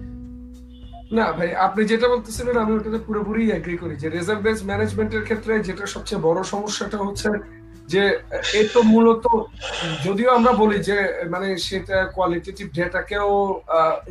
না 1.17 1.31
ভাই, 1.31 1.49
আপনি 1.55 1.81
যেটা 1.85 2.07
বলতেছিলেন, 2.07 2.55
আমি 2.57 2.71
ওটাতে 2.73 2.99
পুরোপুরি 3.07 3.43
এগ্রি 3.51 3.77
করি 3.77 3.95
যে 3.95 4.07
রেজাল্ট 4.09 4.41
বেস 4.41 4.59
ম্যানেজমেন্টের 4.65 5.23
ক্ষেত্রে 5.23 5.53
যেটা 5.59 5.85
সবচেয়ে 5.85 6.21
বড় 6.21 6.39
সমস্যাটা 6.43 6.97
হচ্ছে 6.97 7.29
যে, 7.91 8.03
এ 8.59 8.61
তো 8.73 8.79
মূলত, 8.93 9.25
যদিও 10.05 10.29
আমরা 10.37 10.51
বলি 10.61 10.77
যে 10.89 10.97
মানে 11.33 11.47
সেটা 11.67 11.97
কোয়ালিটেটিভ 12.15 12.67
ডেটাকেও 12.77 13.29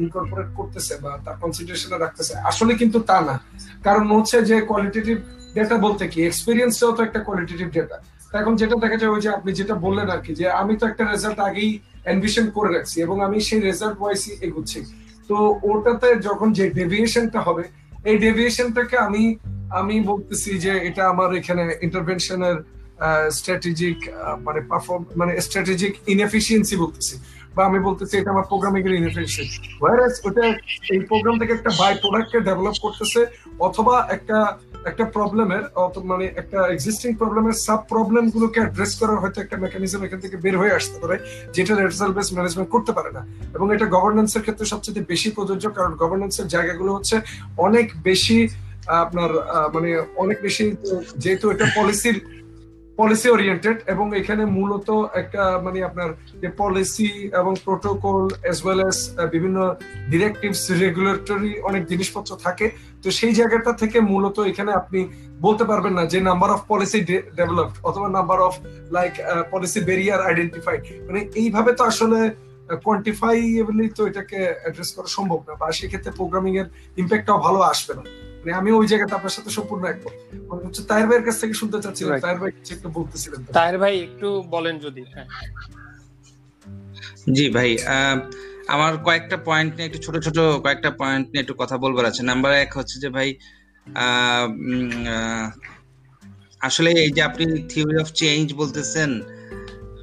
ইনকর্পোরেট 0.03 0.49
করতেছে 0.59 0.95
বা 1.03 1.13
তার 1.25 1.37
কনসিডারেশনে 1.43 1.97
রাখতেছে। 2.05 2.35
আসলে 2.51 2.73
কিন্তু 2.81 2.99
তা 3.11 3.19
না। 3.29 3.35
কারণ 3.87 4.05
হচ্ছে 4.17 4.37
যে 4.51 4.57
কোয়ালিটেটিভ 4.71 5.17
ডেটা 5.57 5.77
বলতে 5.87 6.05
কি 6.13 6.19
এক্সপিরিয়েন্সটাও 6.23 6.93
তো 6.97 7.01
একটা 7.07 7.21
কোয়ালিটেটিভ 7.27 7.69
ডেটা 7.77 7.97
এখন 8.41 8.55
যেটা 8.61 8.77
দেখা 8.85 8.99
যায়, 9.01 9.13
ওই 9.15 9.21
যে 9.25 9.31
আপনি 9.39 9.51
যেটা 9.61 9.75
বললেন 9.85 10.09
আর 10.15 10.21
কি, 10.25 10.33
যে 10.41 10.47
আমি 10.61 10.73
তো 10.81 10.85
একটা 10.91 11.05
রেজাল্ট 11.13 11.39
আগেই 11.49 11.71
এনভিশন 12.13 12.47
করে 12.57 12.71
রাখছি 12.77 12.97
এবং 13.07 13.17
আমি 13.27 13.39
সেই 13.49 13.61
রেজাল্ট 13.69 13.97
ওয়াইসই 14.01 14.33
এগুচ্ছি। 14.47 14.81
তো 15.29 15.37
ওটাতে 15.71 16.09
যখন 16.29 16.49
যে 16.59 16.65
ডেভিয়েশনটা 16.79 17.41
হবে, 17.47 17.65
এই 18.11 18.17
ডেভিয়েশনটাকে 18.25 18.97
আমি 19.07 19.23
আমি 19.81 19.95
বলতেছি 20.11 20.51
যে, 20.65 20.73
এটা 20.89 21.03
আমার 21.13 21.31
এখানে 21.41 21.65
ইন্টারভেনশনের 21.87 22.57
স্ট্র্যাটেজিক 23.37 23.99
মানে 24.47 24.61
পারফর্ম 24.71 25.03
মানে 25.21 25.33
স্ট্র্যাটেজিক 25.47 25.93
ইনএফিসিয়েন্সি 26.13 26.75
বলতেছি। 26.85 27.15
বা 27.57 27.63
আমি 27.71 27.79
বলতেছি 27.89 28.15
এটা 28.21 28.31
আমার 28.35 28.47
প্রোগ্রামিং 28.51 28.81
এর 28.89 28.95
ইনএফিসিয়েন্সি 29.01 29.59
ওয়ারাস 29.81 30.15
ওটা 30.27 30.45
এই 30.95 31.01
প্রোগ্রাম 31.11 31.35
থেকে 31.41 31.53
একটা 31.55 31.71
বাই 31.81 31.93
প্রোডাক্টকে 32.03 32.39
ডেভেলপ 32.49 32.77
করতেছে 32.85 33.21
অথবা 33.67 33.95
একটা 34.17 34.39
একটা 34.91 35.05
প্রবলেমের 35.17 35.65
মানে 36.11 36.25
একটা 36.41 36.59
এক্সিস্টিং 36.75 37.11
প্রবলেমের 37.21 37.57
সাব 37.65 37.81
প্রবলেম 37.93 38.25
গুলোকে 38.35 38.59
অ্যাড্রেস 38.63 38.93
করার 39.01 39.19
হয়তো 39.23 39.39
একটা 39.41 39.57
মেকানিজম 39.65 40.01
এখান 40.07 40.21
থেকে 40.25 40.37
বের 40.45 40.57
হয়ে 40.61 40.77
আসতে 40.79 40.97
পারে, 41.03 41.17
যেটা 41.55 41.73
রেজাল্ট 41.75 42.15
বেস 42.19 42.29
ম্যানেজমেন্ট 42.37 42.69
করতে 42.75 42.93
পারে 42.97 43.11
না। 43.17 43.23
এবং 43.57 43.67
এটা 43.75 43.87
গভর্নেন্সের 43.97 44.43
ক্ষেত্রে 44.45 44.67
সবচেয়ে 44.73 45.09
বেশি 45.13 45.29
প্রযোজ্য, 45.37 45.65
কারণ 45.77 45.93
গভর্নেন্সের 46.03 46.47
জায়গাগুলো 46.55 46.91
হচ্ছে 46.97 47.17
অনেক 47.67 47.87
বেশি 48.09 48.39
আপনার 49.05 49.31
মানে 49.75 49.91
অনেক 50.23 50.39
বেশি, 50.47 50.65
যেহেতু 51.23 51.45
এটা 51.55 51.67
পলিসির 51.77 52.17
পলিসি 52.99 53.29
ওরিয়েন্টেড 53.31 53.79
এবং 53.93 54.07
এখানে 54.21 54.43
মূলত 54.59 54.89
একটা 55.23 55.43
মানে 55.65 55.79
আপনার 55.89 56.09
যে 56.43 56.49
পলিসি 56.61 57.11
এবং 57.41 57.53
প্রোটোকল 57.65 58.19
এজ 58.51 58.59
ওয়েল 58.65 58.81
এস 58.89 58.99
বিভিন্ন 59.35 59.59
ডিরেক্টিভস 60.13 60.61
রেগুলেটরি 60.83 61.53
অনেক 61.69 61.83
জিনিসপত্র 61.87 62.31
থাকে। 62.47 62.67
তো 63.03 63.09
সেই 63.19 63.33
জায়গাটা 63.39 63.73
থেকে 63.83 63.99
মূলত 64.13 64.37
এখানে 64.51 64.71
আপনি 64.81 65.01
বলতে 65.41 65.65
পারবেন 65.71 65.93
না 65.99 66.05
যে 66.13 66.19
নাম্বার 66.21 66.51
অফ 66.57 66.61
পলিসি 66.71 66.99
ডেভেলপড 67.39 67.77
অথবা 67.89 68.09
number 68.19 68.39
of 68.49 68.55
like 68.97 69.13
policy 69.53 69.81
barrier 69.89 70.21
identified 70.29 70.83
মানে 71.07 71.21
এইভাবে 71.41 71.71
তো 71.79 71.83
আসলে 71.93 72.19
কোয়ান্টিফাইবলি 72.85 73.87
তো 73.97 74.03
এটাকে 74.11 74.39
অ্যাড্রেস 74.61 74.91
করা 74.97 75.09
সম্ভব 75.17 75.41
না 75.49 75.53
বা 75.61 75.67
সেক্ষেত্রে 75.79 76.11
প্রোগ্রামিং 76.19 76.53
এর 76.61 76.69
ইম্প্যাক্টটাও 76.97 77.39
ভালো 77.47 77.59
আসবে 77.73 77.93
না। 77.99 78.05
মানে 78.43 78.55
আমি 78.61 78.71
ওই 78.79 78.87
জায়গাটা 78.91 79.15
আপনার 79.19 79.35
সাথে 79.37 79.51
সম্পূর্ণ 79.59 79.83
একমত। 79.93 80.15
মানে 80.49 80.61
হচ্ছে 80.67 80.83
তাহের 80.91 81.07
ভাইয়ের 81.09 81.25
কাছ 81.27 81.37
থেকে 81.43 81.55
শুনতে 81.61 81.79
চাচ্ছিলাম। 81.85 82.15
তাহের 82.25 82.39
ভাই 82.43 82.51
কিছু 82.59 82.71
একটু 82.77 82.89
বলতেছিলেন 82.99 83.41
তাহের 83.57 83.77
ভাই 83.83 83.95
একটু 84.07 84.29
বলেন 84.55 84.75
যদি 84.85 85.03
হ্যাঁ। 85.15 85.27
জি 87.37 87.47
ভাই 87.57 87.71
আমার 88.75 88.93
কয়েকটা 89.07 89.37
পয়েন্ট 89.49 89.71
নিয়ে 89.77 89.89
একটু 89.89 90.01
ছোট 90.07 90.15
ছোট 90.27 90.39
কয়েকটা 90.65 90.91
পয়েন্ট 91.01 91.25
নিয়ে 91.31 91.43
একটু 91.45 91.55
কথা 91.63 91.77
বলবার 91.85 92.05
আছে। 92.11 92.23
নাম্বার 92.31 92.53
এক 92.65 92.71
হচ্ছে 92.79 92.97
যে 93.03 93.09
ভাই 93.17 93.29
আসলে 96.61 96.91
এই 97.05 97.11
যে 97.17 97.23
আপনি 97.29 97.45
থিওরি 97.71 97.97
অফ 98.05 98.09
চেঞ্জ 98.21 98.47
বলতেছেন 98.61 99.11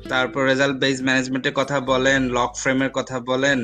তারপর 0.10 0.42
রেজাল্ট 0.52 0.76
বেস 0.84 0.98
ম্যানেজমেন্টের 1.08 1.56
কথা 1.60 1.78
বলেন 1.92 2.20
লক 2.38 2.52
ফ্রেমের 2.62 2.92
কথা 2.98 3.18
বলেন 3.30 3.60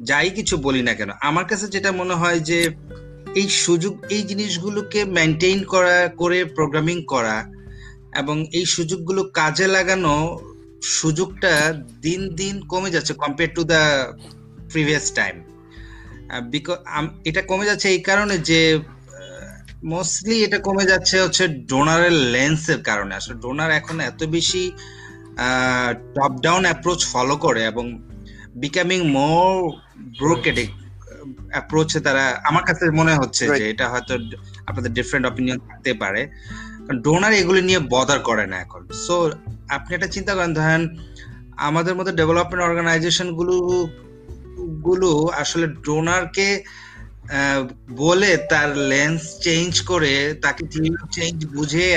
যাই 0.00 0.28
কিছু 0.38 0.54
বলি 0.66 0.82
না 0.82 0.92
কেন 0.98 1.10
আমার 1.20 1.44
কাছে 1.50 1.66
যেটা 1.74 1.90
মনে 2.00 2.14
হয় 2.14 2.38
যে 2.50 2.58
এই 3.40 3.48
সুযোগ, 3.64 3.94
এই 4.08 4.22
জিনিসগুলোকে 4.22 5.00
মেনটেন 5.16 5.58
করা, 5.64 5.96
করে 6.16 6.38
প্রোগ্রামিং 6.56 6.98
করা 7.12 7.36
এবং 8.20 8.36
এই 8.58 8.66
সুযোগগুলো 8.66 9.22
কাজে 9.40 9.66
লাগানো 9.66 10.14
সুযোগটা 10.98 11.52
দিন 12.02 12.20
দিন 12.40 12.54
কমে 12.72 12.90
যাচ্ছে 12.90 13.12
compare 13.22 13.54
to 13.56 13.62
the 13.72 13.80
previous 14.72 15.06
time 15.14 15.36
এটা 17.24 17.42
কমে 17.42 17.68
যাচ্ছে 17.70 17.86
এই 17.94 18.02
কারণে 18.02 18.36
যে 18.50 18.60
মোস্টলি 19.84 20.36
এটা 20.46 20.58
কমে 20.58 20.84
যাচ্ছে 20.84 21.16
হচ্ছে 21.24 21.44
ডোনারের 21.70 22.14
লেন্সের 22.34 22.80
কারণে। 22.82 23.12
আসলে 23.14 23.36
ডোনার 23.44 23.70
এখন 23.70 23.96
এত 24.00 24.20
বেশি 24.36 24.62
টপ 26.14 26.32
ডাউন 26.44 26.62
অ্যাপ্রোচ 26.68 27.00
ফলো 27.12 27.36
করে 27.36 27.62
এবং 27.64 27.84
বিকামিং 28.54 29.00
মোর 29.16 29.50
ব্রোকেটিক 30.18 30.70
অ্যাপ্রোচে 31.50 32.00
তারা 32.00 32.40
আমার 32.44 32.64
কাছে 32.64 32.90
মনে 32.90 33.14
হচ্ছে 33.14 33.44
যে 33.58 33.70
এটা 33.70 33.88
হয়তো 33.88 34.14
আপনাদের 34.66 34.92
ডিফারেন্ট 34.92 35.26
অপিনিয়ন 35.26 35.58
থাকতে 35.58 35.92
পারে। 35.92 36.28
ডোনার 37.02 37.32
এগুলি 37.32 37.62
নিয়ে 37.62 37.78
বদার 37.78 38.18
করে 38.18 38.46
না 38.46 38.56
এখন। 38.60 38.88
সো 39.06 39.30
আপনি 39.68 39.94
এটা 39.94 40.06
চিন্তা 40.06 40.34
করেন 40.34 40.54
ধরেন 40.54 40.82
আমাদের 41.56 41.94
মধ্যে 41.94 42.12
ডেভেলপমেন্ট 42.12 42.62
অর্গানাইজেশনগুলো 42.62 43.54
গুলো 44.84 45.26
আসলে 45.26 45.66
ডোনারকে 45.66 46.64
বলে 47.96 48.36
তার 48.36 48.78
লেন্স 48.78 49.22
চেঞ্জ 49.42 49.80
করে 49.80 50.34
তাকে 50.42 50.62
চেঞ্জ 51.12 51.46
বুঝে 51.46 51.96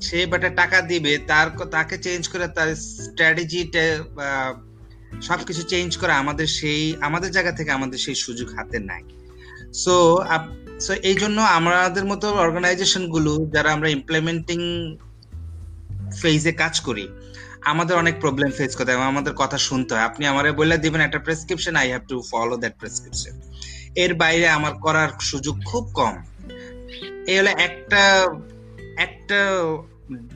সে 0.00 0.26
বাটা 0.26 0.48
টাকা 0.48 0.80
দিবে 0.80 1.18
তার 1.26 1.46
তাকে 1.70 1.98
চেঞ্জ 1.98 2.28
করে 2.28 2.48
তার 2.48 2.74
স্ট্র্যাটেজিটা 2.74 3.84
সবকিছু 5.28 5.62
চেঞ্জ 5.62 5.90
করা 5.96 6.14
আমাদের 6.16 6.46
সেই, 6.58 6.82
আমাদের 7.00 7.30
জায়গা 7.30 7.52
থেকে 7.52 7.70
আমাদের 7.70 7.98
সেই 7.98 8.14
সুযোগ 8.14 8.48
হাতে 8.56 8.78
নাই। 8.90 9.02
সো 9.82 9.94
সো 10.80 10.92
এই 11.10 11.14
জন্য 11.14 11.38
আমাদের 11.40 12.04
মতো 12.04 12.26
অর্গানাইজেশনগুলো 12.46 13.32
যারা 13.54 13.72
আমরা 13.72 13.88
ইমপ্লিমেন্টিং 13.88 14.60
ফেজে 16.20 16.52
কাজ 16.52 16.74
করি, 16.80 17.04
আমাদের 17.64 17.94
অনেক 17.96 18.14
প্রবলেম 18.20 18.50
ফেস 18.50 18.72
করতে 18.76 18.90
হয় 18.92 19.10
আমাদের 19.14 19.34
কথা 19.36 19.58
শুনতে 19.58 19.90
হয়। 19.94 20.04
আপনি 20.04 20.26
আমারে 20.26 20.50
বলে 20.52 20.76
দিবেন 20.78 21.00
একটা 21.00 21.18
prescription 21.18 21.74
I 21.76 21.86
have 21.88 22.02
to 22.08 22.16
follow 22.30 22.54
that 22.56 22.74
prescription 22.78 23.34
এর 23.94 24.12
বাইরে 24.14 24.48
আমার 24.48 24.74
করার 24.74 25.08
সুযোগ 25.20 25.54
খুব 25.64 25.84
কম। 25.94 26.14
এই 27.26 27.36
হলো 27.38 27.50
একটা 27.66 28.02
একটা 28.96 29.38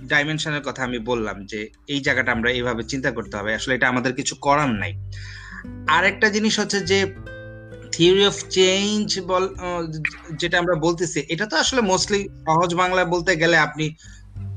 ডাইমেনশনের 0.09 0.62
কথা 0.62 0.85
আমি 0.85 0.99
বললাম 0.99 1.47
যে 1.47 1.68
এই 1.89 2.01
জায়গাটা 2.01 2.33
আমরা 2.33 2.51
এইভাবে 2.51 2.83
চিন্তা 2.83 3.11
করতে 3.11 3.37
হবে। 3.37 3.55
আসলে 3.55 3.75
এটা 3.75 3.89
আমাদের 3.89 4.12
কিছু 4.14 4.35
করার 4.35 4.70
নাই। 4.70 4.93
আরেকটা 5.89 6.29
জিনিস 6.29 6.59
হচ্ছে 6.61 6.81
যে 6.81 6.99
থিওরি 7.93 8.27
অফ 8.27 8.37
চেঞ্জ 8.49 9.20
বল 9.20 9.55
যেটা 10.41 10.59
আমরা 10.59 10.75
বলতেছি, 10.75 11.22
এটা 11.29 11.47
তো 11.47 11.57
আসলে 11.57 11.81
মোস্টলি 11.81 12.29
সহজ 12.47 12.75
বাংলা 12.75 13.05
বলতে 13.05 13.37
গেলে 13.37 13.57
আপনি 13.57 13.97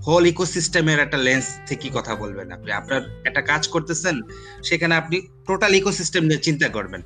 হোল 0.07 0.26
ইকোসিস্টেমের 0.26 0.99
একটা 0.99 1.18
লেন্স 1.18 1.45
থেকে 1.68 1.89
কথা 1.93 2.15
বলবেন 2.15 2.51
আপনি। 2.51 2.72
আপনার 2.72 3.01
একটা 3.26 3.41
কাজ 3.41 3.68
করতেছেন, 3.68 4.22
সেখানে 4.63 4.95
আপনি 4.95 5.22
টোটাল 5.47 5.76
ইকোসিস্টেম 5.76 6.24
নিয়ে 6.24 6.38
চিন্তা 6.38 6.68
করবেন। 6.68 7.01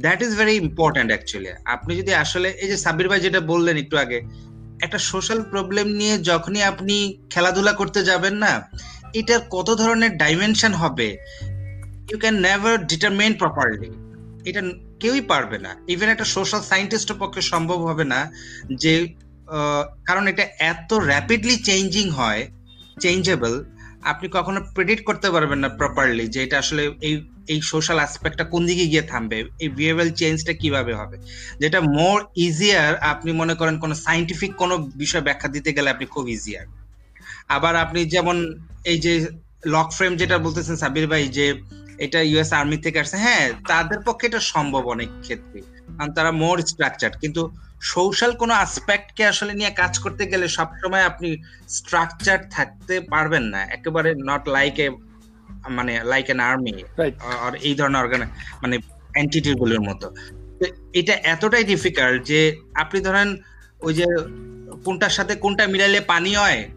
That 0.00 0.22
is 0.22 0.36
very 0.36 0.54
important 0.56 1.10
actually 1.12 1.50
আপনি 1.64 1.96
যদি 1.96 2.14
আসলে, 2.14 2.48
এই 2.62 2.68
যে 2.68 2.76
সাব্বির 2.76 3.08
ভাই 3.08 3.20
যেটা 3.20 3.40
বললেন 3.40 3.76
একটু 3.76 3.96
আগে 3.96 4.49
একটা 4.84 4.98
সোশ্যাল 5.10 5.40
প্রবলেম 5.52 5.86
নিয়ে 6.00 6.14
যখনই 6.30 6.62
আপনি 6.62 6.96
খেলাধুলা 7.32 7.72
করতে 7.72 8.00
যাবেন 8.04 8.34
না, 8.44 8.52
এটার 9.20 9.40
কত 9.50 9.68
ধরনের 9.82 10.12
ডাইমেনশন 10.16 10.72
হবে? 10.82 11.08
You 12.10 12.18
can 12.18 12.36
never 12.46 12.74
determine 12.86 13.32
properly 13.34 13.90
এটা 14.48 14.60
কেউই 15.00 15.22
পারবে 15.32 15.58
না। 15.58 15.70
ইভেন 15.94 16.08
একটা 16.08 16.26
সোশ্যাল 16.36 16.62
সায়েন্টিস্টের 16.70 17.16
পক্ষে 17.18 17.42
সম্ভব 17.52 17.78
হবে 17.88 18.04
না 18.12 18.20
যে 18.82 18.94
কারণ 20.08 20.24
এটা 20.32 20.44
এত 20.72 20.90
র্যাপিডলি 21.10 21.56
চেঞ্জিং 21.68 22.06
হয় 22.10 22.42
চেঞ্জেবল 23.00 23.54
আপনি 24.02 24.26
কখনো 24.36 24.58
প্রেডিক্ট 24.74 25.02
করতে 25.04 25.28
পারবেন 25.34 25.58
না 25.64 25.68
প্রপারলি 25.80 26.24
যে 26.34 26.38
এটা 26.46 26.56
আসলে 26.58 26.82
এই 27.08 27.14
এই 27.52 27.60
সোশ্যাল 27.72 27.98
অ্যাসপেক্টটা 28.00 28.44
কোন 28.52 28.62
দিকে 28.70 28.84
গিয়ে 28.92 29.04
থামবে? 29.10 29.38
এই 29.64 29.68
বিহেভিয়ার 29.78 30.16
চেঞ্জটা 30.20 30.52
কীভাবে 30.62 30.92
হবে? 31.00 31.16
যেটা 31.62 31.78
মোর 31.96 32.18
ইজিয়ার 32.46 32.92
আপনি 33.12 33.30
মনে 33.40 33.54
করেন 33.60 33.74
কোনো 33.84 33.94
সাইন্টিফিক 34.06 34.52
কোনো 34.62 34.74
বিষয় 35.02 35.22
ব্যাখ্যা 35.26 35.48
দিতে 35.56 35.70
গেলে 35.76 35.88
আপনি 35.94 36.06
খুব 36.14 36.24
ইজিয়ার 36.36 36.66
আবার 37.56 37.74
আপনি 37.84 38.00
যেমন 38.14 38.36
এই 38.92 38.98
যে 39.04 39.12
লক 39.74 39.88
ফ্রেম 39.96 40.12
যেটা 40.20 40.36
বলতেছেন 40.46 40.76
সাবির 40.82 41.06
ভাই, 41.12 41.24
যে 41.38 41.46
এটা 42.04 42.18
ইউএস 42.30 42.50
আর্মি 42.58 42.76
থেকে 42.84 42.98
আসছে 43.02 43.16
হ্যাঁ 43.24 43.46
তাদের 43.70 44.00
পক্ষে 44.06 44.24
এটা 44.30 44.40
সম্ভব 44.52 44.82
অনেক 44.94 45.10
ক্ষেত্রে। 45.24 45.60
কারণ 45.96 46.10
তারা 46.16 46.30
মোর 46.42 46.56
স্ট্রাকচার 46.70 47.12
কিন্তু 47.22 47.42
সোশ্যাল 47.92 48.32
কোনো 48.42 48.54
আসপেক্টকে 48.64 49.22
আসলে 49.32 49.52
নিয়ে 49.58 49.72
কাজ 49.80 49.92
করতে 50.04 50.22
গেলে 50.32 50.46
সবসময় 50.58 51.04
আপনি 51.10 51.28
স্ট্রাকচার 51.76 52.38
থাকতে 52.56 52.94
পারবেন 53.12 53.44
না। 53.54 53.60
একেবারে 53.76 54.10
নট 54.28 54.42
লাইক 54.56 54.76
এ 54.84 54.86
মানে 55.68 56.00
লাইক 56.04 56.30
এন 56.30 56.40
আর্মি 56.40 56.72
আর 57.40 57.54
এই 57.54 57.74
ধরনের 57.74 58.02
অর্গান 58.02 58.20
মানে 58.62 58.78
এন্টিটি 59.16 59.54
গুলোর 59.54 59.80
মতো। 59.80 60.14
এটা 60.92 61.12
এতটাই 61.12 61.64
ডিফিকাল্ট 61.64 62.24
যে 62.24 62.56
আপনি 62.74 63.00
ধরেন 63.00 63.36
ওই 63.80 63.94
যে 63.94 64.04
কোনটার 64.84 65.10
সাথে 65.10 65.34
কোনটা 65.34 65.66
মিলাইলে 65.66 66.00
পানি 66.00 66.34
হয় 66.36 66.68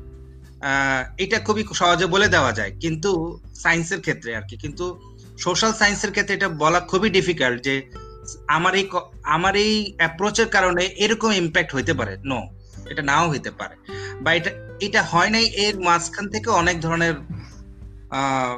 এটা 1.18 1.40
খুবই 1.40 1.64
সহজে 1.74 2.06
বলে 2.06 2.28
দেওয়া 2.28 2.52
যায়। 2.52 2.72
কিন্তু 2.80 3.40
সায়েন্সের 3.56 4.02
ক্ষেত্রে 4.02 4.36
আর 4.36 4.42
কি। 4.50 4.58
কিন্তু 4.58 5.00
সোশ্যাল 5.40 5.74
সায়েন্সের 5.74 6.12
ক্ষেত্রে 6.12 6.36
এটা 6.36 6.50
বলা 6.50 6.80
খুবই 6.80 7.10
ডিফিকাল্ট 7.10 7.64
যে 7.64 7.90
আমার 8.48 8.76
এই 8.76 8.90
আমার 9.24 9.56
এই 9.56 9.94
অ্যাপ্রোচের 9.98 10.48
কারণে 10.48 10.84
এরকম 10.86 11.32
ইম্প্যাক্ট 11.32 11.76
হইতে 11.76 11.94
পারে। 11.94 12.18
নো 12.26 12.48
এটা 12.90 13.02
নাও 13.02 13.30
হইতে 13.30 13.52
পারে। 13.52 13.76
বা 14.22 14.34
এটা 14.34 14.52
এটা 14.82 15.04
হয় 15.04 15.30
নাই 15.30 15.46
এর 15.46 15.80
মাঝখান 15.80 16.30
থেকে 16.30 16.50
অনেক 16.50 16.82
ধরনের 16.82 17.14
আহ, 18.12 18.58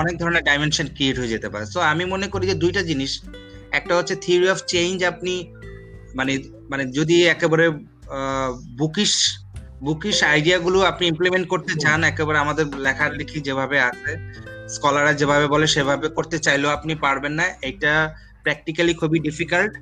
অনেক 0.00 0.14
ধরনের 0.20 0.42
ডাইমেনশন 0.48 0.86
ক্রিয়েট 0.96 1.16
হয়ে 1.20 1.32
যেতে 1.34 1.48
পারে। 1.52 1.64
সো 1.74 1.78
আমি 1.92 2.04
মনে 2.14 2.26
করি 2.32 2.44
যে 2.50 2.56
দুইটা 2.64 2.82
জিনিস, 2.90 3.12
একটা 3.78 3.92
হচ্ছে 3.98 4.14
থিওরি 4.24 4.48
অফ 4.54 4.58
চেঞ্জ 4.72 4.96
আপনি 5.12 5.34
মানে 6.18 6.32
মানে 6.70 6.84
যদি 6.98 7.16
একেবারে 7.34 7.66
বুকিশ 8.80 9.12
বুকিশ 9.86 10.16
আইডিয়াগুলো 10.32 10.78
আপনি 10.90 11.04
ইমপ্লিমেন্ট 11.12 11.46
করতে 11.52 11.72
চান, 11.84 11.98
একেবারে 12.10 12.38
আমাদের 12.44 12.64
লেখালেখি 12.86 13.38
যেভাবে 13.48 13.76
আছে 13.90 14.12
স্কলাররা 14.74 15.12
যেভাবে 15.20 15.46
বলে 15.54 15.66
সেভাবে 15.74 16.06
করতে 16.16 16.36
চাইলেও 16.46 16.70
আপনি 16.76 16.92
পারবেন 17.04 17.32
না। 17.40 17.46
এটা 17.70 17.94
প্র্যাকটিক্যালি 18.44 18.92
খুবই 19.00 19.18
ডিফিকাল্ট 19.28 19.72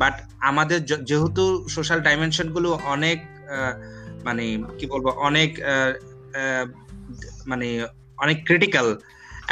বাট 0.00 0.14
আমাদের 0.50 0.78
যেহেতু 1.10 1.44
সোশ্যাল 1.76 2.00
ডাইমেনশনগুলো 2.06 2.68
অনেক 2.94 3.18
মানে 4.26 4.44
কি 4.78 4.84
বলব, 4.92 5.06
অনেক 5.28 5.50
মানে 7.50 7.68
অনেক 8.24 8.38
ক্রিটিক্যাল 8.48 8.86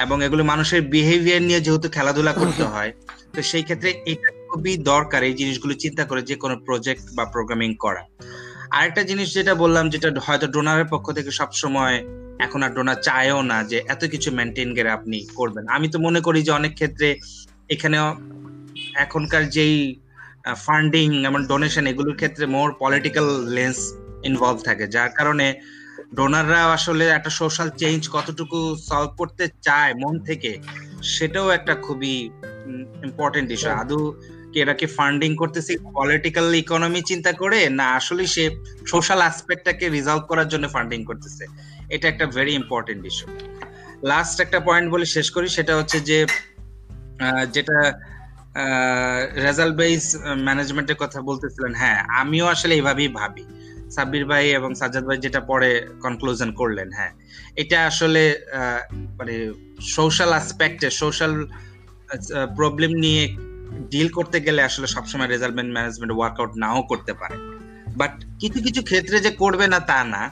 এবং 0.05 0.17
এগুলো 0.27 0.43
মানুষের 0.53 0.81
বিহেভিয়ার 0.95 1.43
নিয়ে 1.49 1.61
যেহেতু 1.67 1.89
খেলাধুলা 1.97 2.33
করতে 2.41 2.65
হয়, 2.73 2.91
তো 3.35 3.41
সেই 3.51 3.65
ক্ষেত্রে 3.69 3.91
এটা 4.13 4.29
খুবই 4.49 4.73
দরকার 4.93 5.21
এই 5.29 5.35
জিনিসগুলো 5.41 5.75
চিন্তা 5.85 6.05
করে 6.11 6.21
যে 6.31 6.37
কোনো 6.43 6.55
প্রজেক্ট 6.67 7.05
বা 7.17 7.25
প্রোগ্রামিং 7.35 7.71
করা। 7.85 8.03
আরেকটা 8.77 9.03
জিনিস 9.11 9.29
যেটা 9.37 9.55
বললাম, 9.63 9.85
যেটা 9.93 10.09
হয়তো 10.27 10.47
ডোনারের 10.55 10.89
পক্ষ 10.93 11.07
থেকে 11.19 11.31
সব 11.41 11.51
সময় 11.63 11.97
এখন 12.47 12.61
আর 12.67 12.73
ডোনার 12.77 12.99
চায়ও 13.09 13.41
না 13.51 13.59
যে 13.71 13.79
এত 13.95 14.03
কিছু 14.13 14.29
মেনটেন 14.39 14.69
করে 14.77 14.91
আপনি 14.99 15.19
করবেন। 15.39 15.65
আমি 15.77 15.87
তো 15.95 15.99
মনে 16.07 16.21
করি 16.27 16.39
যে 16.47 16.53
অনেক 16.61 16.73
ক্ষেত্রে 16.79 17.09
এখানেও 17.75 18.07
এখনকার 19.05 19.45
যেই 19.57 19.77
ফান্ডিং 20.67 21.09
এবং 21.29 21.41
ডোনেশন 21.51 21.85
এগুলোর 21.93 22.17
ক্ষেত্রে 22.21 22.45
মোর 22.55 22.69
পলিটিক্যাল 22.83 23.27
লেন্স 23.57 23.79
ইনভলভ 24.29 24.59
থাকে। 24.69 24.85
যার 24.95 25.11
কারণে 25.19 25.47
ডোনাররা 26.13 26.65
আসলে 26.65 27.05
একটা 27.09 27.31
সোশ্যাল 27.31 27.71
চেঞ্জ 27.71 28.09
কতটুকু 28.13 28.77
সলভ 28.77 29.11
করতে 29.19 29.45
চায় 29.63 29.95
মন 29.95 30.19
থেকে 30.19 30.59
সেটাও 31.03 31.49
একটা 31.49 31.75
খুবই 31.75 32.31
ইম্পর্টেন্ট 33.05 33.51
ইস্যু 33.51 33.71
আদৌ 33.71 34.13
কি 34.53 34.61
এরা 34.61 34.75
কি 34.75 34.87
ফান্ডিং 34.87 35.37
করতেছে 35.37 35.73
পলিটিক্যাল 35.95 36.55
ইকোনমি 36.55 37.01
চিন্তা 37.03 37.33
করে 37.33 37.69
না 37.69 37.87
আসলে 37.91 38.27
সে 38.27 38.45
সোশ্যাল 38.87 39.19
অ্যাসপেক্টটাকে 39.19 39.89
রিজলভ 39.89 40.23
করার 40.29 40.49
জন্য 40.49 40.69
ফান্ডিং 40.69 41.05
করতেছে? 41.05 41.45
এটা 41.89 42.09
একটা 42.09 42.27
ভেরি 42.27 42.55
ইম্পর্টেন্ট 42.55 43.07
ইস্যু 43.07 43.27
লাস্ট 44.03 44.41
একটা 44.41 44.61
পয়েন্ট 44.61 44.91
বলে 44.91 45.07
শেষ 45.07 45.31
করি 45.31 45.49
সেটা 45.49 45.77
হচ্ছে 45.77 46.01
যে 46.01 46.19
যেটা 47.53 47.79
রেজাল্ট 49.47 49.75
বেস 49.77 50.05
ম্যানেজমেন্টের 50.45 50.97
কথা 50.97 51.19
বলতেছিলেন 51.23 51.75
হ্যাঁ 51.75 51.99
আমিও 52.21 52.47
আসলে 52.47 52.75
এইভাবেই 52.75 53.09
ভাবি। 53.09 53.45
সাব্বির 53.91 54.25
ভাই 54.27 54.45
এবং 54.51 54.71
সাজ্জাদ 54.75 55.05
ভাই 55.05 55.19
যেটা 55.19 55.41
পরে 55.41 55.71
কনক্লুশন 56.01 56.51
করলেন 56.53 56.89
হ্যাঁ। 56.93 57.13
এটা 57.57 57.87
আসলে 57.87 58.23
মানে 59.19 59.35
সোশ্যাল 59.81 60.29
অ্যাসপেক্টে 60.29 60.89
সোশ্যাল 61.03 61.33
প্রবলেম 62.57 62.93
নিয়ে 62.95 63.23
ডিল 63.91 64.09
করতে 64.09 64.41
গেলে 64.41 64.61
আসলে 64.63 64.87
সবসময় 64.87 65.29
রেজাল্টমেন্ট 65.29 65.71
ম্যানেজমেন্ট 65.73 66.13
ওয়ার্কআউট 66.17 66.53
নাও 66.57 66.83
করতে 66.83 67.13
পারে। 67.13 67.37
বাট 67.97 68.13
কিছু 68.41 68.59
কিছু 68.63 68.81
ক্ষেত্রে 68.83 69.21
যে 69.21 69.31
করবে 69.31 69.67
না 69.69 69.79
তা 69.81 70.05
না। 70.05 70.23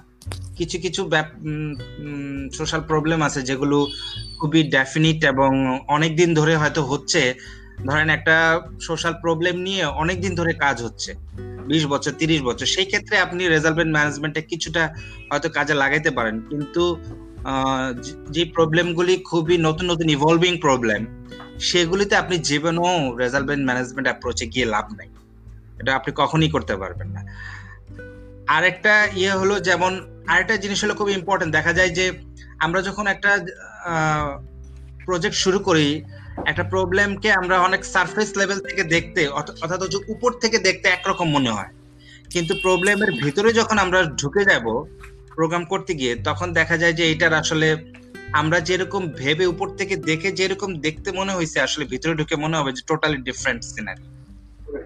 কিছু 0.56 0.76
কিছু 0.78 1.02
সোশ্যাল 2.52 2.80
প্রবলেম 2.80 3.22
আছে 3.22 3.40
যেগুলো 3.42 3.86
খুবই 4.40 4.62
ডেফিনিট 4.62 5.24
এবং 5.24 5.50
অনেক 5.88 6.12
দিন 6.16 6.30
ধরে 6.34 6.54
হয়তো 6.56 6.82
হচ্ছে। 6.82 7.22
ধরেন 7.84 8.10
একটা 8.10 8.60
সোশ্যাল 8.80 9.14
প্রবলেম 9.22 9.56
নিয়ে 9.56 9.84
অনেক 9.84 10.20
দিন 10.20 10.34
ধরে 10.34 10.52
কাজ 10.52 10.82
হচ্ছে। 10.82 11.14
বিশ 11.66 11.86
বছর, 11.86 12.12
তিরিশ 12.12 12.42
বছর, 12.42 12.66
সেই 12.66 12.84
ক্ষেত্রে 12.84 13.18
আপনি 13.18 13.48
রেজাল্টমেন্ট 13.48 13.92
ম্যানেজমেন্টে 13.92 14.42
কিছুটা 14.42 14.94
হয়তো 15.32 15.50
কাজে 15.50 15.74
লাগাইতে 15.74 16.10
পারেন। 16.10 16.40
কিন্তু 16.40 16.96
যে 18.30 18.44
প্রবলেমগুলি 18.44 19.16
খুবই 19.16 19.58
নতুন 19.58 19.90
নতুন 19.90 20.08
ইভলভিং 20.08 20.60
প্রবলেম 20.60 21.24
সেগুলিতে 21.58 22.16
আপনি 22.16 22.38
জীবনেও 22.38 23.16
রেজাল্টমেন্ট 23.16 23.64
ম্যানেজমেন্ট 23.64 24.08
অ্যাপ্রোচে 24.08 24.46
গিয়ে 24.46 24.66
লাভ 24.66 24.92
নাই। 24.92 25.08
এটা 25.80 25.96
আপনি 25.96 26.12
কখনই 26.16 26.48
করতে 26.48 26.76
পারবেন 26.76 27.08
না। 27.08 27.22
আরেকটা 28.46 29.08
ইয়ে 29.14 29.30
হলো 29.30 29.60
যেমন, 29.60 30.22
আরেকটা 30.26 30.56
জিনিস 30.56 30.84
হলো 30.84 30.94
খুব 30.94 31.08
ইম্পর্টেন্ট 31.08 31.52
দেখা 31.52 31.72
যায় 31.72 31.90
যে 31.90 32.12
আমরা 32.58 32.82
যখন 32.82 33.06
একটা 33.06 33.46
প্রজেক্ট 35.04 35.36
শুরু 35.36 35.58
করি 35.58 36.02
একটা 36.50 36.64
প্রবলেমকে 36.72 37.28
আমরা 37.40 37.56
অনেক 37.66 37.82
সারফেস 37.92 38.30
লেভেল 38.40 38.58
থেকে 38.68 38.82
দেখতে 38.94 39.20
অর্থাৎ 39.38 39.80
হচ্ছে 39.82 40.00
উপর 40.14 40.30
থেকে 40.42 40.56
দেখতে 40.68 40.86
একরকম 40.96 41.28
মনে 41.36 41.50
হয়। 41.56 41.70
কিন্তু 42.34 42.52
প্রবলেমের 42.64 43.10
ভিতরে 43.22 43.50
যখন 43.60 43.76
আমরা 43.84 44.00
ঢুকে 44.20 44.42
যাব 44.50 44.66
প্রোগ্রাম 45.36 45.64
করতে 45.72 45.92
গিয়ে, 46.00 46.12
তখন 46.28 46.48
দেখা 46.58 46.76
যায় 46.82 46.94
যে 46.98 47.04
এটার 47.12 47.34
আসলে 47.42 47.68
আমরা 48.40 48.58
যেরকম 48.68 49.02
ভেবে 49.20 49.44
উপর 49.52 49.68
থেকে 49.78 49.94
দেখে 50.10 50.30
যেরকম 50.40 50.70
দেখতে 50.86 51.08
মনে 51.18 51.32
হয়েছে 51.36 51.58
আসলে 51.66 51.84
ভিতরে 51.92 52.12
ঢুকে 52.20 52.36
মনে 52.44 52.54
হবে 52.58 52.70
যে 52.76 52.82
টোটালি 52.90 53.18
ডিফারেন্ট 53.28 53.60
সিনারি 53.72 54.04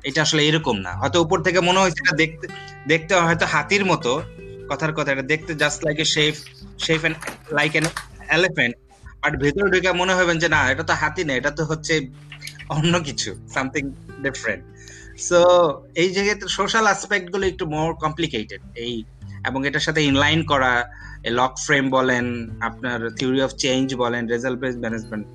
এটা 0.09 0.21
আসলে 0.27 0.43
এরকম 0.49 0.77
না। 0.87 0.93
হয়তো 1.01 1.19
উপর 1.25 1.39
থেকে 1.47 1.61
মনে 1.69 1.79
হয়েছে 1.83 2.01
এটা 2.03 2.15
দেখতে 2.23 2.47
দেখতে 2.93 3.13
হয়তো 3.29 3.47
হাতির 3.55 3.85
মতো। 3.93 4.13
কথার 4.71 4.93
কথা, 4.97 5.09
এটা 5.15 5.25
দেখতে 5.33 5.53
just 5.63 5.79
like 5.87 5.99
a 6.05 6.07
shape 6.15 6.35
shape 6.85 7.01
like 7.59 7.73
an 7.79 7.87
elephant 8.37 8.75
but 9.23 9.33
ভেতরে 9.43 9.69
ঢুকে 9.71 9.93
মনে 9.93 10.15
হবেন 10.15 10.39
যে, 10.39 10.49
না, 10.49 10.61
এটা 10.73 10.83
তো 10.83 10.95
হাতি 10.95 11.25
না, 11.25 11.33
এটা 11.35 11.51
তো 11.51 11.65
হচ্ছে 11.65 11.95
অন্য 12.69 13.01
কিছু 13.01 13.31
সামথিং 13.55 13.83
ডিফারেন্ট 14.23 14.63
সো 15.19 15.39
এই 15.95 16.09
জায়গায় 16.11 16.39
সোশ্যাল 16.49 16.85
অ্যাসপেক্টগুলো 16.85 17.47
একটু 17.47 17.67
মোর 17.67 17.95
কমপ্লিকেটেড 17.95 18.61
এই, 18.77 18.95
এবং 19.49 19.67
এটার 19.69 19.81
সাথে 19.81 20.01
ইনলাইন 20.05 20.43
করা 20.43 20.73
লক 21.31 21.53
ফ্রেম 21.67 21.91
বলেন, 21.91 22.25
আপনার 22.61 22.99
থিওরি 23.19 23.43
অফ 23.43 23.51
চেঞ্জ 23.59 23.87
বলেন 23.95 24.23
রেজাল্ট 24.29 24.59
বেস 24.61 24.75
ম্যানেজমেন্ট 24.77 25.27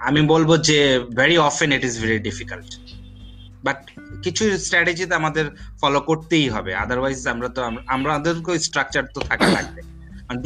আমি 0.00 0.20
বলব 0.26 0.50
যে 0.62 0.80
very 1.16 1.38
often 1.38 1.72
it 1.72 1.84
is 1.84 1.94
very 2.00 2.18
difficult 2.18 2.68
but 3.64 3.78
কিছু 4.22 4.58
স্ট্র্যাটেজিতে 4.58 5.14
আমাদের 5.14 5.46
ফলো 5.80 6.00
করতেই 6.00 6.48
হবে 6.48 6.74
আদারওয়াইজ 6.74 7.18
আমরা 7.26 7.48
তো 7.48 7.60
আম- 7.62 7.84
আমাদেরকে 7.86 8.58
স্ট্রাকচার 8.58 9.04
তো 9.14 9.20
থাকা 9.20 9.46
লাগবে 9.46 9.80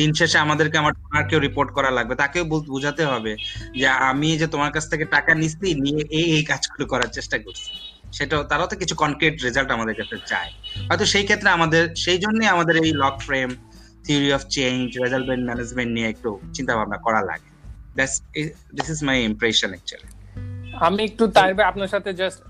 দিন 0.01 0.11
শেষে 0.12 0.39
আমাদেরকে 0.39 0.76
আমার 0.78 0.93
ডোনারকেও 1.01 1.41
রিপোর্ট 1.41 1.70
করা 1.76 1.91
লাগবে। 1.91 2.14
তাকেও 2.22 2.45
বোঝাতে 2.45 3.03
হবে 3.05 3.32
যে 3.80 3.89
আমি 4.11 4.28
যে 4.41 4.47
তোমার 4.47 4.70
কাছ 4.76 4.85
থেকে 4.91 5.05
টাকা 5.05 5.35
নিচ্ছি, 5.35 5.68
নিয়ে 5.85 6.03
এই 6.18 6.26
এই 6.37 6.45
কাজগুলো 6.51 6.85
করার 6.93 7.11
চেষ্টা 7.16 7.39
করছি। 7.39 7.70
সেটাও, 8.16 8.43
তারাও 8.51 8.66
তো 8.66 8.76
কিছু 8.76 8.95
কনক্রিট 9.03 9.35
রেজাল্ট 9.47 9.70
আমাদের 9.76 9.95
কাছে 10.01 10.16
চায়। 10.30 10.51
হয়তো 10.89 11.05
সেই 11.12 11.24
ক্ষেত্রে 11.24 11.49
আমাদের, 11.51 11.82
সেই 12.05 12.18
জন্যই 12.18 12.49
আমাদের 12.55 12.76
এই 12.85 12.93
log 13.03 13.16
frame 13.26 13.49
theory 14.05 14.30
of 14.32 14.43
change 14.57 14.99
result 15.03 15.26
management 15.49 15.91
নিয়ে 15.97 16.09
একটু 16.09 16.30
চিন্তা 16.57 16.72
ভাবনা 16.78 16.99
করা 17.07 17.20
লাগে। 17.30 17.49
This 18.76 18.89
is 18.95 19.01
my 19.09 19.16
impression 19.30 19.70
actually 19.74 20.09
আমি 20.87 21.01
একটু 21.09 21.24
তার 21.37 21.49
আপনার 21.70 21.91
সাথে 21.95 22.11
জাস্ট 22.20 22.41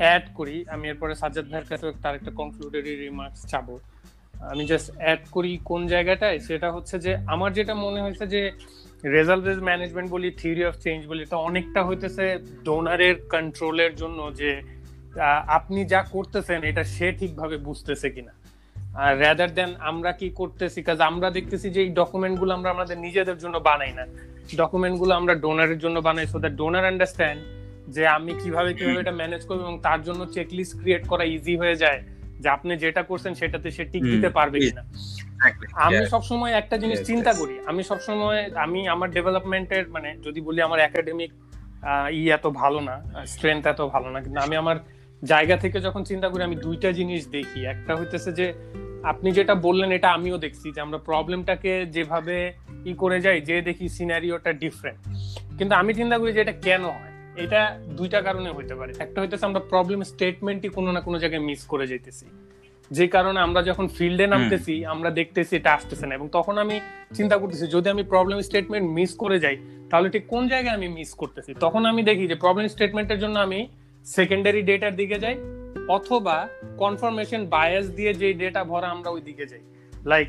অ্যাড 0.00 0.24
করি। 0.38 0.56
আমি 0.74 0.84
এরপরে 0.92 1.14
সাজ্জাদ 1.22 1.46
ভাইয়ের 1.50 1.68
কাছে 1.70 1.86
তার 2.02 2.14
একটা 2.18 2.30
কনক্লুডেরি 2.40 2.92
রিমার্কস 2.96 3.40
চাবো। 3.52 3.74
আমি 4.52 4.62
জাস্ট 4.70 4.88
অ্যাড 5.02 5.22
করি 5.34 5.52
কোন 5.70 5.80
জায়গাটায়, 5.92 6.38
সেটা 6.48 6.68
হচ্ছে 6.76 6.96
যে 7.04 7.12
আমার 7.34 7.50
যেটা 7.58 7.74
মনে 7.84 8.00
হয়েছে 8.04 8.24
যে 8.34 8.42
রেজাল্ট 9.16 9.42
বেস 9.46 9.58
ম্যানেজমেন্ট 9.68 10.08
বলি 10.14 10.28
থিওরি 10.40 10.62
অফ 10.70 10.74
চেঞ্জ 10.84 11.00
বলি, 11.10 11.20
এটা 11.26 11.38
অনেকটা 11.48 11.80
হইতেছে 11.88 12.24
ডোনারের 12.66 13.16
কন্ট্রোলের 13.34 13.92
জন্য 14.00 14.18
যে 14.40 14.50
আপনি 15.58 15.80
যা 15.92 16.00
করতেছেন 16.14 16.60
এটা 16.70 16.82
সে 16.94 17.06
ঠিকভাবে 17.18 17.56
বুঝতেছে 17.68 18.08
কিনা। 18.14 18.32
আর 19.02 19.12
রেদার 19.22 19.50
দেন 19.58 19.70
আমরা 19.90 20.10
কি 20.20 20.28
করতেছি 20.40 20.78
কাজ 20.88 20.98
আমরা 21.10 21.28
দেখতেছি 21.36 21.68
যে 21.74 21.80
এই 21.86 21.90
ডকুমেন্টগুলো 22.00 22.50
আমরা 22.58 22.70
আমাদের 22.76 22.96
নিজেদের 23.06 23.38
জন্য 23.42 23.56
বানাই 23.68 23.92
না। 23.98 24.04
ডকুমেন্টগুলো 24.60 25.12
আমরা 25.20 25.34
ডোনারের 25.44 25.78
জন্য 25.84 25.96
বানাই 26.08 26.26
সো 26.32 26.36
দ্যাট 26.42 26.54
ডোনার 26.60 26.84
আন্ডারস্ট্যান্ড 26.92 27.40
যে 27.94 28.02
আমি 28.16 28.32
কীভাবে 28.42 28.70
কীভাবে 28.78 29.00
এটা 29.04 29.14
ম্যানেজ 29.20 29.42
করব 29.48 29.60
এবং 29.66 29.76
তার 29.86 30.00
জন্য 30.06 30.20
চেকলিস্ট 30.36 30.74
ক্রিয়েট 30.80 31.04
করা 31.10 31.24
ইজি 31.36 31.54
হয়ে 31.62 31.76
যায়। 31.82 32.00
যে 32.44 32.48
আপনি 32.56 32.70
যেটা 32.76 33.02
করছেন 33.02 33.32
সেটাতে 33.40 33.68
সে 33.76 33.84
টিক 33.84 34.02
দিতে 34.12 34.28
পারবে 34.28 34.56
কিনা। 34.58 34.82
আমি 35.86 36.02
সবসময় 36.06 36.52
একটা 36.52 36.76
জিনিস 36.78 36.98
চিন্তা 37.10 37.32
করি। 37.32 37.54
আমি 37.66 37.82
সবসময় 37.90 38.40
আমি 38.64 38.80
আমার 38.88 39.08
ডেভেলপমেন্টের 39.10 39.84
মানে 39.88 40.10
যদি 40.26 40.40
বলি 40.40 40.60
আমার 40.62 40.80
একাডেমিক 40.80 41.30
ই 42.10 42.22
এত 42.30 42.46
ভালো 42.62 42.78
না 42.80 42.94
স্ট্রেংথ 43.26 43.62
এত 43.66 43.80
ভালো 43.94 44.08
না 44.10 44.18
কিন্তু 44.20 44.38
আমি 44.40 44.54
আমার 44.56 44.76
জায়গা 45.22 45.56
থেকে 45.56 45.78
যখন 45.80 46.02
চিন্তা 46.04 46.26
করি 46.28 46.42
আমি 46.48 46.56
দুইটা 46.56 46.88
জিনিস 46.92 47.22
দেখি। 47.36 47.60
একটা 47.64 47.92
হইতেছে 47.96 48.30
যে 48.32 48.46
আপনি 49.02 49.28
যেটা 49.32 49.54
বললেন 49.66 49.90
এটা 49.92 50.08
আমিও 50.12 50.36
দেখছি 50.38 50.66
যে 50.74 50.80
আমরা 50.80 50.98
প্রবলেমটাকে 50.98 51.72
যেভাবে 51.86 52.36
ই 52.84 52.92
করে 53.02 53.18
যাই 53.20 53.38
যে 53.40 53.56
দেখি 53.62 53.86
সিনারিওটা 53.96 54.50
ডিফারেন্ট 54.62 55.00
কিন্তু 55.58 55.74
আমি 55.80 55.92
চিন্তা 55.94 56.16
করি 56.20 56.30
যে 56.32 56.40
এটা 56.40 56.56
কেন 56.66 56.82
হয়? 56.96 57.13
এটা 57.36 57.78
দুইটা 57.86 58.22
কারণে 58.22 58.50
হইতে 58.50 58.74
পারে। 58.74 58.92
একটা 58.98 59.20
হইতেছে 59.20 59.46
আমরা 59.46 59.60
প্রবলেম 59.60 60.02
স্টেটমেন্টই 60.02 60.68
কোনো 60.68 60.92
না 60.92 61.00
কোনো 61.00 61.18
জায়গায় 61.18 61.42
মিস 61.42 61.64
করে 61.66 61.86
যাইতেছি। 61.86 62.26
যে 62.90 63.06
কারণে 63.08 63.40
আমরা 63.40 63.62
যখন 63.62 63.88
ফিল্ডে 63.88 64.26
নামতেছি 64.26 64.86
আমরা 64.86 65.10
দেখতেছি 65.10 65.56
এটা 65.56 65.72
আসতেছে 65.74 66.06
না 66.06 66.14
এবং 66.14 66.28
তখন 66.32 66.58
আমি 66.58 66.80
চিন্তা 67.14 67.36
করতেছি 67.36 67.66
যদি 67.66 67.90
আমি 67.90 68.02
প্রবলেম 68.02 68.40
স্টেটমেন্ট 68.40 68.90
মিস 68.90 69.14
করে 69.14 69.40
যাই 69.40 69.56
তাহলে 69.90 70.10
ঠিক 70.10 70.26
কোন 70.26 70.48
জায়গায় 70.48 70.74
আমি 70.74 70.88
মিস 70.88 71.14
করতেছি? 71.14 71.54
তখন 71.60 71.86
আমি 71.86 72.02
দেখি 72.02 72.26
যে 72.26 72.34
প্রবলেম 72.34 72.68
স্টেটমেন্টের 72.68 73.18
জন্য 73.18 73.38
আমি 73.38 73.68
সেকেন্ডারি 74.04 74.62
ডেটার 74.62 74.96
দিকে 74.96 75.18
যাই 75.18 75.36
অথবা 75.88 76.48
কনফার্মেশন 76.78 77.46
বায়াস 77.46 77.90
দিয়ে 77.90 78.14
যে 78.14 78.32
ডেটা 78.32 78.64
ভরা 78.64 78.88
আমরা 78.88 79.10
ওই 79.10 79.20
দিকে 79.20 79.46
যাই। 79.46 79.60
লাইক 80.04 80.28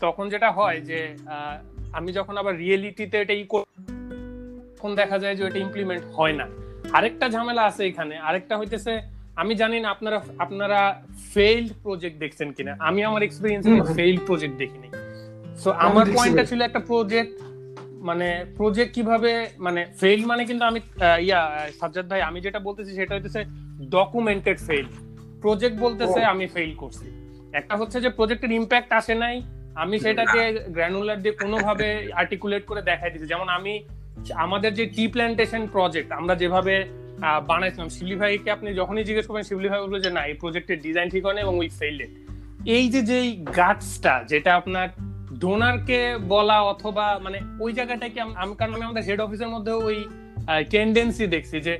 তখন 0.00 0.28
যেটা 0.28 0.50
হয় 0.50 0.80
যে 0.80 1.16
আহ, 1.26 1.58
আমি 1.92 2.12
যখন 2.12 2.36
আবার 2.36 2.56
রিয়েলিটিতে 2.56 3.20
এটা 3.20 3.32
ই 3.32 3.44
কর- 3.44 3.97
তখন 4.78 4.92
দেখা 5.02 5.16
যায় 5.22 5.34
যে 5.38 5.42
এটা 5.48 5.60
ইমপ্লিমেন্ট 5.66 6.02
হয় 6.16 6.34
না। 6.40 6.46
আরেকটা 6.96 7.26
ঝামেলা 7.34 7.62
আছে 7.70 7.82
এখানে। 7.90 8.14
আরেকটা 8.28 8.54
হইতেছে 8.60 8.92
আমি 9.42 9.52
জানি 9.62 9.76
না 9.84 9.88
আপনারা 9.94 10.18
আপনারা 10.44 10.80
ফেইল্ড 11.34 11.70
প্রজেক্ট 11.84 12.16
দেখছেন 12.24 12.48
কিনা। 12.56 12.72
আমি 12.88 13.00
আমার 13.08 13.22
এক্সপিরিয়েন্সে। 13.26 13.70
ফেইল্ড 13.98 14.20
প্রজেক্ট 14.28 14.54
দেখিনি। 14.62 14.88
সো 15.62 15.68
আমার 15.86 16.06
পয়েন্টটা 16.16 16.44
ছিল 16.50 16.60
একটা 16.68 16.80
প্রজেক্ট 16.90 17.32
মানে 18.08 18.28
প্রজেক্ট 18.58 18.90
কীভাবে 18.96 19.32
মানে 19.66 19.80
ফেইল 20.00 20.20
মানে 20.30 20.42
কিন্তু 20.48 20.64
আমি 20.70 20.80
ইয়া 21.26 21.40
সাজ্জাদ 21.80 22.06
ভাই 22.10 22.20
আমি 22.28 22.38
যেটা 22.46 22.60
বলতেছি 22.68 22.92
সেটা 22.98 23.12
হইতেছে 23.16 23.40
ডকুমেন্টেড 23.96 24.58
ফেইল 24.68 24.86
প্রজেক্ট 25.44 25.76
বলতেছে 25.84 26.20
আমি 26.32 26.46
ফেইল 26.54 26.72
করছি। 26.82 27.06
একটা 27.60 27.74
হচ্ছে 27.80 27.98
যে 28.04 28.10
প্রজেক্টের 28.18 28.52
ইম্প্যাক্ট 28.60 28.90
আসে 29.00 29.14
নাই 29.24 29.36
আমি 29.82 29.96
সেটাকে 30.04 30.40
গ্র্যানুলার 30.76 31.18
দিয়ে 31.22 31.34
কোনোভাবে 31.42 31.88
আর্টিকুলেট 32.20 32.62
করে 32.70 32.80
দেখাই 32.90 33.10
দিচ্ছি 33.12 33.28
যেমন 33.32 33.48
আমি 33.58 33.74
আমাদের 34.44 34.70
যে 34.78 34.84
টি 34.96 35.04
প্ল্যান্টেশন 35.14 35.62
প্রজেক্ট, 35.74 36.08
আমরা 36.20 36.34
যেভাবে 36.42 36.74
বানাইছিলাম, 37.50 37.88
শিবলি 37.94 38.16
ভাইকে 38.20 38.48
আপনি 38.56 38.68
যখনই 38.80 39.04
জিজ্ঞেস 39.08 39.26
করবেন, 39.26 39.44
শিবলি 39.48 39.68
ভাই 39.70 39.80
বলবে 39.84 39.98
যে 40.04 40.10
না, 40.16 40.22
এই 40.30 40.36
প্রজেক্টের 40.42 40.78
ডিজাইন 40.86 41.06
ঠিক 41.14 41.22
হয় 41.24 41.36
এবং 41.46 41.54
উই 41.62 41.68
ফেইল 41.78 41.98
এই 42.76 42.84
যে 42.94 43.00
যেই 43.10 43.28
গাছটা 43.60 44.14
যেটা 44.30 44.50
আপনার 44.60 44.88
ডোনারকে 45.42 46.00
বলা 46.32 46.58
অথবা 46.72 47.06
মানে 47.24 47.38
ওই 47.64 47.70
জায়গাটাকে 47.78 48.18
আমি 48.42 48.54
কারণ 48.60 48.72
আমি 48.76 48.84
আমাদের 48.88 49.04
হেড 49.08 49.20
অফিসের 49.26 49.50
মধ্যে 49.54 49.72
ওই 49.86 49.96
টেন্ডেন্সি 50.74 51.24
দেখছি 51.34 51.56
যে 51.66 51.74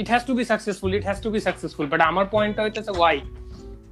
it 0.00 0.06
has 0.12 0.22
to 0.28 0.32
be 0.38 0.44
successful 0.52 0.90
it 0.98 1.04
has 1.08 1.18
to 1.24 1.28
be 1.34 1.40
successful 1.48 1.86
but 1.92 2.00
আমার 2.10 2.26
পয়েন্টটা 2.34 2.62
হইতেছে 2.64 2.92
Y 2.98 3.16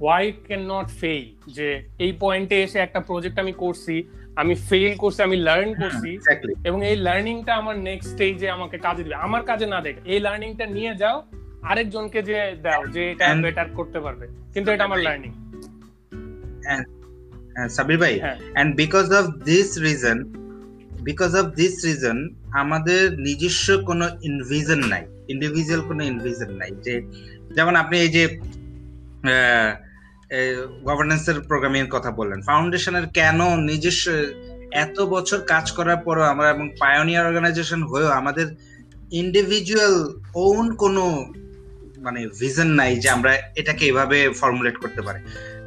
why 0.03 0.31
can 0.31 0.61
not 0.71 0.87
fail 1.01 1.51
যে 1.51 1.83
এই 1.99 2.11
পয়েন্টে 2.19 2.63
এসে 2.63 2.79
একটা 2.79 2.99
প্রজেক্ট 2.99 3.39
আমি 3.39 3.53
করছি 3.57 4.03
আমি 4.35 4.55
ফেইল 4.55 4.95
করছি 4.97 5.23
আমি 5.23 5.37
লার্ন 5.37 5.73
করছি 5.73 6.11
এবং 6.63 6.79
এই 6.87 6.95
লার্নিংটা 6.95 7.55
আমার 7.55 7.79
নেক্সট 7.79 8.09
স্টেজে 8.09 8.49
আমাকে 8.49 8.77
কাজে 8.77 9.03
দিবে। 9.03 9.15
আমার 9.15 9.43
কাজে 9.43 9.65
না 9.65 9.81
দেখ 9.81 9.95
এই 10.05 10.19
লার্নিংটা 10.19 10.65
নিয়ে 10.65 10.95
যাও 10.95 11.17
আরেকজনকে 11.61 12.23
যে 12.23 12.55
দাও 12.61 12.87
যে 12.87 13.11
এটা 13.11 13.35
বেটার 13.35 13.69
করতে 13.73 13.99
পারবে। 13.99 14.27
কিন্তু 14.53 14.71
এটা 14.71 14.83
আমার 14.83 14.99
লার্নিং 14.99 15.31
সাবির 17.69 17.97
ভাই 17.97 18.19
হ্যাঁ। 18.19 18.37
and 18.55 18.69
because 18.81 19.09
of 19.19 19.25
this 19.49 19.69
reason 19.87 20.17
because 21.09 21.33
of 21.41 21.45
this 21.59 21.73
reason 21.87 22.17
আমাদের 22.53 23.01
নিজস্ব 23.19 23.67
কোনো 23.85 24.09
ইনভিজন 24.21 24.81
নাই। 24.85 25.03
ইন্ডিভিজুয়াল 25.29 25.81
কোনো 25.87 26.03
ইনভিজন 26.03 26.51
নাই। 26.51 26.71
যে 26.83 26.95
যেমন 27.55 27.75
আপনি 27.75 27.95
এই 27.99 28.09
যে 28.09 28.23
গভর্নেন্সের 30.87 31.37
প্রোগ্রামিং 31.49 31.83
কথা 31.95 32.11
বললেন। 32.11 32.41
ফাউন্ডেশনের 32.41 33.05
কেন 33.19 33.39
নিজস্ব 33.69 34.05
এত 34.85 34.97
বছর 35.01 35.39
কাজ 35.53 35.65
করার 35.71 35.99
পরও 36.05 36.23
আমরা 36.23 36.47
এবং 36.49 36.69
পায়োনিয়ার 36.79 37.27
অর্গানাইজেশন 37.29 37.81
হয়েও 37.83 38.09
আমাদের 38.09 38.47
ইন্ডিভিজুয়াল 39.11 39.95
ওন 40.35 40.75
কোনো 40.75 41.03
মানে 42.05 42.27
ভিজন 42.39 42.69
নাই 42.79 42.91
যে 42.95 43.09
আমরা 43.09 43.31
এটাকে 43.55 43.83
এভাবে 43.85 44.17
ফর্মুলেট 44.41 44.75
করতে 44.77 45.01
পারি। 45.01 45.19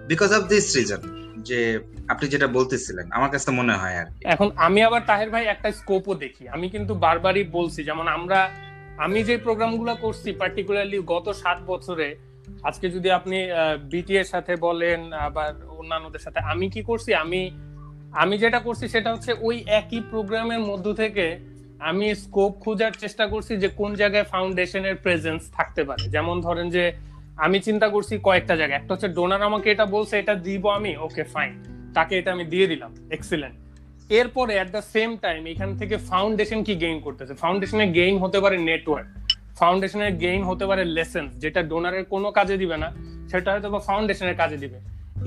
বিকজ 0.09 0.31
অফ 0.33 0.43
দিস 0.49 0.77
রিজন 0.77 1.03
যে 1.49 1.61
আপনি 2.09 2.27
যেটা 2.29 2.47
বলতেছিলেন, 2.47 3.07
আমার 3.13 3.31
কাছে 3.31 3.51
মনে 3.51 3.73
হয় 3.73 3.97
আর। 4.01 4.07
এখন 4.25 4.49
আমি 4.57 4.83
আবার 4.83 5.03
তাহের 5.07 5.31
ভাই 5.31 5.45
একটা 5.45 5.69
স্কোপও 5.73 6.15
দেখি। 6.15 6.49
আমি 6.49 6.67
কিন্তু 6.71 6.95
বারবারই 6.95 7.45
বলছি, 7.45 7.81
যেমন 7.85 8.09
আমরা, 8.09 8.51
আমি 8.99 9.19
যে 9.25 9.37
প্রোগ্রামগুলো 9.37 9.93
করছি 9.95 10.29
পার্টিকুলারলি 10.33 10.99
গত 11.07 11.27
সাত 11.43 11.59
বছরে 11.67 12.07
আজকে 12.69 12.87
যদি 12.91 13.09
আপনি 13.19 13.39
বিটি 13.93 14.15
এর 14.21 14.29
সাথে 14.35 14.53
বলেন, 14.67 15.01
আবার 15.29 15.51
অন্যান্যদের 15.81 16.23
সাথে, 16.27 16.41
আমি 16.53 16.67
কি 16.75 16.81
করছি? 16.83 17.11
আমি 17.25 17.41
আমি 18.23 18.35
যেটা 18.43 18.61
করছি 18.67 18.85
সেটা 18.95 19.09
হচ্ছে 19.15 19.33
ওই 19.49 19.57
একই 19.81 20.01
প্রোগ্রামের 20.11 20.63
মধ্য 20.71 20.87
থেকে 21.03 21.27
আমি 21.91 22.07
স্কোপ 22.15 22.53
খোঁজার 22.65 22.93
চেষ্টা 23.03 23.25
করছি 23.33 23.53
যে 23.63 23.69
কোন 23.81 23.91
জায়গায় 24.01 24.27
ফাউন্ডেশনের 24.33 24.97
প্রেজেন্স 25.05 25.43
থাকতে 25.57 25.83
পারে। 25.89 26.05
যেমন 26.15 26.37
ধরেন 26.47 26.67
যে, 26.77 26.85
আমি 27.45 27.59
চিন্তা 27.67 27.87
করছি 27.95 28.15
কয়েকটা 28.27 28.55
জায়গায়। 28.61 28.79
একটা 28.79 28.93
হচ্ছে 28.95 29.09
ডোনার 29.17 29.43
আমাকে 29.49 29.67
এটা 29.75 29.87
বলছে, 29.97 30.15
এটা 30.23 30.35
দিব 30.47 30.65
আমি 30.79 30.91
ওকে 31.07 31.25
ফাইন 31.35 31.53
তাকে 31.97 32.13
এটা 32.21 32.31
আমি 32.37 32.45
দিয়ে 32.53 32.67
দিলাম 32.73 32.91
এক্সিলেন্ট 33.17 33.57
এরপরে 34.19 34.53
অ্যাট 34.57 34.69
দ্য 34.77 34.83
সেম 34.95 35.11
টাইম 35.25 35.41
এখান 35.53 35.71
থেকে 35.81 35.97
ফাউন্ডেশন 36.11 36.61
কি 36.67 36.75
গেইন 36.83 36.99
করতেছে? 37.07 37.35
ফাউন্ডেশনের 37.43 37.91
গেইন 37.99 38.15
হতে 38.25 38.39
পারে 38.45 38.57
নেটওয়ার্ক 38.69 39.09
ফাউন্ডেশনের 39.59 40.13
গেইন 40.23 40.43
হতে 40.51 40.65
পারে 40.71 40.83
লেসেন 40.97 41.27
যেটা 41.43 41.61
ডোনারের 41.71 42.05
কোনো 42.13 42.29
কাজে 42.39 42.57
দিবে 42.63 42.77
না, 42.83 42.89
সেটা 43.31 43.49
হয়তো 43.53 43.69
বা 43.75 43.81
ফাউন্ডেশনের 43.89 44.37
কাজে 44.43 44.59
দিবে। 44.63 44.79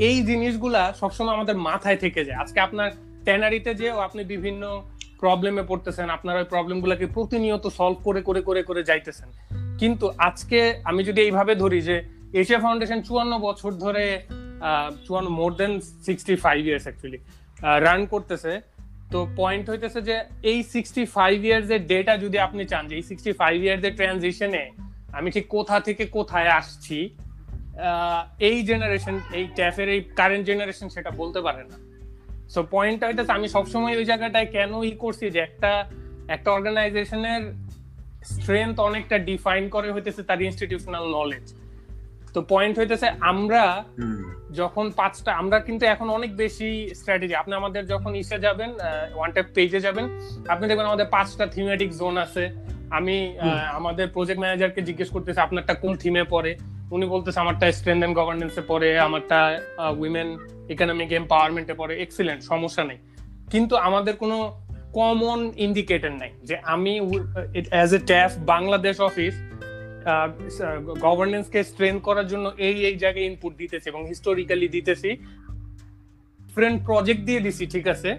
এই 0.08 0.18
জিনিসগুলা 0.30 0.82
সবসময় 1.00 1.34
আমাদের 1.38 1.58
মাথায় 1.68 2.00
থেকে 2.04 2.22
যায়। 2.28 2.38
আজকে 2.44 2.60
আপনার 2.68 2.90
ট্যানারিতে 3.26 3.72
যেও 3.82 3.98
আপনি 4.08 4.22
বিভিন্ন 4.34 4.64
প্রবলেমে 5.22 5.64
পড়তেছেন, 5.70 6.08
আপনার 6.18 6.36
ওই 6.42 6.48
প্রবলেমগুলোকে 6.54 7.06
প্রতিনিয়ত 7.16 7.66
সলভ 7.78 7.98
করে 8.08 8.22
করে 8.28 8.42
করে 8.48 8.62
করে 8.70 8.82
যাইতেছেন। 8.90 9.30
কিন্তু 9.82 10.06
আজকে 10.28 10.60
আমি 10.90 11.02
যদি 11.10 11.20
এইভাবে 11.28 11.54
ধরি 11.64 11.80
যে 11.90 11.96
এশিয়া 12.42 12.60
ফাউন্ডেশন 12.64 13.00
চুয়ান্ন 13.08 13.34
বছর 13.48 13.72
ধরে 13.84 14.04
চুয়ান্ন 15.06 15.30
more 15.40 15.52
than 15.60 15.74
sixty 16.06 16.34
five 16.44 16.60
years 16.68 16.86
actually 16.88 17.20
run 17.86 18.02
করতেছে 18.14 18.52
তো 19.14 19.20
পয়েন্ট 19.40 19.66
হইতেছে 19.72 20.00
যে 20.10 20.16
এই 20.52 20.60
সিক্সটি 20.74 21.04
ফাইভ 21.18 21.38
ইয়ার্স 21.48 21.70
এর 21.76 21.82
ডেটা 21.92 22.14
যদি 22.24 22.38
আপনি 22.48 22.64
চান, 22.72 22.84
যে 22.90 22.96
এই 23.00 23.06
সিক্সটি 23.10 23.32
ফাইভ 23.42 23.58
ইয়ার্স 23.66 23.84
এর 23.88 23.94
ট্রানজিশনে 24.00 24.64
আমি 25.18 25.30
ঠিক 25.36 25.46
কোথা 25.56 25.76
থেকে 25.88 26.04
কোথায় 26.18 26.50
আসছি 26.60 27.00
এই 28.50 28.58
জেনারেশন 28.70 29.16
এই 29.40 29.46
ট্যাফের 29.58 29.88
এই 29.96 30.02
কারেন্ট 30.20 30.46
জেনারেশন 30.50 30.88
সেটা 30.96 31.12
বলতে 31.22 31.40
পারে 31.46 31.64
না। 31.70 31.78
সো 32.54 32.60
পয়েন্টটা 32.76 33.06
হইতেছে 33.08 33.32
আমি 33.38 33.48
সবসময় 33.56 33.96
ওই 34.00 34.06
জায়গাটায় 34.12 34.48
কেন 34.56 34.72
ই 34.90 34.92
করছি 35.04 35.26
যে 35.36 35.40
একটা 35.48 35.72
একটা 36.36 36.50
অর্গানাইজেশনের 36.58 37.42
স্ট্রেংথ 38.32 38.76
অনেকটা 38.90 39.18
ডিফাইন 39.30 39.64
করে 39.76 39.90
হইতেছে 39.96 40.22
তার 40.30 40.40
ইনস্টিটিউশনাল 40.48 41.06
নলেজ 41.18 41.46
তো 42.34 42.40
পয়েন্ট 42.54 42.76
হইতেছে 42.80 43.08
আমরা 43.32 43.64
যখন 44.54 44.92
পাঁচটা 44.96 45.32
আমরা 45.36 45.60
কিন্তু 45.60 45.86
এখন 45.86 46.10
অনেক 46.10 46.36
বেশি 46.36 46.96
স্ট্র্যাটেজি 46.96 47.36
আপনি 47.36 47.56
আমাদের 47.56 47.86
যখন 47.86 48.16
ইসে 48.16 48.40
যাবেন 48.40 48.70
ওয়ান 49.16 49.32
ট্যাপ 49.32 49.46
পেজে 49.54 49.80
যাবেন 49.80 50.06
আপনি 50.48 50.68
দেখবেন 50.68 50.86
আমাদের 50.86 51.06
পাঁচটা 51.06 51.46
থিমেটিক 51.46 51.90
জোন 51.98 52.18
আছে। 52.18 52.50
আমি 52.90 53.38
আমাদের 53.74 54.08
প্রজেক্ট 54.08 54.42
ম্যানেজারকে 54.42 54.82
জিজ্ঞেস 54.82 55.10
করতেছি 55.10 55.40
আপনারটা 55.40 55.74
কোন 55.74 55.96
থিমে 55.96 56.24
পড়ে? 56.24 56.58
উনি 56.92 57.06
বলতেছে 57.06 57.40
আমারটা 57.40 57.72
স্ট্রেন্থ 57.72 58.04
এন্ড 58.04 58.18
গভর্নেন্সে 58.18 58.62
পড়ে 58.68 59.00
আমারটা 59.00 59.62
উইমেন 59.98 60.38
ইকোনমিক 60.70 61.12
এম্পাওয়ারমেন্টে 61.12 61.74
পড়ে। 61.74 62.02
এক্সিলেন্ট 62.02 62.44
সমস্যা 62.44 62.84
নেই। 62.84 62.98
কিন্তু 63.52 63.76
আমাদের 63.76 64.16
কোনো 64.16 64.66
কমন 64.94 65.52
ইন্ডিকেটর 65.58 66.12
নাই 66.12 66.32
যে 66.44 66.58
আমি 66.64 67.00
as 67.70 67.94
a 67.94 67.98
TAF 67.98 68.32
Bangladesh 68.38 69.02
office 69.02 69.34
গভর্নেন্সকে 71.06 71.64
strengthen 71.64 72.00
করার 72.00 72.28
জন্য 72.28 72.46
এই 72.68 72.86
এই 72.90 72.96
জায়গায় 73.04 73.26
ইনপুট 73.26 73.54
দিতেছি 73.58 73.90
এবং 73.90 74.02
হিস্টোরিক্যালি 74.08 74.68
দিতেছি। 74.68 75.10
ফ্রেন্ড 76.54 76.78
প্রজেক্ট 76.86 77.22
দিয়ে 77.22 77.42
দিছি, 77.46 77.64
ঠিক 77.74 77.88
আছে? 77.88 78.12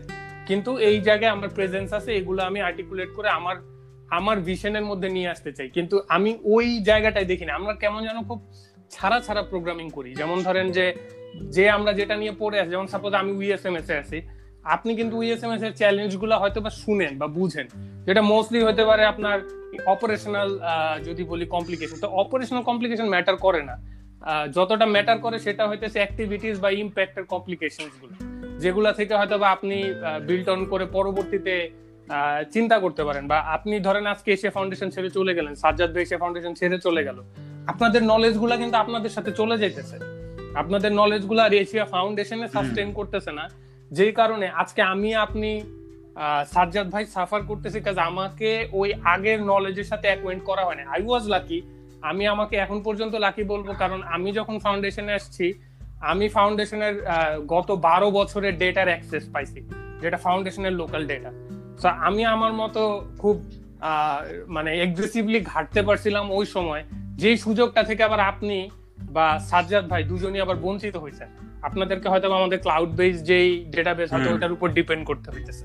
কিন্তু 0.49 0.71
এই 0.89 1.01
জায়গায় 1.01 1.33
আমার 1.37 1.49
প্রেজেন্স 1.49 1.89
আছে, 1.93 2.11
এগুলো 2.21 2.43
আমি 2.43 2.59
আর্টিকুলেট 2.61 3.11
করে 3.17 3.29
আমার 3.29 3.57
আমার 4.19 4.37
ভিশনের 4.41 4.85
মধ্যে 4.91 5.09
নিয়ে 5.09 5.29
আসতে 5.29 5.53
চাই। 5.53 5.69
কিন্তু 5.69 5.97
আমি 6.09 6.39
ওই 6.45 6.67
জায়গাটাই 6.89 7.25
দেখি 7.25 7.45
না। 7.45 7.53
আমরা 7.55 7.75
কেমন 7.75 8.01
যেন 8.09 8.19
খুব 8.29 8.39
ছাড়া 8.91 9.21
ছাড়া 9.21 9.43
প্রোগ্রামিং 9.43 9.87
করি। 9.91 10.11
যেমন 10.15 10.39
ধরেন 10.43 10.67
যে 10.77 10.87
যে 11.57 11.65
আমরা 11.71 11.93
যেটা 11.93 12.15
নিয়ে 12.17 12.33
পড়ে 12.39 12.61
আছি, 12.61 12.71
যেমন 12.71 12.87
সাপোজ 12.87 13.13
আমি 13.15 13.33
উইএসএমএস 13.33 13.89
এ 13.91 13.97
আছি। 14.03 14.19
আপনি 14.75 14.91
কিন্তু 14.97 15.15
উইএসএমএস 15.17 15.63
এর 15.63 15.73
চ্যালেঞ্জগুলো 15.81 16.35
হয়তো 16.39 16.61
বা 16.61 16.71
শুনেন 16.83 17.13
বা 17.19 17.27
বুঝেন। 17.27 17.67
যেটা 18.07 18.23
মোস্টলি 18.23 18.61
হতে 18.69 18.83
পারে 18.85 19.03
আপনার 19.05 19.39
অপারেশনাল 19.93 20.51
যদি 21.05 21.23
বলি 21.25 21.47
কমপ্লিকেশন 21.47 21.97
তো 22.05 22.09
অপারেশনাল 22.23 22.63
কমপ্লিকেশন 22.63 23.09
ম্যাটার 23.09 23.37
করে 23.37 23.63
না। 23.63 23.77
যতটা 24.57 24.87
ম্যাটার 24.87 25.19
করে 25.19 25.37
সেটা 25.39 25.65
হইতেছে 25.69 25.99
অ্যাক্টিভিটিস 25.99 26.57
বা 26.61 26.71
ইম্প্যাক্টের 26.85 27.25
কমপ্লিকেশনসগুলো 27.25 28.15
যেগুলা 28.63 28.91
থেকে 28.93 29.15
হয়তো 29.15 29.37
বা 29.39 29.49
আপনি 29.51 29.77
বিল্ট 30.27 30.49
অন 30.49 30.61
করে 30.65 30.85
পরবর্তীতে 30.97 31.55
চিন্তা 32.53 32.77
করতে 32.79 33.03
পারেন 33.05 33.25
বা 33.29 33.39
আপনি 33.57 33.75
ধরেন 33.81 34.05
আজকে 34.07 34.29
এশিয়া 34.33 34.53
ফাউন্ডেশন 34.57 34.89
ছেড়ে 34.91 35.11
চলে 35.11 35.33
গেলেন 35.35 35.55
সাজ্জাদ 35.55 35.91
ভাই 35.95 36.03
এশিয়া 36.03 36.21
ফাউন্ডেশন 36.23 36.53
ছেড়ে 36.55 36.79
চলে 36.79 37.03
গেল 37.05 37.19
আপনাদের 37.67 38.03
নলেজগুলা 38.03 38.55
কিন্তু 38.57 38.77
আপনাদের 38.77 39.11
সাথে 39.11 39.31
চলে 39.33 39.57
যাইতেছে। 39.59 39.97
আপনাদের 40.55 40.93
নলেজগুলা 40.93 41.43
আর 41.45 41.53
এশিয়া 41.53 41.85
ফাউন্ডেশনে 41.85 42.49
সাস্টেন 42.49 42.89
করতেছে 42.93 43.33
না 43.33 43.45
যেই 43.91 44.13
কারণে 44.13 44.47
আজকে 44.49 44.81
আমি 44.83 45.15
আপনি 45.15 45.51
সাজ্জাদ 46.53 46.91
ভাই 46.91 47.07
সাফার 47.07 47.43
করতেছি 47.43 47.81
কাজ 47.81 47.99
আমাকে 47.99 48.69
ওই 48.73 48.93
আগের 49.05 49.43
নলেজের 49.43 49.85
সাথে 49.85 50.09
অ্যাকোয়েন্ট 50.09 50.45
করা 50.45 50.65
হয় 50.65 50.75
না 50.75 50.83
আই 50.91 51.03
ওয়াজ 51.07 51.29
লাকি 51.29 51.63
আমি 52.01 52.27
আমাকে 52.27 52.57
এখন 52.57 52.83
পর্যন্ত 52.83 53.15
লাকি 53.15 53.43
বলব 53.43 53.69
কারণ 53.79 54.03
আমি 54.03 54.33
যখন 54.33 54.59
ফাউন্ডেশনে 54.59 55.13
আসছি 55.13 55.47
আমি 56.01 56.29
ফাউন্ডেশনের 56.29 56.95
গত 57.47 57.71
বারো 57.71 58.11
বছরের 58.11 58.59
ডেটার 58.59 58.89
অ্যাক্সেস 58.89 59.25
পাইছি 59.33 59.61
যেটা 60.01 60.17
ফাউন্ডেশনের 60.17 60.73
লোকাল 60.73 61.07
ডেটা 61.07 61.31
তো 61.83 61.89
আমি 61.89 62.25
আমার 62.25 62.53
মতো 62.53 62.83
খুব 63.19 63.37
মানে 64.49 64.71
এগ্রেসিভলি 64.83 65.41
ঘাটতে 65.41 65.83
পারছিলাম 65.83 66.31
ওই 66.31 66.47
সময়। 66.47 66.83
যেই 67.17 67.37
সুযোগটা 67.37 67.83
থেকে 67.83 68.03
আবার 68.03 68.21
আপনি 68.21 68.71
বা 69.01 69.27
সাজ্জাদ 69.51 69.85
ভাই 69.89 70.03
দুজনই 70.05 70.41
আবার 70.41 70.57
বঞ্চিত 70.57 70.97
হয়েছেন। 70.97 71.29
আপনাদেরকে 71.63 72.09
হয়তো 72.09 72.27
আমাদের 72.35 72.59
ক্লাউড 72.59 72.89
বেস 72.89 73.23
যেই 73.23 73.65
ডেটাবেস 73.65 74.13
হয়তো। 74.13 74.35
ওটার 74.35 74.53
উপর 74.53 74.69
ডিপেন্ড 74.69 75.07
করতে 75.07 75.31
হইতেছে। 75.31 75.65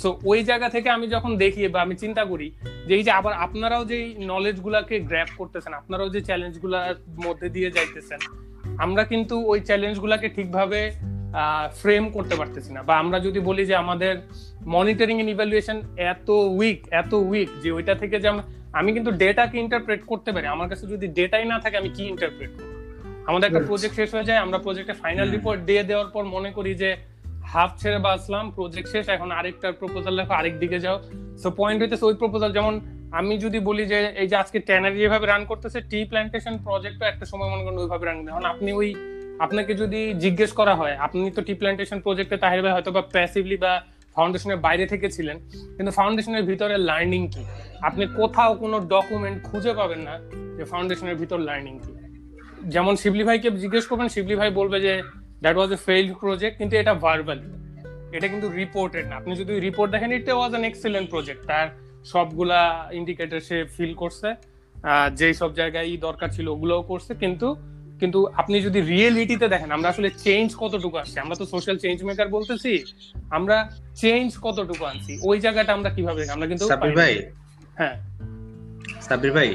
সো 0.00 0.08
ওই 0.24 0.40
জায়গা 0.44 0.68
থেকে 0.68 0.88
আমি 0.90 1.06
যখন 1.06 1.32
দেখি 1.36 1.60
বা 1.68 1.80
আমি 1.82 1.94
চিন্তা 1.94 2.22
করি 2.24 2.48
যে 2.86 2.92
এই 2.98 3.02
যে 3.02 3.10
আবার 3.10 3.32
আপনারাও 3.46 3.84
যেই 3.84 4.06
নলেজ 4.32 4.56
গুলাকে 4.60 4.96
গ্র্যাপ 5.00 5.30
করতেছেন 5.38 5.72
আপনারাও 5.72 6.08
যে 6.08 6.20
চ্যালেঞ্জগুলার 6.20 6.94
মধ্যে 7.26 7.48
দিয়ে 7.48 7.70
যাইতেছেন 7.70 8.20
আমরা 8.84 9.02
কিন্তু 9.04 9.34
ওই 9.46 9.58
চ্যালেঞ্জ 9.60 9.96
গুলাকে 10.00 10.28
ঠিকভাবে 10.28 10.80
ফ্রেম 11.80 12.04
করতে 12.10 12.34
পারতেছি 12.36 12.70
না। 12.72 12.80
বা 12.82 12.94
আমরা 12.98 13.18
যদি 13.20 13.40
বলি 13.40 13.62
যে 13.66 13.74
আমাদের 13.74 14.14
মনিটরিং 14.66 15.16
এন্ড 15.20 15.30
ইভ্যালুয়েশন 15.30 15.78
এত 16.12 16.28
উইক 16.30 16.80
এত 16.90 17.12
উইক 17.30 17.50
যে 17.62 17.70
ওইটা 17.72 17.94
থেকে 17.94 18.16
যে 18.20 18.28
আমি 18.78 18.90
কিন্তু 18.92 19.10
ডেটাকে 19.22 19.56
ইন্টারপ্রেট 19.58 20.00
করতে 20.10 20.30
পারি। 20.34 20.46
আমার 20.46 20.68
কাছে 20.68 20.84
যদি 20.86 21.06
ডেটাই 21.18 21.44
না 21.52 21.56
থাকে 21.60 21.76
আমি 21.76 21.90
কি 21.96 22.02
ইন্টারপ্রেট 22.12 22.50
করব? 22.56 22.70
আমাদের 23.28 23.46
একটা 23.48 23.62
প্রজেক্ট 23.68 23.94
শেষ 23.98 24.08
হয়ে 24.14 24.28
যায় 24.28 24.40
আমরা 24.44 24.58
প্রজেক্টে 24.58 24.94
ফাইনাল। 25.02 25.28
রিপোর্ট 25.30 25.60
দিয়ে 25.68 25.82
দেওয়ার 25.90 26.08
পর 26.14 26.22
মনে 26.34 26.50
করি 26.56 26.72
যে 26.82 26.90
হাফ 27.54 27.70
ছেড়ে 27.80 27.98
বাঁচলাম 28.08 28.44
প্রজেক্ট 28.56 28.88
শেষ, 28.94 29.04
এখন 29.16 29.28
আরেকটা 29.38 29.68
প্রপোজাল 29.80 30.14
লেখো, 30.18 30.32
আরেক 30.40 30.54
দিকে 30.62 30.78
যাও। 30.84 30.96
সো 31.42 31.48
পয়েন্ট 31.60 31.78
হইতেছে 31.82 32.04
ওই 32.10 32.16
প্রপোজাল 32.22 32.50
যেমন 32.58 32.74
আমি 33.18 33.34
যদি 33.44 33.58
বলি 33.68 33.84
যে, 33.92 33.98
এই 34.22 34.28
যে 34.30 34.36
আজকে 34.42 34.58
ট্যানারি 34.68 34.96
যেভাবে 35.02 35.26
রান 35.26 35.42
করতেছে 35.50 35.78
টি 35.90 36.00
প্ল্যান্টেশন 36.10 36.54
প্রজেক্টও 36.66 37.06
একটা 37.12 37.24
সময় 37.30 37.48
মনে 37.52 37.62
করেন 37.64 37.78
ওইভাবে 37.82 38.04
রান 38.04 38.16
এখন 38.32 38.44
আপনি 38.52 38.70
ওই, 38.80 38.88
আপনাকে 39.44 39.72
যদি 39.82 40.00
জিজ্ঞেস 40.24 40.50
করা 40.60 40.74
হয়, 40.80 40.94
আপনি 41.06 41.20
তো 41.36 41.40
টি 41.46 41.54
প্ল্যান্টেশন 41.60 41.98
প্রজেক্টে 42.06 42.36
তাহির 42.42 42.60
ভাই 42.64 42.72
হয়তো 42.76 42.90
বা 42.96 43.02
প্যাসিভলি 43.14 43.56
বা 43.64 43.72
ফাউন্ডেশনের 44.16 44.58
বাইরে 44.66 44.84
থেকে 44.92 45.06
ছিলেন 45.16 45.36
কিন্তু 45.76 45.90
ফাউন্ডেশনের 45.98 46.44
ভিতরে 46.50 46.76
লার্নিং 46.88 47.22
কি? 47.34 47.42
আপনি 47.88 48.04
কোথাও 48.18 48.50
কোনো 48.62 48.76
ডকুমেন্ট 48.94 49.36
খুঁজে 49.48 49.72
পাবেন 49.80 50.00
না 50.08 50.14
যে 50.56 50.64
ফাউন্ডেশনের 50.72 51.16
ভিতর 51.22 51.38
লার্নিং 51.48 51.74
কি। 51.84 51.92
যেমন 52.74 52.94
শিবলি 53.02 53.24
ভাইকে 53.28 53.48
জিজ্ঞেস 53.62 53.84
করবেন, 53.90 54.08
শিবলি 54.14 54.34
ভাই 54.40 54.50
বলবে 54.60 54.78
যে 54.86 54.94
that 55.42 55.56
was 55.58 55.70
a 55.76 55.78
failed 55.86 56.10
project 56.22 56.54
কিন্তু 56.60 56.74
এটা 56.80 56.92
ভার্বালি 57.04 57.48
এটা 58.16 58.26
কিন্তু 58.32 58.48
রিপোর্টেড 58.62 59.04
না। 59.10 59.14
আপনি 59.20 59.32
যদি 59.40 59.52
রিপোর্ট 59.68 59.88
দেখেন 59.94 60.10
it 60.18 60.26
was 60.38 60.50
an 60.54 60.64
excellent 60.70 61.06
project 61.10 61.42
তার 61.50 61.66
সবগুলা 62.12 62.60
ইন্ডিকেটর 62.98 63.40
সে 63.48 63.56
ফিল 63.76 63.92
করছে। 64.02 64.28
যেই 65.18 65.34
সব 65.40 65.50
জায়গায় 65.60 65.88
দরকার 66.08 66.28
ছিল 66.36 66.46
ওগুলোও 66.54 66.82
করছে। 66.90 67.12
কিন্তু 67.22 67.48
কিন্তু 68.00 68.20
আপনি 68.40 68.56
যদি 68.66 68.80
রিয়েলিটিতে 68.92 69.46
দেখেন 69.52 69.70
আমরা 69.76 69.88
আসলে 69.92 70.08
চেঞ্জ 70.24 70.48
কতটুকু 70.62 70.96
আসছি 71.02 71.16
আমরা 71.24 71.36
তো 71.40 71.44
সোশ্যাল 71.46 71.76
চেঞ্জ 71.78 71.98
মেকার 72.08 72.28
বলতেছি 72.28 72.72
আমরা 73.36 73.56
চেঞ্জ 74.02 74.28
কতটুকু 74.46 74.82
আনছি? 74.90 75.12
ওই 75.22 75.36
জায়গাটা 75.40 75.70
আমরা 75.76 75.90
কীভাবে? 75.96 76.22
আমরা 76.34 76.46
কিন্তু 76.50 76.64
না। 76.68 76.76
ভাই? 77.00 77.12
হ্যাঁ। 77.78 77.96
সাব্বির 79.06 79.32
ভাই 79.32 79.48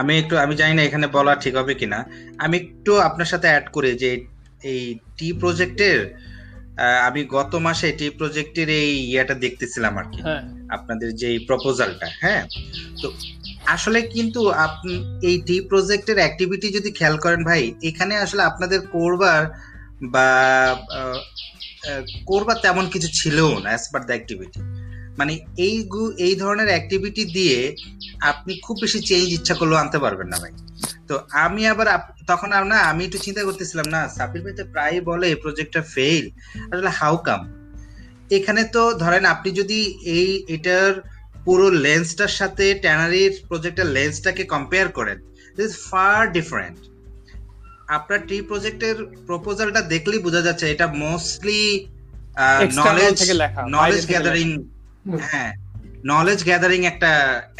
আমি 0.00 0.12
একটু 0.18 0.34
আমি 0.44 0.54
জানি 0.60 0.74
না 0.78 0.82
এখানে 0.88 1.06
বলা 1.16 1.32
ঠিক 1.34 1.54
হবে 1.60 1.72
কিনা। 1.80 1.98
আমি 2.44 2.56
একটু 2.62 2.92
আপনার 3.08 3.28
সাথে 3.32 3.46
অ্যাড 3.48 3.66
করি 3.72 3.90
যে 4.02 4.10
এই 4.64 4.82
টি 5.18 5.28
প্রজেক্টের 5.32 5.98
আমি 7.04 7.20
গত 7.28 7.52
মাসে 7.56 7.88
টি 7.92 8.06
প্রজেক্টের 8.10 8.68
এই 8.80 8.90
ইয়েটা 9.04 9.34
দেখতেছিলাম 9.34 9.92
আর 9.98 10.06
কি। 10.12 10.20
হ্যাঁ। 10.22 10.42
আপনাদের 10.68 11.08
যে 11.16 11.28
প্রপোজালটা 11.46 12.06
হ্যাঁ? 12.22 12.42
তো 13.02 13.06
আসলে 13.66 13.98
কিন্তু 14.14 14.40
আপনি 14.66 14.94
এই 15.22 15.36
টি 15.46 15.56
প্রজেক্টের 15.60 16.18
অ্যাক্টিভিটি 16.18 16.68
যদি 16.70 16.90
খেয়াল 16.90 17.16
করেন 17.18 17.40
ভাই 17.44 17.62
এখানে 17.82 18.14
আসলে 18.16 18.42
আপনাদের 18.42 18.80
করবার 18.88 19.40
বা 20.04 20.28
করবার 22.26 22.56
তেমন 22.62 22.84
কিছু 22.90 23.08
ছিল 23.12 23.38
না 23.54 23.68
অ্যাজ 23.68 23.84
পার 23.92 24.02
দ্য 24.02 24.12
অ্যাক্টিভিটি 24.14 24.60
মানে 25.18 25.34
এই 25.66 25.76
এই 26.26 26.34
ধরনের 26.42 26.68
অ্যাক্টিভিটি 26.72 27.24
দিয়ে 27.36 27.58
আপনি 28.30 28.52
খুব 28.64 28.76
বেশি 28.84 28.98
চেঞ্জ 29.08 29.26
ইচ্ছা 29.38 29.54
করলেও 29.54 29.82
আনতে 29.82 29.98
পারবেন 30.04 30.28
না 30.32 30.38
ভাই। 30.42 30.52
তো 31.08 31.14
আমি 31.44 31.62
আবার 31.72 31.86
তখন 32.30 32.48
না 32.72 32.78
আমি 32.90 33.02
একটু 33.04 33.18
চিন্তা 33.26 33.42
করতেছিলাম 33.48 33.86
না 33.94 34.00
সাপির 34.16 34.42
ভাই 34.44 34.54
তো 34.58 34.64
প্রায় 34.74 34.96
বলে 35.10 35.26
এই 35.32 35.38
প্রজেক্টটা 35.44 35.82
ফেল 35.94 36.24
আসলে 36.72 36.90
হাউ 37.00 37.14
কাম 37.28 37.42
এখানে 38.30 38.62
তো 38.74 38.82
ধরেন 39.02 39.24
আপনি 39.24 39.50
যদি 39.60 39.80
এই 40.18 40.28
এটার 40.56 40.92
পুরো 41.44 41.66
লেন্সটার 41.84 42.32
সাথে 42.40 42.66
ট্যানারির 42.84 43.32
প্রজেক্টের 43.48 43.88
লেন্সটাকে 43.96 44.42
কম্পেয়ার 44.54 44.86
করেন 44.98 45.18
দিস 45.58 45.72
ফার 45.88 46.20
ডিফারেন্ট 46.36 46.78
আপনার 47.96 48.20
টি 48.28 48.36
প্রজেক্টের 48.42 48.96
প্রপোজালটা 49.26 49.80
দেখলেই 49.92 50.20
বোঝা 50.26 50.42
যাচ্ছে 50.42 50.66
এটা 50.70 50.86
মোস্টলি 51.04 51.62
নলেজ 52.80 53.16
নলেজ 53.76 54.02
গ্যাদারিং। 54.06 54.48
হ্যাঁ 55.30 55.52
নলেজ 56.12 56.40
গ্যাদারিং 56.48 56.80
একটা 56.92 57.10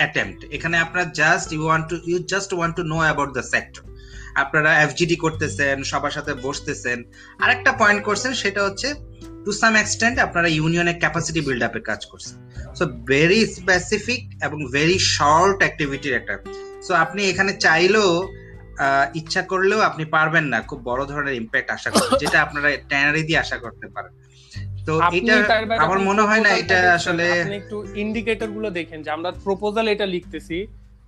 অ্যাটেম্প্ট 0.00 0.40
এখানে 0.56 0.76
আপনার 0.84 1.06
just 1.20 1.48
you 1.54 1.62
want 1.68 1.86
to 1.90 1.96
you 2.10 2.16
just 2.32 2.50
want 2.56 2.74
to 2.78 2.82
know 2.92 2.98
about 3.06 3.30
the 3.38 3.44
sector 3.54 3.82
আপনারা 4.42 4.70
এফজিডি 4.84 5.16
করতেছেন, 5.24 5.76
সবার 5.90 6.12
সাথে 6.16 6.32
বসতেছেন। 6.46 6.98
আরেকটা 7.44 7.70
পয়েন্ট 7.80 8.00
করছেন, 8.08 8.32
সেটা 8.42 8.60
হচ্ছে 8.66 8.88
টু 9.44 9.50
সাম 9.60 9.72
এক্সটেন্ট 9.82 10.16
আপনারা 10.26 10.48
ইউনিয়নের 10.58 10.98
ক্যাপাসিটি 11.02 11.40
বিল্ড 11.46 11.62
আপের 11.68 11.84
কাজ 11.90 12.00
করছেন। 12.10 12.36
সো 12.78 12.84
ভেরি 13.10 13.40
স্পেসিফিক 13.58 14.22
এবং 14.46 14.58
ভেরি 14.76 14.98
শর্ট 15.16 15.58
অ্যাক্টিভিটির 15.64 16.14
একটা। 16.20 16.34
সো 16.86 16.92
আপনি 17.04 17.20
এখানে 17.30 17.52
চাইলেও 17.66 18.10
ইচ্ছা 19.20 19.42
করলেও 19.52 19.80
আপনি 19.90 20.04
পারবেন 20.14 20.44
না। 20.52 20.58
খুব 20.68 20.80
বড় 20.90 21.02
ধরনের 21.10 21.34
ইম্প্যাক্ট 21.42 21.68
আশা 21.76 21.90
করতে 21.94 22.12
যেটা 22.22 22.38
আপনারা 22.46 22.68
ট্যানারি 22.90 23.22
দিয়ে 23.28 23.38
আশা 23.44 23.56
করতে 23.64 23.86
পারেন। 23.94 24.12
তো 24.86 24.92
এটা 25.12 25.34
আমার 25.78 25.98
মনে 25.98 26.22
হয় 26.22 26.40
না 26.40 26.50
এটা 26.52 26.76
আসলে 26.94 27.24
আপনি 27.34 27.56
একটু 27.56 27.76
ইন্ডিকেটরগুলো 27.94 28.70
দেখেন 28.70 29.02
যে 29.02 29.10
আমরা 29.10 29.30
প্রপোজাল 29.44 29.86
এটা 29.88 30.06
লিখতেছি 30.06 30.58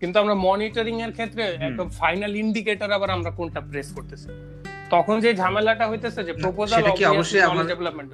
কিন্তু 0.00 0.16
আমরা 0.18 0.34
মনিটরিং 0.34 0.96
এর 1.02 1.12
ক্ষেত্রে 1.12 1.42
একটা 1.60 1.84
ফাইনাল 2.00 2.32
ইন্ডিকেটর 2.36 2.90
আবার 2.92 3.10
আমরা 3.10 3.30
কোনটা 3.30 3.60
প্রেস 3.60 3.88
করতেছি। 3.92 4.28
তখন 4.90 5.20
যে 5.20 5.34
ঝামেলাটা 5.34 5.84
হইতেছে 5.88 6.20
যে 6.24 6.32
প্রপোজাল 6.34 6.82
কি 6.90 7.04
অবশ্যই 7.04 7.42
আমার- 7.42 7.68
ডেভেলপমেন্ট 7.68 8.10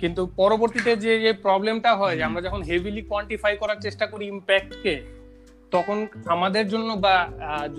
কিন্তু 0.00 0.22
পরবর্তীতে 0.36 0.96
যে 0.96 1.20
যে 1.20 1.32
প্রবলেমটা 1.42 1.96
হয় 1.96 2.16
যে 2.16 2.22
আমরা 2.22 2.40
যখন 2.40 2.60
হেভিলি 2.62 3.02
কোয়ান্টিফাই 3.02 3.56
করার 3.56 3.78
চেষ্টা 3.80 4.06
করি 4.06 4.24
ইম্প্যাক্ট 4.26 4.72
কে 4.82 4.94
তখন 5.70 5.98
আমাদের 6.26 6.64
জন্য 6.68 6.88
বা 7.04 7.14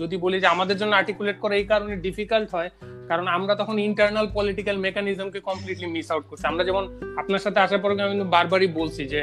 যদি 0.00 0.16
বলি 0.24 0.36
যে 0.40 0.48
আমাদের 0.54 0.76
জন্য 0.80 0.92
আর্টিকুলেট 0.96 1.36
করা 1.42 1.54
এই 1.60 1.66
কারণে 1.72 1.94
ডিফিকাল্ট 2.06 2.48
হয় 2.56 2.70
কারণ 3.08 3.26
আমরা 3.36 3.54
তখন 3.54 3.76
ইন্টারনাল 3.88 4.26
পলিটিক্যাল 4.38 4.76
মেকানিজমকে 4.86 5.40
কমপ্লিটলি 5.48 5.86
মিস 5.94 6.08
আউট 6.12 6.24
করছি। 6.28 6.44
আমরা 6.46 6.62
যেমন 6.64 6.84
আপনার 7.16 7.42
সাথে 7.44 7.58
আসার 7.60 7.80
পরে 7.82 7.92
আমি 8.02 8.16
বারবারই 8.36 8.70
বলছি 8.80 9.02
যে 9.12 9.20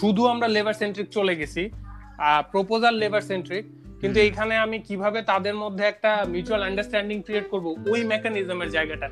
শুধু 0.00 0.22
আমরা 0.26 0.46
লেবার 0.48 0.78
সেন্ট্রিক 0.82 1.08
চলে 1.08 1.34
গেছি 1.40 1.62
প্রপোজাল 2.52 2.94
লেবার 3.02 3.24
সেন্ট্রিক 3.30 3.64
কিন্তু 4.00 4.18
এইখানে 4.20 4.54
আমি 4.56 4.76
কীভাবে 4.78 5.18
তাদের 5.22 5.54
মধ্যে 5.54 5.84
একটা 5.84 6.10
মিউচুয়াল 6.32 6.62
আন্ডারস্ট্যান্ডিং 6.62 7.16
ক্রিয়েট 7.22 7.46
করব 7.52 7.66
ওই 7.92 8.00
মেকানিজমের 8.12 8.70
জায়গাটা। 8.70 9.08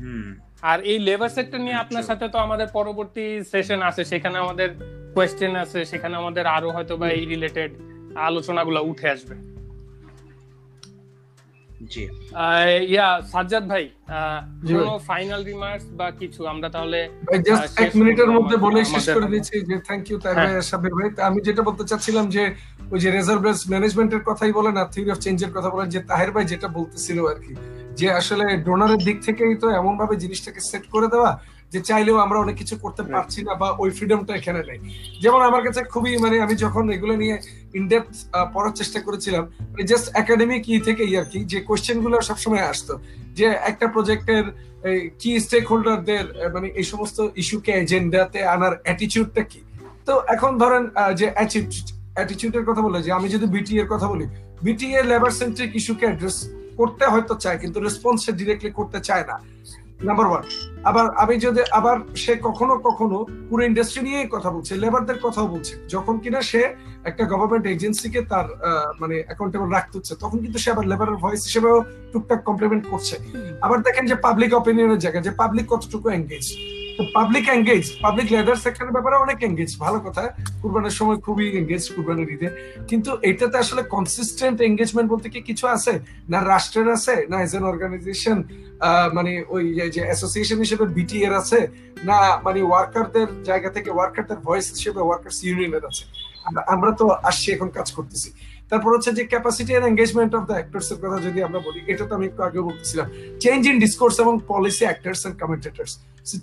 হুম। 0.00 0.28
আর 0.62 0.78
এই 0.84 0.98
লেবার 0.98 1.30
সেক্টর 1.30 1.60
নিয়ে 1.60 1.76
আপনার 1.76 2.04
সাথে 2.04 2.26
তো 2.28 2.38
আমাদের 2.38 2.68
পরবর্তী 2.72 3.22
সেশন 3.52 3.80
আছে 3.82 4.02
সেখানে 4.04 4.36
আমাদের 4.38 4.68
কোয়েশ্চেন 5.14 5.52
আছে 5.56 5.78
সেখানে 5.84 6.14
আমাদের 6.16 6.44
আরও 6.56 6.68
হয়তো 6.76 6.94
বা 6.96 7.06
এই 7.12 7.24
রিলেটেড 7.26 7.70
আলোচনাগুলো 8.26 8.78
উঠে 8.90 9.08
আসবে। 9.10 9.34
জি। 11.88 12.04
আহ, 12.36 12.62
ইয়া 12.88 13.08
সাজ্জাদ 13.32 13.64
ভাই 13.72 13.84
আহ, 14.08 14.40
কোনো 14.68 14.92
ফাইনাল 15.08 15.40
রিমার্কস 15.44 15.86
বা 15.98 16.06
কিছু? 16.20 16.40
আমরা 16.52 16.68
তাহলে 16.74 16.98
জাস্ট 17.46 17.66
এক 17.78 17.90
মিনিটের 17.98 18.30
মধ্যে 18.36 18.56
বলে 18.64 18.80
শেষ 18.92 19.04
করে 19.16 19.28
দিচ্ছি 19.34 19.56
যে 19.68 19.76
থ্যাংক 19.86 20.04
ইউ 20.10 20.16
তাই 20.18 20.32
হ্যাঁ। 20.34 20.48
ভাই 20.48 20.62
সাবির 20.70 20.94
ভাই। 20.98 21.08
আমি 21.28 21.38
যেটা 21.46 21.62
বলতে 21.68 21.82
চাচ্ছিলাম 21.90 22.24
যে 22.28 22.42
ওই 22.92 23.00
যে 23.00 23.08
রেজার্ভ 23.10 23.40
বেস 23.42 23.58
ম্যানেজমেন্টের 23.70 24.22
কথাই 24.24 24.52
বলেন 24.52 24.74
আর 24.76 24.88
থিওরি 24.92 25.10
অফ 25.10 25.18
চেঞ্জের 25.18 25.52
কথা 25.52 25.68
বলেন 25.70 25.88
যে 25.88 26.00
তাহের 26.00 26.30
ভাই 26.30 26.44
যেটা 26.44 26.68
বলতেছিল 26.68 27.18
আর 27.26 27.38
কি 27.40 27.52
যে 27.94 28.06
আসলে 28.12 28.44
ডোনারের 28.56 28.98
দিক 28.98 29.18
থেকেই 29.22 29.54
তো 29.54 29.66
এমন 29.70 29.96
ভাবে 29.98 30.16
জিনিসটাকে 30.16 30.60
সেট 30.60 30.84
করে 30.90 31.08
দেওয়া 31.08 31.30
যে 31.72 31.80
চাইলেও 31.80 32.16
আমরা 32.16 32.38
অনেক 32.38 32.56
কিছু 32.56 32.74
করতে 32.76 33.02
পারছি 33.02 33.40
না 33.42 33.54
বা 33.54 33.68
ওই 33.78 33.90
ফ্রিডমটা 33.90 34.32
এখানে 34.36 34.60
নেই। 34.62 34.78
যেমন 35.20 35.40
আমার 35.42 35.62
কাছে 35.62 35.80
খুবই 35.84 36.12
মানে 36.16 36.40
আমি 36.40 36.54
যখন 36.54 36.90
এগুলো 36.90 37.16
নিয়ে 37.16 37.36
ইনডেপথ 37.74 38.14
পড়ার 38.54 38.72
চেষ্টা 38.74 39.00
করেছিলাম 39.00 39.44
মানে 39.70 39.82
জাস্ট 39.82 40.06
একাডেমিক 40.16 40.62
ই 40.68 40.80
থেকে 40.80 41.02
আর 41.18 41.24
কি 41.24 41.38
যে 41.44 41.60
কোয়েশ্চেনগুলো 41.60 42.16
সবসময় 42.20 42.64
আসতো 42.72 42.94
যে 43.34 43.46
একটা 43.70 43.86
প্রজেক্টের 43.86 44.44
কি 45.18 45.30
স্টেক 45.40 45.64
হোল্ডারদের 45.70 46.24
মানে 46.54 46.68
এই 46.68 46.84
সমস্ত 46.84 47.18
ইস্যুকে 47.36 47.72
এজেন্ডাতে 47.72 48.40
আনার 48.44 48.74
অ্যাটিটিউডটা 48.82 49.42
কি? 49.42 49.60
তো 50.06 50.12
এখন 50.26 50.52
ধরেন 50.58 50.82
যে 51.14 51.26
অ্যাটিটিউডের 52.18 52.64
কথা 52.68 52.82
বলে 52.86 52.98
যে 53.06 53.10
আমি 53.18 53.28
যদি 53.34 53.46
বিটি 53.54 53.74
এর 53.82 53.88
কথা 53.92 54.06
বলি 54.12 54.26
বিটি 54.66 54.86
লেবার 55.12 55.32
সেন্ট্রিক 55.40 55.70
ইস্যুকে 55.78 56.04
অ্যাড্রেস 56.08 56.36
করতে 56.80 57.04
হয়তো 57.12 57.34
চায়, 57.44 57.58
কিন্তু 57.62 57.78
রেসপন্স 57.86 58.18
সে 58.24 58.32
ডিরেক্টলি 58.40 58.70
করতে 58.78 58.98
চায় 59.08 59.24
না। 59.30 59.36
নাম্বার 60.08 60.26
ওয়ান 60.30 60.42
আবার 60.90 61.06
আমি 61.22 61.34
যদি, 61.44 61.60
আবার 61.78 61.96
সে 62.22 62.32
কখনো 62.46 62.74
কখনো 62.88 63.16
পুরো 63.48 63.62
ইন্ডাস্ট্রি 63.70 64.00
নিয়েই 64.06 64.28
কথা 64.34 64.48
বলছে 64.54 64.72
লেবারদের 64.82 65.18
কথাও 65.24 65.46
বলছে। 65.54 65.72
যখন 65.94 66.14
কিনা 66.22 66.40
সে 66.50 66.62
একটা 67.08 67.22
গভর্নমেন্ট 67.32 67.64
এজেন্সিকে 67.74 68.20
তার 68.32 68.46
মানে 69.00 69.16
অ্যাকাউন্টেবল 69.26 69.68
রাখতে 69.76 69.94
হচ্ছে, 69.98 70.14
তখন 70.22 70.38
কিন্তু 70.44 70.58
সে 70.62 70.68
আবার 70.74 70.84
লেবারের 70.92 71.18
ভয়েস 71.22 71.40
হিসেবেও 71.48 71.76
টুকটাক 72.12 72.40
কমপ্লিমেন্ট 72.48 72.84
করছে। 72.92 73.14
আবার 73.66 73.78
দেখেন 73.86 74.04
যে 74.10 74.16
পাবলিক 74.26 74.50
অপিনিয়নের 74.60 75.00
জায়গা 75.04 75.20
যে 75.26 75.32
পাবলিক 75.40 75.66
কতটুকু 75.72 76.06
engage 76.18 76.46
public 77.16 77.46
engage 77.56 77.84
public 78.04 78.26
leather 78.34 78.58
ব্যাপারে 78.96 79.16
অনেক 79.24 79.38
এঙ্গেজ 79.48 79.70
ভালো 79.84 79.98
কথা। 80.06 80.22
কুরবানের 80.60 80.94
সময় 80.98 81.18
খুবই 81.26 81.46
এঙ্গেজ 81.60 81.84
কুরবানের 81.94 82.28
ঈদে। 82.34 82.48
কিন্তু 82.90 83.10
এটাতে 83.30 83.56
আসলে 83.64 83.82
কনসিস্টেন্ট 83.94 84.58
এঙ্গেজমেন্ট 84.68 85.08
বলতে 85.12 85.26
কি 85.34 85.40
কিছু 85.48 85.64
আছে? 85.74 85.92
না 86.32 86.38
রাষ্ট্রের 86.52 86.88
আছে? 86.96 87.14
না 87.30 87.36
এজ 87.46 87.52
এন 87.58 87.64
অর্গানাইজেশন 87.72 88.38
মানে 89.16 89.32
ওই 89.54 89.64
যে 89.94 90.00
অ্যাসোসিয়েশন 90.06 90.58
হিসেবে 90.64 90.84
বিটি 90.96 91.18
এর 91.26 91.34
আছে? 91.40 91.58
না 92.08 92.18
মানে 92.46 92.60
ওয়ার্কারদের 92.68 93.28
জায়গা 93.48 93.70
থেকে 93.76 93.90
ওয়ার্কারদের 93.96 94.38
ভয়েস 94.46 94.66
হিসেবে 94.74 95.00
ওয়ার্কার্স 95.06 95.38
ইউনিয়নের 95.44 95.84
আছে? 95.90 96.04
আমরা 96.74 96.90
তো 97.00 97.04
আসছি, 97.28 97.48
এখন 97.56 97.68
কাজ 97.78 97.88
করতেছি। 97.96 98.28
তারপর 98.70 98.90
হচ্ছে 98.94 99.10
যে 99.18 99.22
capacity 99.32 99.72
and 99.76 99.86
engagement 99.92 100.32
of 100.38 100.42
the 100.50 100.54
actors 100.58 100.88
এর 100.92 100.98
কথা 101.02 101.18
যদি 101.26 101.38
আমরা 101.46 101.60
বলি, 101.66 101.80
এটা 101.92 102.04
তো 102.08 102.12
আমি 102.18 102.26
একটু 102.30 102.40
আগে 102.48 102.60
বলতেছিলাম। 102.68 103.06
চেঞ্জ 103.44 103.62
ইন 103.70 103.76
ডিসকোর্স 103.84 104.16
এবং 104.24 104.34
policy 104.52 104.84
actors 104.88 105.20
and 105.26 105.36
commentators 105.42 105.92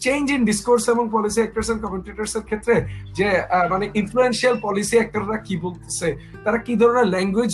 change 0.06 0.26
in 0.36 0.42
discourse 0.52 0.84
এবং 0.94 1.04
পলিসি 1.16 1.40
অ্যাক্টরস 1.42 1.68
এন্ড 1.74 1.82
কমেন্টেটর্স 1.86 2.32
এর 2.38 2.44
ক্ষেত্রে 2.50 2.76
যে 3.18 3.28
মানে 3.72 3.86
ইনফ্লুয়েন্সিয়াল 4.02 4.56
পলিসি 4.66 4.96
অ্যাক্টররা 5.00 5.38
কি 5.48 5.56
বলতেছে, 5.66 6.08
তারা 6.46 6.58
কি 6.66 6.74
ধরনের 6.82 7.08
ল্যাঙ্গুয়েজ 7.14 7.52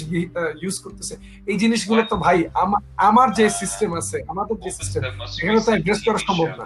ইউজ 0.64 0.76
করতেছে, 0.86 1.14
এই 1.52 1.58
জিনিসগুলো 1.64 2.02
তো 2.12 2.16
ভাই 2.26 2.38
আমার 3.10 3.28
যে 3.38 3.46
সিস্টেম 3.62 3.90
আছে, 4.02 4.18
আমাদের 4.32 4.56
যে 4.66 4.72
সিস্টেম 4.80 5.02
এখানে 5.42 5.60
তো 5.66 5.70
অ্যাড্রেস 5.74 6.00
করা 6.06 6.20
সম্ভব 6.28 6.50
না। 6.60 6.66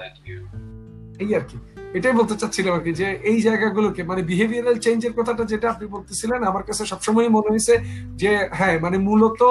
এই 1.24 1.30
আর 1.38 1.46
কি। 1.50 1.58
এটাই 1.94 2.14
বলতে 2.14 2.36
চাচ্ছিলাম 2.38 2.74
আর 2.74 2.80
কি 2.80 2.94
যে 2.94 3.20
এই 3.24 3.42
জায়গাগুলোকে 3.42 4.04
মানে 4.04 4.22
বিহেভিয়ারাল 4.24 4.80
চেঞ্জের 4.80 5.14
কথাটা 5.14 5.44
যেটা 5.46 5.70
আপনি 5.70 5.88
বলতেছিলেন 5.88 6.44
আমার 6.44 6.64
কাছে 6.64 6.86
সবসময় 6.86 7.30
মনে 7.30 7.50
হয়েছে 7.50 7.78
যে 8.16 8.50
হ্যাঁ 8.52 8.80
মানে 8.80 8.98
মূলত 8.98 9.42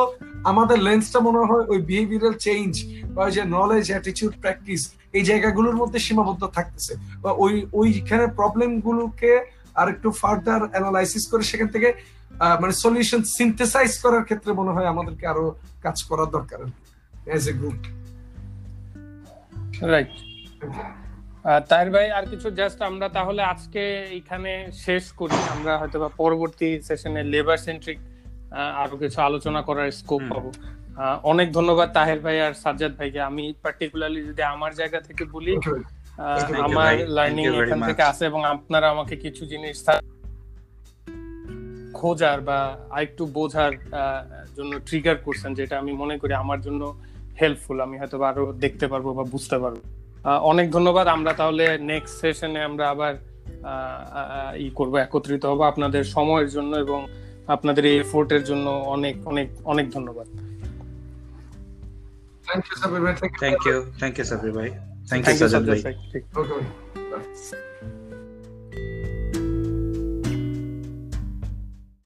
আমাদের 0.44 0.78
লেন্সটা 0.82 1.20
মনে 1.20 1.38
হয় 1.38 1.64
ওই 1.68 1.82
বিহেভিয়ারাল 1.82 2.32
চেঞ্জ 2.32 2.84
বা 3.14 3.30
যে 3.30 3.44
নলেজ 3.44 3.90
অ্যাটিটিউড 3.90 4.34
প্র্যাকটিস 4.40 4.94
এই 5.12 5.22
জায়গাগুলোর 5.22 5.76
মধ্যে 5.76 5.98
সীমাবদ্ধ 5.98 6.46
থাকতেছে। 6.46 6.94
বা 7.20 7.30
ওই 7.30 7.66
ওইখানে 7.72 8.26
প্রবলেম 8.26 8.80
গুলোকে 8.80 9.44
আর 9.74 9.88
একটু 9.88 10.10
ফার্দার 10.10 10.68
অ্যানালাইসিস 10.70 11.26
করে 11.26 11.42
সেখান 11.42 11.68
থেকে 11.68 11.92
মানে 12.60 12.72
সলিউশন 12.72 13.22
সিনথেসাইজ 13.22 13.98
করার 13.98 14.24
ক্ষেত্রে 14.24 14.52
মনে 14.52 14.70
হয় 14.70 14.86
আমাদেরকে 14.86 15.26
আরও 15.26 15.54
কাজ 15.82 16.02
করার 16.02 16.26
দরকার 16.26 16.58
as 17.26 17.48
a 17.48 17.52
group 17.52 17.78
right 19.82 20.08
Tahir 21.44 21.90
ভাই 21.90 22.10
আর 22.10 22.26
কিছু 22.26 22.50
জাস্ট 22.50 22.82
আমরা 22.82 23.08
তাহলে 23.08 23.42
আজকে 23.42 24.06
এখানে 24.10 24.72
শেষ 24.72 25.12
করি। 25.12 25.34
আমরা 25.50 25.78
হয়তো 25.78 25.98
বা 25.98 26.08
পরবর্তী 26.16 26.80
সেশনে 26.82 27.24
লেবার 27.24 27.56
সেন্ট্রিক 27.56 27.98
আরও 28.74 28.96
কিছু 28.96 29.20
আলোচনা 29.20 29.62
করার 29.62 29.90
স্কোপ 29.90 30.22
পাবো। 30.34 30.52
আহ, 30.96 31.18
অনেক 31.22 31.52
ধন্যবাদ 31.52 31.92
তাহের 31.92 32.20
ভাই 32.20 32.40
আর 32.40 32.52
সাজ্জাদ 32.52 32.96
ভাইকে। 32.96 33.20
আমি 33.20 33.54
পার্টিকুলারলি 33.62 34.26
যদি 34.26 34.42
আমার 34.42 34.74
জায়গা 34.74 35.00
থেকে 35.00 35.24
বলি 35.24 35.56
আহ, 35.56 36.62
আমার 36.62 37.08
লার্নিং 37.08 37.44
এখান 37.46 37.80
থেকে 37.82 38.02
আছে 38.02 38.26
এবং 38.26 38.44
আপনারা 38.44 38.90
আমাকে 38.90 39.16
কিছু 39.16 39.46
জিনিস 39.46 39.84
খোঁজার 41.92 42.40
বা 42.40 42.78
আরেকটু 42.90 43.26
বোঝার 43.26 43.72
আহ, 43.72 44.22
জন্য 44.56 44.78
ট্রিগার 44.78 45.16
করছেন 45.16 45.54
যেটা 45.54 45.78
আমি 45.78 45.92
মনে 45.92 46.18
করি 46.18 46.32
আমার 46.34 46.60
জন্য 46.60 46.98
হেল্পফুল 47.40 47.80
আমি 47.80 47.98
হয়তো 47.98 48.18
বা 48.18 48.28
আরও 48.28 48.52
দেখতে 48.52 48.86
পারব 48.88 49.12
বা 49.12 49.24
বুঝতে 49.24 49.58
পারব। 49.58 49.78
অনেক 50.24 50.66
ধন্যবাদ। 50.70 51.06
আমরা 51.06 51.32
তাহলে 51.32 51.64
নেক্সট 51.78 52.14
সেশনে 52.20 52.60
আমরা 52.68 52.84
আবার 52.90 53.14
ই 54.64 54.70
করব 54.74 54.94
একত্রিত 54.96 55.42
হব। 55.46 55.60
আপনাদের 55.62 56.04
সময়ের 56.04 56.48
জন্য 56.50 56.76
এবং 56.76 57.00
আপনাদের 57.46 57.84
এই 57.90 57.96
এফোর্টের 57.98 58.44
জন্য 58.44 58.66
অনেক 58.94 59.16
অনেক 59.26 59.48
অনেক 59.64 59.86
ধন্যবাদ। 59.90 60.26
থ্যাংক 62.46 62.64
ইউ 62.68 62.76
সাবির 62.82 63.00
ভাই 63.04 63.14
thank 63.42 63.60
you 63.66 63.78
thank 63.98 64.14
you 64.18 64.24
Sabir 64.24 64.52
ভাই 64.52 64.68
থ্যাংক 65.08 65.24
ইউ 65.28 65.36
সাজাদ 65.36 65.62
ভাই 65.68 65.80
ঠিক 66.12 66.22
ওকে 66.38 67.63